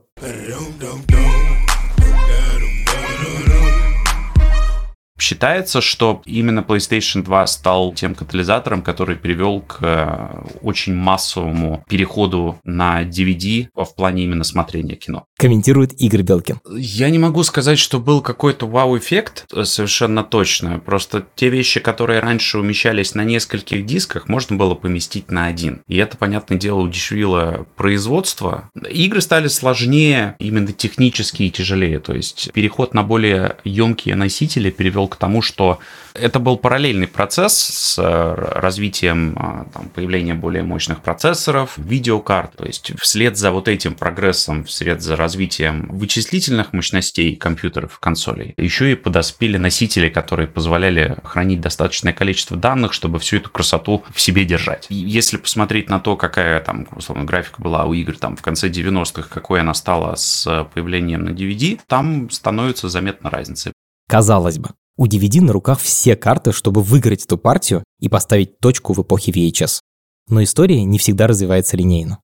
Считается, 5.17 5.81
что 5.81 6.21
именно 6.25 6.59
PlayStation 6.59 7.23
2 7.23 7.47
стал 7.47 7.93
тем 7.93 8.13
катализатором, 8.13 8.83
который 8.83 9.15
привел 9.15 9.61
к 9.61 9.79
э, 9.81 10.47
очень 10.61 10.93
массовому 10.93 11.83
переходу 11.89 12.59
на 12.63 13.03
DVD 13.03 13.67
в 13.73 13.95
плане 13.95 14.23
именно 14.25 14.43
смотрения 14.43 14.95
кино. 14.95 15.25
Комментирует 15.37 15.99
Игорь 15.99 16.21
Белкин. 16.21 16.59
Я 16.71 17.09
не 17.09 17.17
могу 17.17 17.43
сказать, 17.43 17.79
что 17.79 17.99
был 17.99 18.21
какой-то 18.21 18.67
вау-эффект, 18.67 19.45
э, 19.53 19.63
совершенно 19.65 20.23
точно. 20.23 20.79
Просто 20.79 21.25
те 21.35 21.49
вещи, 21.49 21.79
которые 21.79 22.19
раньше 22.19 22.59
умещались 22.59 23.15
на 23.15 23.23
нескольких 23.23 23.85
дисках, 23.85 24.29
можно 24.29 24.55
было 24.55 24.75
поместить 24.75 25.31
на 25.31 25.47
один. 25.47 25.81
И 25.87 25.97
это, 25.97 26.15
понятное 26.17 26.59
дело, 26.59 26.81
удешевило 26.81 27.65
производство. 27.75 28.69
Игры 28.89 29.21
стали 29.21 29.47
сложнее, 29.47 30.35
именно 30.39 30.71
технически 30.73 31.43
и 31.43 31.51
тяжелее. 31.51 31.99
То 31.99 32.13
есть 32.13 32.51
переход 32.53 32.93
на 32.93 33.01
более 33.03 33.57
емкие 33.63 34.15
носители 34.15 34.69
привел 34.69 35.06
к 35.07 35.15
тому, 35.15 35.41
что 35.41 35.79
это 36.19 36.39
был 36.39 36.57
параллельный 36.57 37.07
процесс 37.07 37.53
с 37.53 37.99
э, 37.99 38.33
развитием 38.59 39.33
э, 39.33 39.65
там, 39.73 39.89
появления 39.93 40.33
более 40.33 40.63
мощных 40.63 41.01
процессоров, 41.01 41.77
видеокарт. 41.77 42.55
То 42.55 42.65
есть 42.65 42.91
вслед 42.99 43.37
за 43.37 43.51
вот 43.51 43.67
этим 43.67 43.93
прогрессом, 43.93 44.63
вслед 44.63 45.01
за 45.01 45.15
развитием 45.15 45.87
вычислительных 45.89 46.73
мощностей 46.73 47.35
компьютеров, 47.35 47.99
консолей, 47.99 48.53
еще 48.57 48.91
и 48.91 48.95
подоспели 48.95 49.57
носители, 49.57 50.09
которые 50.09 50.47
позволяли 50.47 51.17
хранить 51.23 51.61
достаточное 51.61 52.13
количество 52.13 52.57
данных, 52.57 52.93
чтобы 52.93 53.19
всю 53.19 53.37
эту 53.37 53.49
красоту 53.49 54.03
в 54.13 54.19
себе 54.19 54.45
держать. 54.45 54.87
И 54.89 54.95
если 54.95 55.37
посмотреть 55.37 55.89
на 55.89 55.99
то, 55.99 56.15
какая 56.15 56.59
там, 56.61 56.87
условно, 56.95 57.25
графика 57.25 57.61
была 57.61 57.85
у 57.85 57.93
игр 57.93 58.17
там 58.17 58.35
в 58.35 58.41
конце 58.41 58.69
90-х, 58.69 59.29
какой 59.29 59.61
она 59.61 59.73
стала 59.73 60.15
с 60.15 60.67
появлением 60.73 61.25
на 61.25 61.29
DVD, 61.29 61.79
там 61.87 62.29
становится 62.29 62.89
заметна 62.89 63.29
разница. 63.29 63.71
Казалось 64.09 64.57
бы, 64.57 64.69
у 64.97 65.05
DVD 65.05 65.41
на 65.41 65.53
руках 65.53 65.79
все 65.79 66.15
карты, 66.15 66.51
чтобы 66.51 66.81
выиграть 66.81 67.23
эту 67.23 67.37
партию 67.37 67.83
и 67.99 68.09
поставить 68.09 68.59
точку 68.59 68.93
в 68.93 69.01
эпохе 69.01 69.31
VHS. 69.31 69.79
Но 70.27 70.43
история 70.43 70.83
не 70.83 70.97
всегда 70.97 71.27
развивается 71.27 71.77
линейно. 71.77 72.19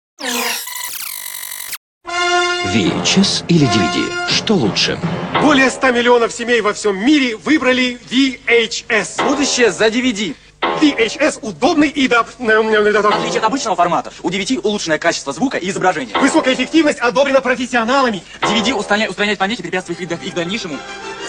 VHS 2.73 3.45
или 3.49 3.67
DVD? 3.67 4.27
Что 4.27 4.55
лучше? 4.55 4.99
Более 5.41 5.69
100 5.69 5.91
миллионов 5.91 6.33
семей 6.33 6.61
во 6.61 6.73
всем 6.73 6.97
мире 6.97 7.37
выбрали 7.37 7.99
VHS. 8.09 9.23
Будущее 9.23 9.71
за 9.71 9.87
DVD. 9.87 10.35
VHS 10.81 11.39
удобный 11.41 11.89
и 11.89 12.07
да... 12.07 12.23
В 12.23 12.39
отличие 12.39 13.39
от 13.39 13.43
обычного 13.43 13.75
формата, 13.75 14.11
у 14.23 14.29
DVD 14.29 14.59
улучшенное 14.59 14.97
качество 14.97 15.31
звука 15.31 15.57
и 15.57 15.69
изображения. 15.69 16.17
Высокая 16.17 16.55
эффективность 16.55 16.99
одобрена 16.99 17.41
профессионалами. 17.41 18.23
DVD 18.41 18.73
устраняет, 18.73 19.11
устраняет 19.11 19.37
помехи, 19.37 19.61
препятствует 19.61 20.01
их, 20.01 20.23
их 20.23 20.33
дальнейшему 20.33 20.77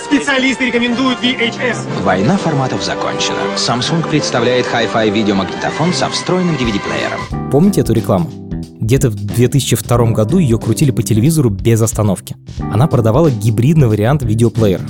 Специалисты 0.04 0.66
рекомендуют 0.66 1.18
VHS. 1.22 2.02
Война 2.02 2.36
форматов 2.36 2.84
закончена. 2.84 3.38
Samsung 3.56 4.06
представляет 4.08 4.66
Hi-Fi 4.66 5.10
видеомагнитофон 5.10 5.94
со 5.94 6.10
встроенным 6.10 6.56
DVD-плеером. 6.56 7.50
Помните 7.50 7.80
эту 7.80 7.94
рекламу? 7.94 8.30
Где-то 8.80 9.08
в 9.08 9.14
2002 9.14 10.10
году 10.10 10.36
ее 10.36 10.58
крутили 10.58 10.90
по 10.90 11.02
телевизору 11.02 11.48
без 11.48 11.80
остановки. 11.80 12.36
Она 12.70 12.86
продавала 12.86 13.30
гибридный 13.30 13.88
вариант 13.88 14.22
видеоплеера. 14.22 14.84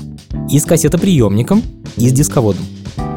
И 0.51 0.59
с 0.59 0.65
кассетоприемником, 0.65 1.63
и 1.97 2.09
с 2.09 2.13
дисководом. 2.13 2.65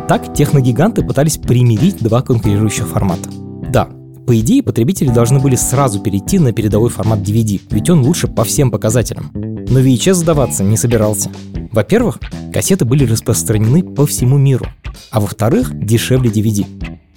Так 0.08 0.36
техногиганты 0.36 1.04
пытались 1.04 1.38
примирить 1.38 1.98
два 1.98 2.22
конкурирующих 2.22 2.88
формата. 2.88 3.28
Да, 3.70 3.90
по 4.28 4.38
идее, 4.38 4.62
потребители 4.62 5.10
должны 5.10 5.40
были 5.40 5.56
сразу 5.56 6.02
перейти 6.02 6.38
на 6.38 6.52
передовой 6.52 6.90
формат 6.90 7.20
DVD, 7.20 7.62
ведь 7.72 7.90
он 7.90 8.02
лучше 8.02 8.28
по 8.28 8.44
всем 8.44 8.70
показателям. 8.70 9.32
Но 9.34 9.80
VHS 9.80 10.16
сдаваться 10.16 10.66
не 10.66 10.76
собирался. 10.76 11.32
Во-первых, 11.72 12.20
кассеты 12.52 12.84
были 12.84 13.06
распространены 13.06 13.84
по 13.84 14.06
всему 14.06 14.38
миру, 14.38 14.66
а 15.12 15.22
во-вторых, 15.22 15.72
дешевле 15.74 16.30
DVD. 16.30 16.66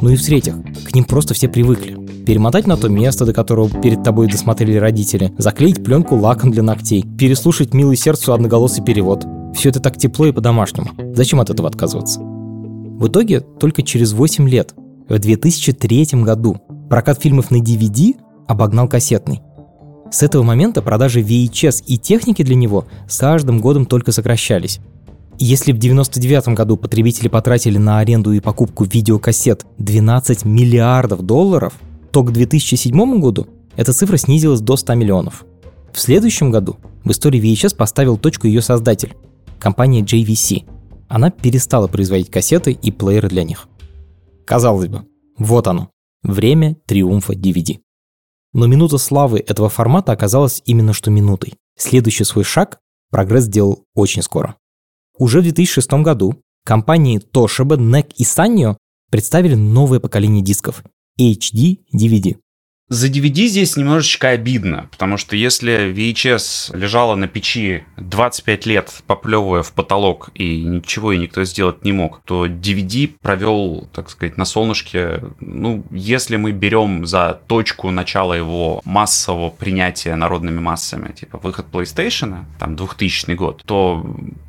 Ну 0.00 0.10
и 0.10 0.14
в-третьих, 0.14 0.54
к 0.84 0.94
ним 0.94 1.02
просто 1.02 1.34
все 1.34 1.48
привыкли. 1.48 1.98
Перемотать 2.24 2.68
на 2.68 2.76
то 2.76 2.88
место, 2.88 3.26
до 3.26 3.32
которого 3.32 3.68
перед 3.68 4.04
тобой 4.04 4.28
досмотрели 4.28 4.76
родители, 4.76 5.32
заклеить 5.36 5.82
пленку 5.82 6.14
лаком 6.14 6.52
для 6.52 6.62
ногтей, 6.62 7.04
переслушать 7.18 7.74
милый 7.74 7.96
сердцу 7.96 8.34
одноголосый 8.34 8.84
перевод. 8.84 9.26
Все 9.56 9.70
это 9.70 9.80
так 9.80 9.96
тепло 9.96 10.26
и 10.26 10.32
по-домашнему. 10.32 10.90
Зачем 11.12 11.40
от 11.40 11.50
этого 11.50 11.68
отказываться? 11.68 12.20
В 12.20 13.08
итоге, 13.08 13.40
только 13.40 13.82
через 13.82 14.12
8 14.12 14.48
лет, 14.48 14.74
в 15.08 15.18
2003 15.18 16.06
году, 16.22 16.60
прокат 16.90 17.22
фильмов 17.22 17.52
на 17.52 17.62
DVD 17.62 18.16
обогнал 18.48 18.88
кассетный. 18.88 19.40
С 20.10 20.24
этого 20.24 20.42
момента 20.42 20.82
продажи 20.82 21.22
VHS 21.22 21.84
и 21.86 21.96
техники 21.96 22.42
для 22.42 22.56
него 22.56 22.84
с 23.08 23.18
каждым 23.18 23.60
годом 23.60 23.86
только 23.86 24.10
сокращались. 24.10 24.80
Если 25.38 25.72
в 25.72 25.76
1999 25.76 26.56
году 26.56 26.76
потребители 26.76 27.28
потратили 27.28 27.78
на 27.78 28.00
аренду 28.00 28.32
и 28.32 28.40
покупку 28.40 28.84
видеокассет 28.84 29.64
12 29.78 30.44
миллиардов 30.44 31.22
долларов, 31.22 31.74
то 32.10 32.24
к 32.24 32.32
2007 32.32 33.20
году 33.20 33.46
эта 33.76 33.92
цифра 33.92 34.16
снизилась 34.16 34.60
до 34.60 34.76
100 34.76 34.94
миллионов. 34.94 35.44
В 35.92 36.00
следующем 36.00 36.50
году 36.50 36.76
в 37.04 37.12
истории 37.12 37.40
VHS 37.40 37.76
поставил 37.76 38.18
точку 38.18 38.48
ее 38.48 38.62
создатель 38.62 39.14
компания 39.60 40.02
JVC. 40.02 40.64
Она 41.08 41.30
перестала 41.30 41.86
производить 41.86 42.30
кассеты 42.30 42.72
и 42.72 42.90
плееры 42.90 43.28
для 43.28 43.44
них. 43.44 43.68
Казалось 44.44 44.88
бы, 44.88 45.04
вот 45.38 45.68
оно, 45.68 45.90
время 46.22 46.76
триумфа 46.86 47.34
DVD. 47.34 47.78
Но 48.52 48.66
минута 48.66 48.98
славы 48.98 49.38
этого 49.38 49.68
формата 49.68 50.12
оказалась 50.12 50.62
именно 50.64 50.92
что 50.92 51.10
минутой. 51.10 51.54
Следующий 51.76 52.24
свой 52.24 52.44
шаг 52.44 52.80
прогресс 53.10 53.44
сделал 53.44 53.84
очень 53.94 54.22
скоро. 54.22 54.56
Уже 55.18 55.40
в 55.40 55.44
2006 55.44 55.92
году 56.02 56.42
компании 56.64 57.20
Toshiba, 57.20 57.76
NEC 57.76 58.12
и 58.16 58.24
Sanyo 58.24 58.76
представили 59.10 59.54
новое 59.54 60.00
поколение 60.00 60.42
дисков 60.42 60.82
HD 61.18 61.78
DVD. 61.94 62.38
За 62.90 63.06
DVD 63.06 63.46
здесь 63.46 63.76
немножечко 63.76 64.30
обидно, 64.30 64.88
потому 64.90 65.16
что 65.16 65.36
если 65.36 65.92
VHS 65.92 66.76
лежала 66.76 67.14
на 67.14 67.28
печи 67.28 67.84
25 67.98 68.66
лет, 68.66 69.02
поплевывая 69.06 69.62
в 69.62 69.72
потолок, 69.72 70.30
и 70.34 70.64
ничего 70.64 71.12
и 71.12 71.18
никто 71.18 71.44
сделать 71.44 71.84
не 71.84 71.92
мог, 71.92 72.20
то 72.24 72.46
DVD 72.46 73.08
провел, 73.22 73.88
так 73.92 74.10
сказать, 74.10 74.36
на 74.36 74.44
солнышке, 74.44 75.22
ну, 75.38 75.84
если 75.92 76.34
мы 76.34 76.50
берем 76.50 77.06
за 77.06 77.40
точку 77.46 77.92
начала 77.92 78.34
его 78.34 78.82
массового 78.84 79.50
принятия 79.50 80.16
народными 80.16 80.58
массами, 80.58 81.12
типа 81.12 81.38
выход 81.38 81.66
PlayStation, 81.70 82.44
там 82.58 82.74
2000 82.74 83.30
год, 83.34 83.62
то 83.64 84.04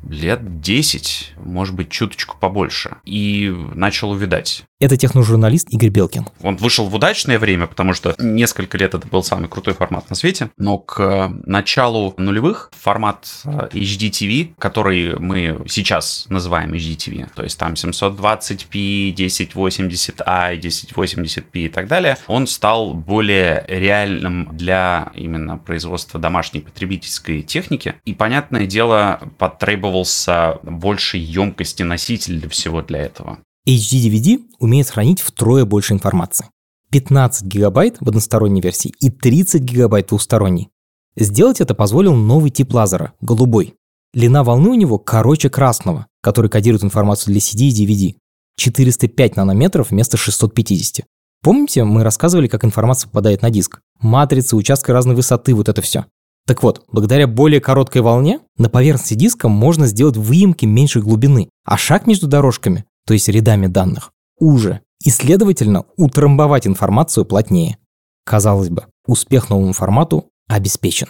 лет 0.08 0.60
10, 0.60 1.34
может 1.44 1.76
быть, 1.76 1.90
чуточку 1.90 2.36
побольше, 2.40 2.96
и 3.04 3.54
начал 3.74 4.10
увидать. 4.10 4.64
Это 4.82 4.96
техножурналист 4.96 5.68
Игорь 5.70 5.90
Белкин. 5.90 6.26
Он 6.42 6.56
вышел 6.56 6.88
в 6.88 6.94
удачное 6.96 7.38
время, 7.38 7.68
потому 7.68 7.94
что 7.94 8.16
несколько 8.18 8.76
лет 8.76 8.94
это 8.94 9.06
был 9.06 9.22
самый 9.22 9.48
крутой 9.48 9.74
формат 9.74 10.10
на 10.10 10.16
свете, 10.16 10.50
но 10.58 10.78
к 10.78 11.32
началу 11.46 12.14
нулевых 12.16 12.72
формат 12.76 13.28
HDTV, 13.44 14.54
который 14.58 15.16
мы 15.20 15.62
сейчас 15.68 16.26
называем 16.30 16.74
HDTV, 16.74 17.28
то 17.32 17.44
есть 17.44 17.56
там 17.60 17.74
720p, 17.74 19.14
1080i, 19.14 20.58
1080p 20.58 21.44
и 21.52 21.68
так 21.68 21.86
далее, 21.86 22.18
он 22.26 22.48
стал 22.48 22.92
более 22.92 23.64
реальным 23.68 24.48
для 24.50 25.12
именно 25.14 25.58
производства 25.58 26.18
домашней 26.18 26.58
потребительской 26.58 27.42
техники. 27.42 27.94
И, 28.04 28.14
понятное 28.14 28.66
дело, 28.66 29.20
потребовался 29.38 30.58
больше 30.64 31.18
емкости 31.18 31.84
носитель 31.84 32.40
для 32.40 32.48
всего 32.48 32.82
для 32.82 33.02
этого. 33.02 33.38
HD-DVD 33.66 34.40
умеет 34.58 34.90
хранить 34.90 35.20
втрое 35.20 35.64
больше 35.64 35.92
информации. 35.92 36.46
15 36.90 37.44
гигабайт 37.44 37.96
в 38.00 38.08
односторонней 38.08 38.60
версии 38.60 38.92
и 38.98 39.08
30 39.08 39.62
гигабайт 39.62 40.08
двусторонней. 40.08 40.68
Сделать 41.16 41.60
это 41.60 41.74
позволил 41.74 42.14
новый 42.14 42.50
тип 42.50 42.74
лазера– 42.74 43.12
голубой. 43.20 43.74
Длина 44.12 44.42
волны 44.42 44.70
у 44.70 44.74
него 44.74 44.98
короче 44.98 45.48
красного, 45.48 46.06
который 46.22 46.50
кодирует 46.50 46.82
информацию 46.82 47.32
для 47.32 47.40
CD 47.40 47.68
и 47.68 47.86
DVD. 47.86 48.16
405 48.56 49.36
нанометров 49.36 49.90
вместо 49.90 50.16
650. 50.16 51.06
Помните, 51.42 51.84
мы 51.84 52.02
рассказывали, 52.02 52.48
как 52.48 52.64
информация 52.64 53.08
попадает 53.08 53.42
на 53.42 53.50
диск? 53.50 53.80
Матрицы, 54.00 54.56
участки 54.56 54.90
разной 54.90 55.14
высоты, 55.14 55.54
вот 55.54 55.68
это 55.68 55.82
все. 55.82 56.06
Так 56.46 56.62
вот, 56.64 56.84
благодаря 56.90 57.28
более 57.28 57.60
короткой 57.60 58.02
волне 58.02 58.40
на 58.56 58.68
поверхности 58.68 59.14
диска 59.14 59.48
можно 59.48 59.86
сделать 59.86 60.16
выемки 60.16 60.66
меньшей 60.66 61.02
глубины, 61.02 61.48
а 61.64 61.76
шаг 61.76 62.06
между 62.06 62.26
дорожками, 62.26 62.84
то 63.06 63.14
есть 63.14 63.28
рядами 63.28 63.66
данных, 63.66 64.12
уже, 64.38 64.80
и, 65.04 65.10
следовательно, 65.10 65.84
утрамбовать 65.96 66.66
информацию 66.66 67.24
плотнее. 67.24 67.78
Казалось 68.24 68.68
бы, 68.68 68.86
успех 69.06 69.50
новому 69.50 69.72
формату 69.72 70.30
обеспечен. 70.48 71.08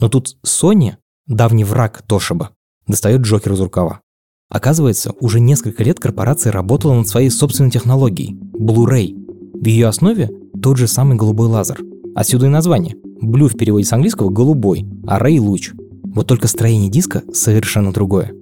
Но 0.00 0.08
тут 0.08 0.36
Sony, 0.44 0.96
давний 1.26 1.64
враг 1.64 2.04
Toshiba, 2.06 2.48
достает 2.86 3.22
Джокер 3.22 3.52
из 3.52 3.60
рукава. 3.60 4.00
Оказывается, 4.50 5.14
уже 5.20 5.40
несколько 5.40 5.82
лет 5.82 5.98
корпорация 5.98 6.52
работала 6.52 6.94
над 6.94 7.08
своей 7.08 7.30
собственной 7.30 7.70
технологией– 7.70 8.34
Blu-ray. 8.52 9.14
В 9.54 9.64
ее 9.64 9.86
основе 9.86 10.30
тот 10.62 10.76
же 10.76 10.86
самый 10.86 11.16
голубой 11.16 11.48
лазер. 11.48 11.80
Отсюда 12.14 12.46
и 12.46 12.50
название. 12.50 12.94
Blue 13.22 13.48
в 13.48 13.56
переводе 13.56 13.86
с 13.86 13.92
английского– 13.92 14.28
голубой, 14.30 14.84
а 15.06 15.18
Ray– 15.18 15.38
луч. 15.40 15.72
Вот 16.02 16.26
только 16.26 16.48
строение 16.48 16.90
диска 16.90 17.22
совершенно 17.32 17.92
другое. 17.92 18.34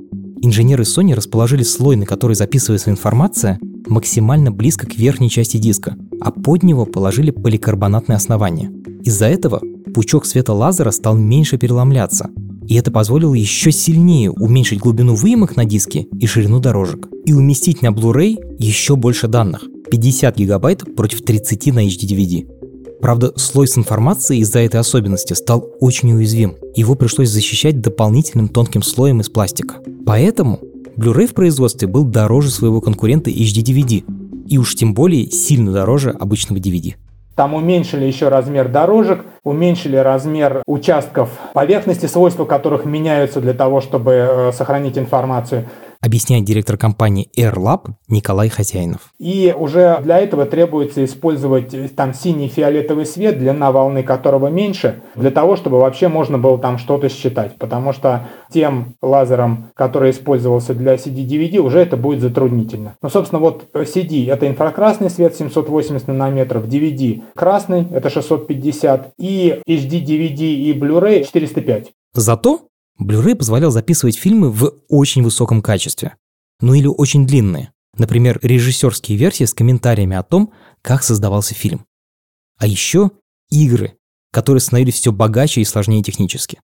Инженеры 0.43 0.85
Sony 0.85 1.15
расположили 1.15 1.63
слой, 1.63 1.97
на 1.97 2.07
который 2.07 2.35
записывается 2.35 2.91
информация, 2.91 3.59
максимально 3.87 4.51
близко 4.51 4.87
к 4.87 4.97
верхней 4.97 5.29
части 5.29 5.59
диска, 5.59 5.97
а 6.21 6.31
под 6.31 6.63
него 6.63 6.87
положили 6.87 7.31
поликарбонатное 7.31 8.17
основание. 8.17 8.71
Из-за 9.03 9.27
этого 9.27 9.61
пучок 9.95 10.25
света 10.25 10.55
лазера 10.55 10.93
стал 10.93 11.15
меньше 11.15 11.59
переломляться, 11.59 12.31
и 12.67 12.75
это 12.77 12.91
позволило 12.91 13.35
еще 13.35 13.71
сильнее 13.71 14.31
уменьшить 14.31 14.81
глубину 14.81 15.15
выемок 15.15 15.57
на 15.57 15.65
диске 15.67 16.07
и 16.19 16.27
ширину 16.27 16.59
дорожек, 16.59 17.09
и 17.27 17.35
уместить 17.35 17.83
на 17.83 17.89
Blu-ray 17.89 18.39
еще 18.59 18.97
больше 18.97 19.29
данных– 19.29 19.65
50 19.91 20.37
гигабайт 20.37 20.95
против 20.97 21.23
30 21.23 21.75
на 21.75 21.87
HD-DVD. 21.87 22.60
Правда, 23.01 23.33
слой 23.37 23.67
с 23.67 23.79
информацией 23.79 24.41
из-за 24.41 24.61
этой 24.61 24.79
особенности 24.79 25.33
стал 25.33 25.67
очень 25.81 26.13
уязвим. 26.13 26.57
Его 26.75 26.95
пришлось 26.95 27.31
защищать 27.31 27.81
дополнительным 27.81 28.49
тонким 28.49 28.83
слоем 28.83 29.21
из 29.21 29.31
пластика. 29.31 29.77
Поэтому 30.05 30.61
Blu-ray 30.97 31.27
в 31.27 31.35
производстве 31.35 31.89
был 31.89 32.05
дороже 32.05 32.51
своего 32.51 32.81
конкурента 32.81 33.31
HD-DVD, 33.31 34.05
и 34.47 34.59
уж 34.59 34.75
тем 34.75 34.93
более 34.93 35.31
сильно 35.31 35.73
дороже 35.73 36.11
обычного 36.11 36.59
DVD. 36.59 36.95
Там 37.37 37.55
уменьшили 37.55 38.05
еще 38.05 38.29
размер 38.29 38.69
дорожек, 38.69 39.25
уменьшили 39.45 39.97
размер 39.97 40.63
участков 40.67 41.31
поверхности, 41.55 42.05
свойства 42.05 42.45
которых 42.45 42.85
меняются 42.85 43.41
для 43.41 43.55
того, 43.55 43.81
чтобы 43.81 44.13
э, 44.13 44.53
сохранить 44.53 44.99
информацию 44.99 45.67
объясняет 46.01 46.45
директор 46.45 46.77
компании 46.77 47.29
AirLab 47.37 47.93
Николай 48.09 48.49
Хозяинов. 48.49 49.13
И 49.19 49.55
уже 49.57 50.01
для 50.03 50.19
этого 50.19 50.47
требуется 50.47 51.05
использовать 51.05 51.75
э, 51.75 51.89
там 51.89 52.15
синий 52.15 52.49
фиолетовый 52.49 53.07
свет, 53.07 53.39
длина 53.39 53.71
волны 53.71 54.03
которого 54.03 54.49
меньше, 54.49 55.03
для 55.15 55.31
того, 55.31 55.57
чтобы 55.57 55.79
вообще 55.79 56.09
можно 56.09 56.39
было 56.39 56.59
там 56.59 56.79
что-то 56.79 57.09
считать. 57.09 57.57
Потому 57.59 57.93
что 57.93 58.29
тем 58.53 58.95
лазером, 59.03 59.71
который 59.75 60.11
использовался 60.11 60.75
для 60.75 60.95
CD-DVD, 60.95 61.59
уже 61.59 61.81
это 61.81 61.97
будет 61.97 62.21
затруднительно. 62.21 62.97
Ну, 63.03 63.09
собственно, 63.09 63.41
вот 63.41 63.67
CD 63.75 64.31
это 64.31 64.49
инфракрасный 64.49 65.11
свет 65.11 65.37
780 65.37 66.09
нанометров, 66.09 66.65
DVD 66.65 67.23
красный 67.35 67.87
это 67.93 68.11
650 68.11 69.13
и 69.19 69.61
HD-DVD 69.69 70.41
и 70.41 70.73
Blu-ray 70.79 71.25
405. 71.25 71.91
Зато 72.15 72.61
Blu-ray 73.01 73.35
позволял 73.35 73.71
записывать 73.71 74.17
фильмы 74.17 74.51
в 74.51 74.75
очень 74.89 75.23
высоком 75.23 75.63
качестве. 75.63 76.17
Ну 76.61 76.75
или 76.75 76.87
очень 76.87 77.27
длинные. 77.27 77.73
Например, 77.97 78.39
режиссерские 78.43 79.17
версии 79.17 79.45
с 79.45 79.55
комментариями 79.55 80.17
о 80.17 80.23
том, 80.23 80.53
как 80.83 81.03
создавался 81.03 81.55
фильм. 81.55 81.87
А 82.59 82.67
еще 82.67 83.11
игры, 83.51 83.95
которые 84.33 84.61
становились 84.61 84.95
все 84.95 85.13
богаче 85.13 85.61
и 85.61 85.65
сложнее 85.65 86.03
технически. 86.03 86.61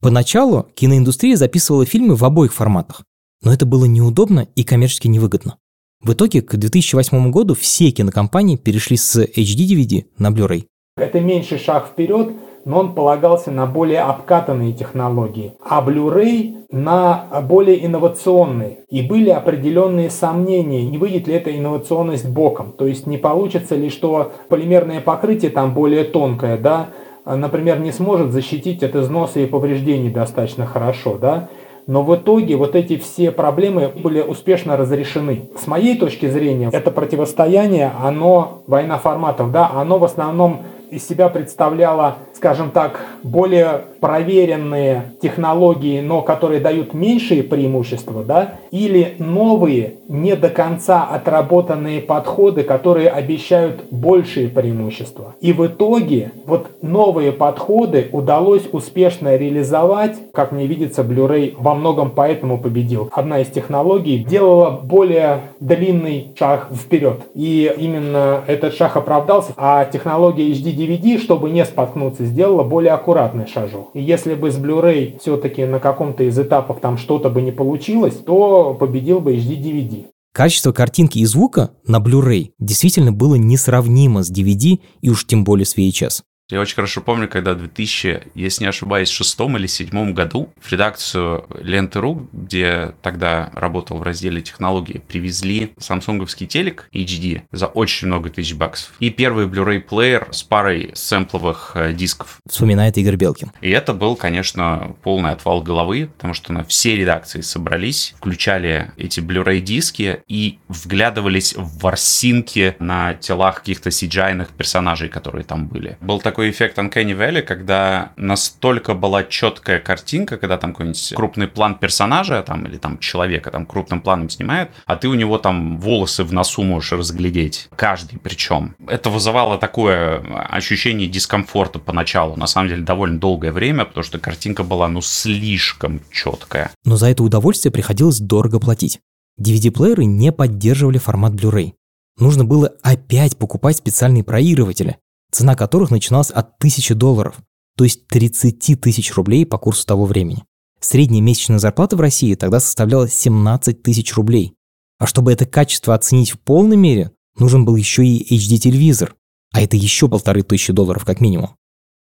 Поначалу 0.00 0.64
киноиндустрия 0.74 1.36
записывала 1.36 1.86
фильмы 1.86 2.14
в 2.14 2.24
обоих 2.24 2.52
форматах, 2.52 3.04
но 3.42 3.52
это 3.52 3.64
было 3.64 3.86
неудобно 3.86 4.46
и 4.54 4.64
коммерчески 4.64 5.08
невыгодно. 5.08 5.56
В 6.00 6.12
итоге 6.12 6.42
к 6.42 6.54
2008 6.56 7.30
году 7.30 7.54
все 7.54 7.90
кинокомпании 7.90 8.56
перешли 8.56 8.98
с 8.98 9.22
HD-DVD 9.22 10.04
на 10.18 10.30
Blu-ray. 10.30 10.66
Это 10.96 11.20
меньший 11.20 11.58
шаг 11.58 11.88
вперед, 11.88 12.34
но 12.64 12.80
он 12.80 12.94
полагался 12.94 13.50
на 13.50 13.66
более 13.66 14.00
обкатанные 14.00 14.72
технологии, 14.72 15.54
а 15.64 15.82
Blu-ray 15.82 16.66
на 16.70 17.26
более 17.42 17.84
инновационные. 17.86 18.78
И 18.88 19.02
были 19.02 19.30
определенные 19.30 20.10
сомнения, 20.10 20.84
не 20.84 20.98
выйдет 20.98 21.28
ли 21.28 21.34
эта 21.34 21.56
инновационность 21.56 22.28
боком. 22.28 22.72
То 22.72 22.86
есть 22.86 23.06
не 23.06 23.16
получится 23.16 23.76
ли, 23.76 23.90
что 23.90 24.32
полимерное 24.48 25.00
покрытие 25.00 25.50
там 25.50 25.72
более 25.72 26.04
тонкое, 26.04 26.56
да, 26.56 26.88
например, 27.24 27.78
не 27.80 27.92
сможет 27.92 28.32
защитить 28.32 28.82
от 28.82 28.96
износа 28.96 29.40
и 29.40 29.46
повреждений 29.46 30.10
достаточно 30.10 30.66
хорошо, 30.66 31.16
да. 31.16 31.48
Но 31.86 32.02
в 32.02 32.16
итоге 32.16 32.56
вот 32.56 32.74
эти 32.74 32.96
все 32.96 33.30
проблемы 33.30 33.92
были 33.94 34.22
успешно 34.22 34.76
разрешены. 34.76 35.50
С 35.58 35.66
моей 35.66 35.98
точки 35.98 36.26
зрения, 36.26 36.70
это 36.72 36.90
противостояние, 36.90 37.92
оно, 38.02 38.62
война 38.66 38.96
форматов, 38.96 39.52
да, 39.52 39.70
оно 39.70 39.98
в 39.98 40.04
основном 40.04 40.62
из 40.90 41.06
себя 41.06 41.28
представляло, 41.28 42.16
скажем 42.44 42.72
так, 42.72 43.00
более 43.22 43.84
проверенные 44.00 45.14
технологии, 45.22 46.02
но 46.02 46.20
которые 46.20 46.60
дают 46.60 46.92
меньшие 46.92 47.42
преимущества, 47.42 48.22
да, 48.22 48.56
или 48.70 49.14
новые, 49.18 49.94
не 50.08 50.36
до 50.36 50.50
конца 50.50 51.04
отработанные 51.04 52.02
подходы, 52.02 52.62
которые 52.64 53.08
обещают 53.08 53.84
большие 53.90 54.48
преимущества. 54.48 55.34
И 55.40 55.54
в 55.54 55.66
итоге 55.66 56.32
вот 56.44 56.66
новые 56.82 57.32
подходы 57.32 58.10
удалось 58.12 58.64
успешно 58.72 59.36
реализовать, 59.36 60.16
как 60.34 60.52
мне 60.52 60.66
видится, 60.66 61.00
Blu-ray 61.00 61.54
во 61.56 61.74
многом 61.74 62.10
поэтому 62.10 62.58
победил. 62.58 63.08
Одна 63.10 63.40
из 63.40 63.46
технологий 63.46 64.18
делала 64.18 64.70
более 64.70 65.40
длинный 65.60 66.34
шаг 66.38 66.68
вперед. 66.70 67.20
И 67.34 67.72
именно 67.78 68.42
этот 68.46 68.74
шаг 68.74 68.98
оправдался, 68.98 69.54
а 69.56 69.86
технология 69.86 70.50
HD 70.50 70.76
DVD, 70.76 71.18
чтобы 71.18 71.48
не 71.48 71.64
споткнуться 71.64 72.26
с 72.26 72.33
сделала 72.34 72.64
более 72.64 72.92
аккуратный 72.92 73.46
шажок. 73.46 73.90
И 73.94 74.02
если 74.02 74.34
бы 74.34 74.50
с 74.50 74.58
Blu-ray 74.58 75.20
все-таки 75.20 75.64
на 75.64 75.78
каком-то 75.78 76.24
из 76.24 76.36
этапов 76.36 76.80
там 76.80 76.98
что-то 76.98 77.30
бы 77.30 77.40
не 77.40 77.52
получилось, 77.52 78.16
то 78.16 78.74
победил 78.74 79.20
бы 79.20 79.36
HD-DVD. 79.36 80.06
Качество 80.32 80.72
картинки 80.72 81.18
и 81.18 81.24
звука 81.26 81.70
на 81.86 82.00
Blu-ray 82.00 82.50
действительно 82.58 83.12
было 83.12 83.36
несравнимо 83.36 84.24
с 84.24 84.32
DVD 84.32 84.80
и 85.00 85.10
уж 85.10 85.26
тем 85.28 85.44
более 85.44 85.64
с 85.64 85.76
VHS. 85.78 86.22
Я 86.50 86.60
очень 86.60 86.74
хорошо 86.74 87.00
помню, 87.00 87.26
когда 87.26 87.54
в 87.54 87.58
2000, 87.58 88.24
если 88.34 88.64
не 88.64 88.68
ошибаюсь, 88.68 89.08
шестом 89.08 89.56
или 89.56 89.66
седьмом 89.66 90.12
году 90.12 90.52
в 90.60 90.70
редакцию 90.70 91.46
Ленты.ру, 91.58 92.28
где 92.34 92.92
тогда 93.00 93.50
работал 93.54 93.96
в 93.96 94.02
разделе 94.02 94.42
технологии, 94.42 95.00
привезли 95.08 95.72
самсунговский 95.78 96.46
телек 96.46 96.90
HD 96.92 97.44
за 97.50 97.66
очень 97.66 98.08
много 98.08 98.28
тысяч 98.28 98.54
баксов. 98.54 98.92
И 98.98 99.08
первый 99.08 99.46
Blu-ray 99.46 99.80
плеер 99.80 100.28
с 100.32 100.42
парой 100.42 100.90
сэмпловых 100.92 101.72
э, 101.76 101.94
дисков. 101.94 102.40
Вспоминает 102.46 102.98
Игорь 102.98 103.16
Белкин. 103.16 103.52
И 103.62 103.70
это 103.70 103.94
был, 103.94 104.14
конечно, 104.14 104.94
полный 105.02 105.30
отвал 105.30 105.62
головы, 105.62 106.10
потому 106.14 106.34
что 106.34 106.52
на 106.52 106.62
все 106.64 106.94
редакции 106.94 107.40
собрались, 107.40 108.14
включали 108.18 108.92
эти 108.98 109.20
Blu-ray 109.20 109.60
диски 109.60 110.20
и 110.28 110.58
вглядывались 110.68 111.54
в 111.56 111.78
ворсинки 111.78 112.76
на 112.80 113.14
телах 113.14 113.60
каких-то 113.60 113.88
cgi 113.88 114.46
персонажей, 114.58 115.08
которые 115.08 115.44
там 115.44 115.68
были. 115.68 115.96
Был 116.02 116.20
такой 116.20 116.33
такой 116.34 116.50
эффект 116.50 116.78
Uncanny 116.78 117.16
Valley, 117.16 117.42
когда 117.42 118.10
настолько 118.16 118.94
была 118.94 119.22
четкая 119.22 119.78
картинка, 119.78 120.36
когда 120.36 120.58
там 120.58 120.72
какой-нибудь 120.72 121.12
крупный 121.14 121.46
план 121.46 121.76
персонажа 121.76 122.42
там, 122.42 122.66
или 122.66 122.76
там 122.76 122.98
человека 122.98 123.52
там 123.52 123.66
крупным 123.66 124.00
планом 124.00 124.28
снимает, 124.28 124.70
а 124.84 124.96
ты 124.96 125.06
у 125.06 125.14
него 125.14 125.38
там 125.38 125.78
волосы 125.78 126.24
в 126.24 126.32
носу 126.32 126.64
можешь 126.64 126.90
разглядеть. 126.90 127.68
Каждый 127.76 128.18
причем. 128.18 128.74
Это 128.88 129.10
вызывало 129.10 129.58
такое 129.58 130.18
ощущение 130.48 131.06
дискомфорта 131.06 131.78
поначалу, 131.78 132.34
на 132.34 132.48
самом 132.48 132.68
деле 132.68 132.82
довольно 132.82 133.20
долгое 133.20 133.52
время, 133.52 133.84
потому 133.84 134.02
что 134.02 134.18
картинка 134.18 134.64
была 134.64 134.88
ну 134.88 135.02
слишком 135.02 136.00
четкая. 136.10 136.72
Но 136.84 136.96
за 136.96 137.10
это 137.10 137.22
удовольствие 137.22 137.70
приходилось 137.70 138.18
дорого 138.18 138.58
платить. 138.58 138.98
DVD-плееры 139.40 140.04
не 140.04 140.32
поддерживали 140.32 140.98
формат 140.98 141.34
Blu-ray. 141.34 141.74
Нужно 142.18 142.44
было 142.44 142.72
опять 142.82 143.36
покупать 143.36 143.76
специальные 143.76 144.24
проигрыватели, 144.24 144.98
цена 145.34 145.56
которых 145.56 145.90
начиналась 145.90 146.30
от 146.30 146.54
1000 146.58 146.94
долларов, 146.94 147.36
то 147.76 147.84
есть 147.84 148.06
30 148.06 148.80
тысяч 148.80 149.14
рублей 149.14 149.44
по 149.44 149.58
курсу 149.58 149.84
того 149.84 150.06
времени. 150.06 150.44
Средняя 150.80 151.22
месячная 151.22 151.58
зарплата 151.58 151.96
в 151.96 152.00
России 152.00 152.34
тогда 152.34 152.60
составляла 152.60 153.08
17 153.08 153.82
тысяч 153.82 154.14
рублей. 154.14 154.54
А 154.98 155.06
чтобы 155.06 155.32
это 155.32 155.44
качество 155.44 155.94
оценить 155.94 156.30
в 156.30 156.38
полной 156.38 156.76
мере, 156.76 157.10
нужен 157.36 157.64
был 157.64 157.74
еще 157.74 158.06
и 158.06 158.36
HD-телевизор, 158.36 159.16
а 159.52 159.60
это 159.60 159.76
еще 159.76 160.08
полторы 160.08 160.42
тысячи 160.42 160.72
долларов 160.72 161.04
как 161.04 161.20
минимум. 161.20 161.56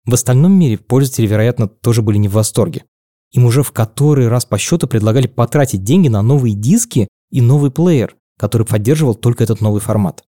В 0.06 0.14
остальном 0.14 0.52
мире 0.52 0.78
пользователи, 0.78 1.26
вероятно, 1.26 1.68
тоже 1.68 2.02
были 2.02 2.18
не 2.18 2.28
в 2.28 2.34
восторге. 2.34 2.84
Им 3.32 3.46
уже 3.46 3.64
в 3.64 3.72
который 3.72 4.28
раз 4.28 4.46
по 4.46 4.60
счету 4.60 4.88
предлагали 4.88 5.26
потратить 5.26 5.84
деньги 5.84 6.08
на 6.08 6.22
новые 6.22 6.54
диски 6.54 7.08
и 7.32 7.42
новый 7.42 7.72
плеер, 7.72 8.16
который 8.38 8.68
поддерживал 8.68 9.16
только 9.16 9.44
этот 9.44 9.60
новый 9.60 9.82
формат. 9.82 10.24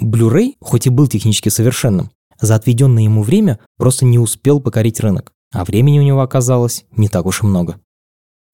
Blu-ray, 0.00 0.54
хоть 0.60 0.86
и 0.86 0.90
был 0.90 1.06
технически 1.06 1.48
совершенным, 1.48 2.10
за 2.40 2.54
отведенное 2.54 3.04
ему 3.04 3.22
время 3.22 3.60
просто 3.76 4.04
не 4.04 4.18
успел 4.18 4.60
покорить 4.60 5.00
рынок, 5.00 5.32
а 5.52 5.64
времени 5.64 5.98
у 5.98 6.02
него 6.02 6.20
оказалось 6.20 6.84
не 6.96 7.08
так 7.08 7.26
уж 7.26 7.42
и 7.42 7.46
много. 7.46 7.80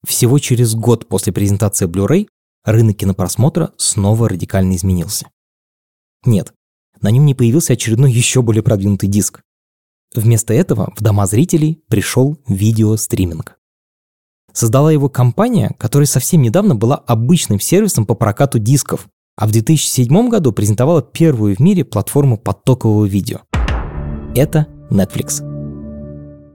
Всего 0.07 0.39
через 0.39 0.75
год 0.75 1.07
после 1.07 1.33
презентации 1.33 1.87
Blu-ray 1.87 2.27
рынок 2.63 2.97
кинопросмотра 2.97 3.73
снова 3.77 4.29
радикально 4.29 4.75
изменился. 4.75 5.27
Нет, 6.25 6.53
на 7.01 7.11
нем 7.11 7.25
не 7.25 7.35
появился 7.35 7.73
очередной 7.73 8.11
еще 8.11 8.41
более 8.41 8.63
продвинутый 8.63 9.09
диск. 9.09 9.41
Вместо 10.13 10.53
этого 10.53 10.93
в 10.95 11.01
дома 11.01 11.25
зрителей 11.27 11.83
пришел 11.87 12.37
видеостриминг. 12.47 13.57
Создала 14.51 14.91
его 14.91 15.09
компания, 15.09 15.75
которая 15.77 16.07
совсем 16.07 16.41
недавно 16.41 16.75
была 16.75 16.95
обычным 16.95 17.59
сервисом 17.59 18.05
по 18.05 18.15
прокату 18.15 18.57
дисков, 18.59 19.07
а 19.39 19.47
в 19.47 19.51
2007 19.51 20.27
году 20.27 20.51
презентовала 20.51 21.01
первую 21.01 21.55
в 21.55 21.59
мире 21.59 21.85
платформу 21.85 22.37
потокового 22.37 23.05
видео. 23.05 23.39
Это 24.35 24.67
Netflix. 24.91 25.39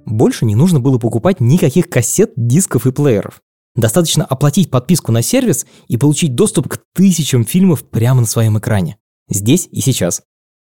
Больше 0.05 0.45
не 0.45 0.55
нужно 0.55 0.81
было 0.81 0.99
покупать 0.99 1.41
никаких 1.41 1.89
кассет, 1.89 2.35
дисков 2.37 2.87
и 2.87 2.93
плееров. 2.93 3.41
Достаточно 3.75 4.27
оплатить 4.27 4.71
подписку 4.71 5.13
на 5.13 5.23
сервис 5.23 5.65
и 5.89 5.97
получить 5.97 6.35
доступ 6.35 6.69
к 6.69 6.79
тысячам 6.95 7.47
фильмов 7.47 7.89
прямо 7.89 8.21
на 8.21 8.27
своем 8.27 8.59
экране. 8.59 8.99
Здесь 9.31 9.67
и 9.73 9.81
сейчас. 9.81 10.21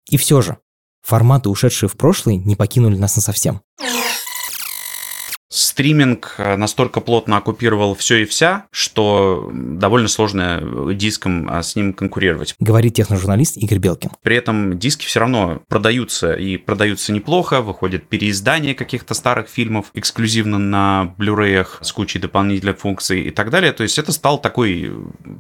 И 0.09 0.15
все 0.15 0.41
же, 0.41 0.59
форматы, 1.03 1.49
ушедшие 1.49 1.89
в 1.89 1.97
прошлое, 1.97 2.37
не 2.37 2.55
покинули 2.55 2.95
нас 2.95 3.17
насовсем. 3.17 3.59
Стриминг 5.77 6.33
э, 6.39 6.55
настолько 6.55 7.01
плотно 7.01 7.37
оккупировал 7.37 7.93
все 7.93 8.23
и 8.23 8.25
вся, 8.25 8.65
что 8.71 9.51
довольно 9.53 10.07
сложно 10.07 10.95
диском 10.95 11.47
а, 11.51 11.61
с 11.61 11.75
ним 11.75 11.93
конкурировать. 11.93 12.55
Говорит 12.59 12.95
техножурналист 12.95 13.57
Игорь 13.57 13.77
Белкин. 13.77 14.09
При 14.23 14.35
этом 14.35 14.79
диски 14.79 15.05
все 15.05 15.19
равно 15.19 15.61
продаются 15.67 16.33
и 16.33 16.57
продаются 16.57 17.13
неплохо, 17.13 17.61
выходят 17.61 18.07
переиздания 18.09 18.73
каких-то 18.73 19.13
старых 19.13 19.49
фильмов 19.49 19.91
эксклюзивно 19.93 20.57
на 20.57 21.13
Blu-ray 21.19 21.67
с 21.81 21.91
кучей 21.91 22.17
дополнительных 22.17 22.79
функций 22.79 23.21
и 23.21 23.29
так 23.29 23.51
далее. 23.51 23.71
То 23.71 23.83
есть 23.83 23.99
это 23.99 24.11
стал 24.11 24.41
такой, 24.41 24.91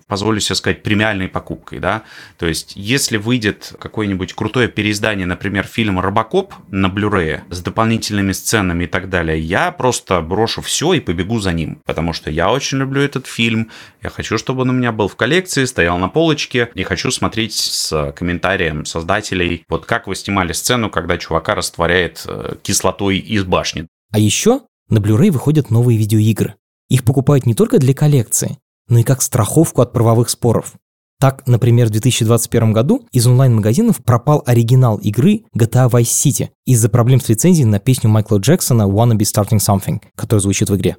позволю 0.05 0.39
себе 0.39 0.53
сказать, 0.53 0.83
премиальной 0.83 1.29
покупкой. 1.29 1.79
Да? 1.79 2.03
То 2.37 2.45
есть 2.45 2.73
если 2.75 3.17
выйдет 3.17 3.73
какое-нибудь 3.79 4.33
крутое 4.33 4.67
переиздание, 4.67 5.25
например, 5.25 5.65
фильма 5.65 6.03
«Робокоп» 6.03 6.53
на 6.69 6.89
Blu-ray 6.89 7.41
с 7.49 7.59
дополнительными 7.61 8.33
сценами 8.33 8.83
и 8.83 8.87
так 8.87 9.09
далее, 9.09 9.39
я 9.39 9.71
просто 9.71 10.26
брошу 10.27 10.61
все 10.61 10.93
и 10.93 10.99
побегу 10.99 11.39
за 11.39 11.53
ним, 11.53 11.81
потому 11.85 12.13
что 12.13 12.29
я 12.29 12.51
очень 12.51 12.77
люблю 12.77 13.01
этот 13.01 13.27
фильм, 13.27 13.71
я 14.03 14.09
хочу, 14.09 14.37
чтобы 14.37 14.61
он 14.61 14.69
у 14.69 14.73
меня 14.73 14.91
был 14.91 15.07
в 15.07 15.15
коллекции, 15.15 15.65
стоял 15.65 15.97
на 15.97 16.09
полочке, 16.09 16.69
и 16.75 16.83
хочу 16.83 17.11
смотреть 17.11 17.53
с 17.53 18.13
комментарием 18.15 18.85
создателей, 18.85 19.63
вот 19.69 19.85
как 19.85 20.07
вы 20.07 20.15
снимали 20.15 20.53
сцену, 20.53 20.89
когда 20.89 21.17
чувака 21.17 21.55
растворяет 21.55 22.23
э, 22.27 22.55
кислотой 22.61 23.17
из 23.17 23.43
башни. 23.43 23.87
А 24.11 24.19
еще 24.19 24.61
на 24.89 24.99
Blu-ray 24.99 25.31
выходят 25.31 25.69
новые 25.69 25.97
видеоигры. 25.97 26.55
Их 26.89 27.03
покупают 27.03 27.45
не 27.45 27.53
только 27.53 27.79
для 27.79 27.93
коллекции, 27.93 28.57
но 28.87 28.99
и 28.99 29.03
как 29.03 29.21
страховку 29.21 29.81
от 29.81 29.91
правовых 29.91 30.29
споров. 30.29 30.73
Так, 31.19 31.47
например, 31.47 31.87
в 31.87 31.89
2021 31.89 32.73
году 32.73 33.07
из 33.11 33.25
онлайн-магазинов 33.25 34.03
пропал 34.03 34.43
оригинал 34.45 34.97
игры 34.97 35.45
GTA 35.57 35.89
Vice 35.89 36.03
City 36.03 36.49
из-за 36.65 36.89
проблем 36.89 37.19
с 37.19 37.29
лицензией 37.29 37.65
на 37.65 37.79
песню 37.79 38.09
Майкла 38.09 38.37
Джексона 38.37 38.83
«Wanna 38.83 39.17
Be 39.17 39.21
Starting 39.21 39.57
Something», 39.57 40.01
которая 40.15 40.41
звучит 40.41 40.69
в 40.69 40.75
игре. 40.75 40.97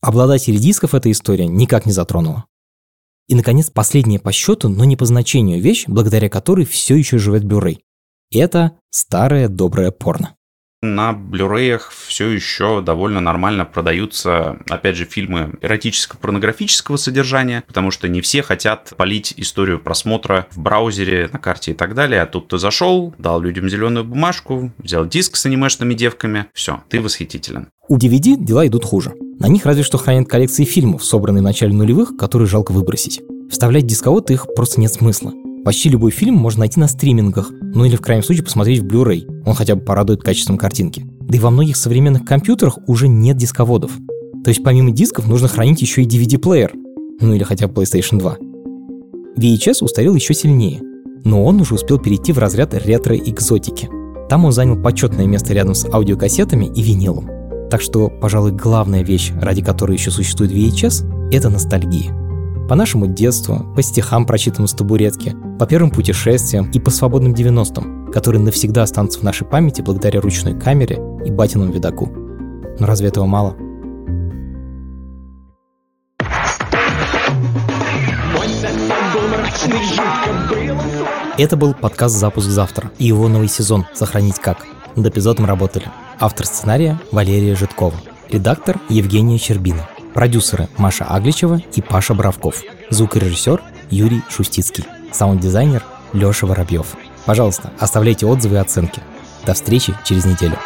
Обладателей 0.00 0.58
дисков 0.58 0.94
эта 0.94 1.10
история 1.10 1.46
никак 1.46 1.84
не 1.84 1.92
затронула. 1.92 2.46
И, 3.28 3.34
наконец, 3.34 3.68
последняя 3.70 4.18
по 4.18 4.32
счету, 4.32 4.70
но 4.70 4.84
не 4.84 4.96
по 4.96 5.04
значению 5.04 5.60
вещь, 5.60 5.84
благодаря 5.86 6.30
которой 6.30 6.64
все 6.64 6.96
еще 6.96 7.18
живет 7.18 7.44
Blu-ray. 7.44 7.80
Это 8.32 8.72
старое 8.90 9.48
доброе 9.48 9.90
порно 9.90 10.34
на 10.82 11.12
Blu-ray 11.12 11.78
все 12.06 12.28
еще 12.28 12.80
довольно 12.80 13.20
нормально 13.20 13.66
продаются, 13.66 14.58
опять 14.68 14.96
же, 14.96 15.04
фильмы 15.04 15.52
эротическо-порнографического 15.60 16.96
содержания, 16.96 17.62
потому 17.66 17.90
что 17.90 18.08
не 18.08 18.22
все 18.22 18.42
хотят 18.42 18.94
полить 18.96 19.34
историю 19.36 19.78
просмотра 19.78 20.46
в 20.50 20.58
браузере, 20.58 21.28
на 21.32 21.38
карте 21.38 21.72
и 21.72 21.74
так 21.74 21.94
далее. 21.94 22.22
А 22.22 22.26
тут 22.26 22.48
ты 22.48 22.58
зашел, 22.58 23.14
дал 23.18 23.40
людям 23.40 23.68
зеленую 23.68 24.04
бумажку, 24.04 24.72
взял 24.78 25.06
диск 25.06 25.36
с 25.36 25.44
анимешными 25.44 25.92
девками, 25.92 26.46
все, 26.54 26.82
ты 26.88 27.00
восхитителен. 27.00 27.68
У 27.88 27.98
DVD 27.98 28.36
дела 28.36 28.66
идут 28.66 28.84
хуже. 28.84 29.12
На 29.38 29.48
них 29.48 29.66
разве 29.66 29.82
что 29.82 29.98
хранят 29.98 30.28
коллекции 30.28 30.64
фильмов, 30.64 31.04
собранные 31.04 31.42
в 31.42 31.44
начале 31.44 31.74
нулевых, 31.74 32.16
которые 32.16 32.48
жалко 32.48 32.72
выбросить. 32.72 33.20
Вставлять 33.50 33.86
дисковод 33.86 34.30
их 34.30 34.46
просто 34.54 34.80
нет 34.80 34.92
смысла. 34.92 35.32
Почти 35.64 35.90
любой 35.90 36.10
фильм 36.10 36.36
можно 36.36 36.60
найти 36.60 36.80
на 36.80 36.88
стримингах, 36.88 37.50
ну 37.60 37.84
или 37.84 37.94
в 37.94 38.00
крайнем 38.00 38.24
случае 38.24 38.44
посмотреть 38.44 38.80
в 38.80 38.86
Blu-ray, 38.86 39.42
он 39.44 39.54
хотя 39.54 39.74
бы 39.74 39.82
порадует 39.82 40.22
качеством 40.22 40.56
картинки. 40.56 41.04
Да 41.20 41.36
и 41.36 41.40
во 41.40 41.50
многих 41.50 41.76
современных 41.76 42.24
компьютерах 42.24 42.78
уже 42.86 43.08
нет 43.08 43.36
дисководов. 43.36 43.92
То 44.42 44.48
есть 44.48 44.64
помимо 44.64 44.90
дисков 44.90 45.28
нужно 45.28 45.48
хранить 45.48 45.82
еще 45.82 46.02
и 46.02 46.06
DVD-плеер, 46.06 46.72
ну 47.20 47.34
или 47.34 47.42
хотя 47.42 47.68
бы 47.68 47.82
PlayStation 47.82 48.18
2. 48.18 48.38
VHS 49.36 49.84
устарел 49.84 50.14
еще 50.14 50.32
сильнее, 50.32 50.80
но 51.24 51.44
он 51.44 51.60
уже 51.60 51.74
успел 51.74 51.98
перейти 51.98 52.32
в 52.32 52.38
разряд 52.38 52.72
ретро-экзотики. 52.72 53.90
Там 54.30 54.46
он 54.46 54.52
занял 54.52 54.80
почетное 54.80 55.26
место 55.26 55.52
рядом 55.52 55.74
с 55.74 55.84
аудиокассетами 55.84 56.72
и 56.74 56.82
винилом. 56.82 57.28
Так 57.70 57.82
что, 57.82 58.08
пожалуй, 58.08 58.52
главная 58.52 59.04
вещь, 59.04 59.30
ради 59.38 59.62
которой 59.62 59.92
еще 59.92 60.10
существует 60.10 60.52
VHS, 60.52 61.30
это 61.32 61.50
ностальгия 61.50 62.19
по 62.70 62.76
нашему 62.76 63.08
детству, 63.08 63.66
по 63.74 63.82
стихам, 63.82 64.24
прочитанным 64.24 64.68
с 64.68 64.74
табуретки, 64.74 65.34
по 65.58 65.66
первым 65.66 65.90
путешествиям 65.90 66.70
и 66.70 66.78
по 66.78 66.92
свободным 66.92 67.32
90-м, 67.32 68.12
которые 68.12 68.40
навсегда 68.40 68.84
останутся 68.84 69.18
в 69.18 69.24
нашей 69.24 69.44
памяти 69.44 69.80
благодаря 69.80 70.20
ручной 70.20 70.56
камере 70.56 71.00
и 71.26 71.32
батиному 71.32 71.72
видаку. 71.72 72.06
Но 72.78 72.86
разве 72.86 73.08
этого 73.08 73.26
мало? 73.26 73.56
Это 81.38 81.56
был 81.56 81.74
подкаст 81.74 82.14
«Запуск 82.14 82.46
завтра» 82.46 82.92
и 82.98 83.06
его 83.06 83.26
новый 83.26 83.48
сезон 83.48 83.84
«Сохранить 83.94 84.38
как». 84.38 84.64
Над 84.94 85.08
эпизодом 85.08 85.44
работали 85.46 85.86
автор 86.20 86.46
сценария 86.46 87.00
Валерия 87.10 87.56
Житкова, 87.56 87.96
редактор 88.28 88.78
Евгения 88.88 89.38
Щербина, 89.38 89.88
продюсеры 90.14 90.68
Маша 90.76 91.04
Агличева 91.04 91.60
и 91.74 91.80
Паша 91.80 92.14
Бравков, 92.14 92.62
звукорежиссер 92.90 93.60
Юрий 93.90 94.22
Шустицкий, 94.28 94.84
саунд-дизайнер 95.12 95.82
Леша 96.12 96.46
Воробьев. 96.46 96.86
Пожалуйста, 97.26 97.70
оставляйте 97.78 98.26
отзывы 98.26 98.56
и 98.56 98.58
оценки. 98.58 99.02
До 99.46 99.54
встречи 99.54 99.94
через 100.04 100.24
неделю. 100.24 100.56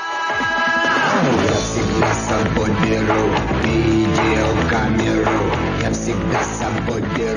Я 5.80 5.90
всегда 5.90 6.42
с 6.42 6.58
собой 6.58 7.02
беру 7.16 7.33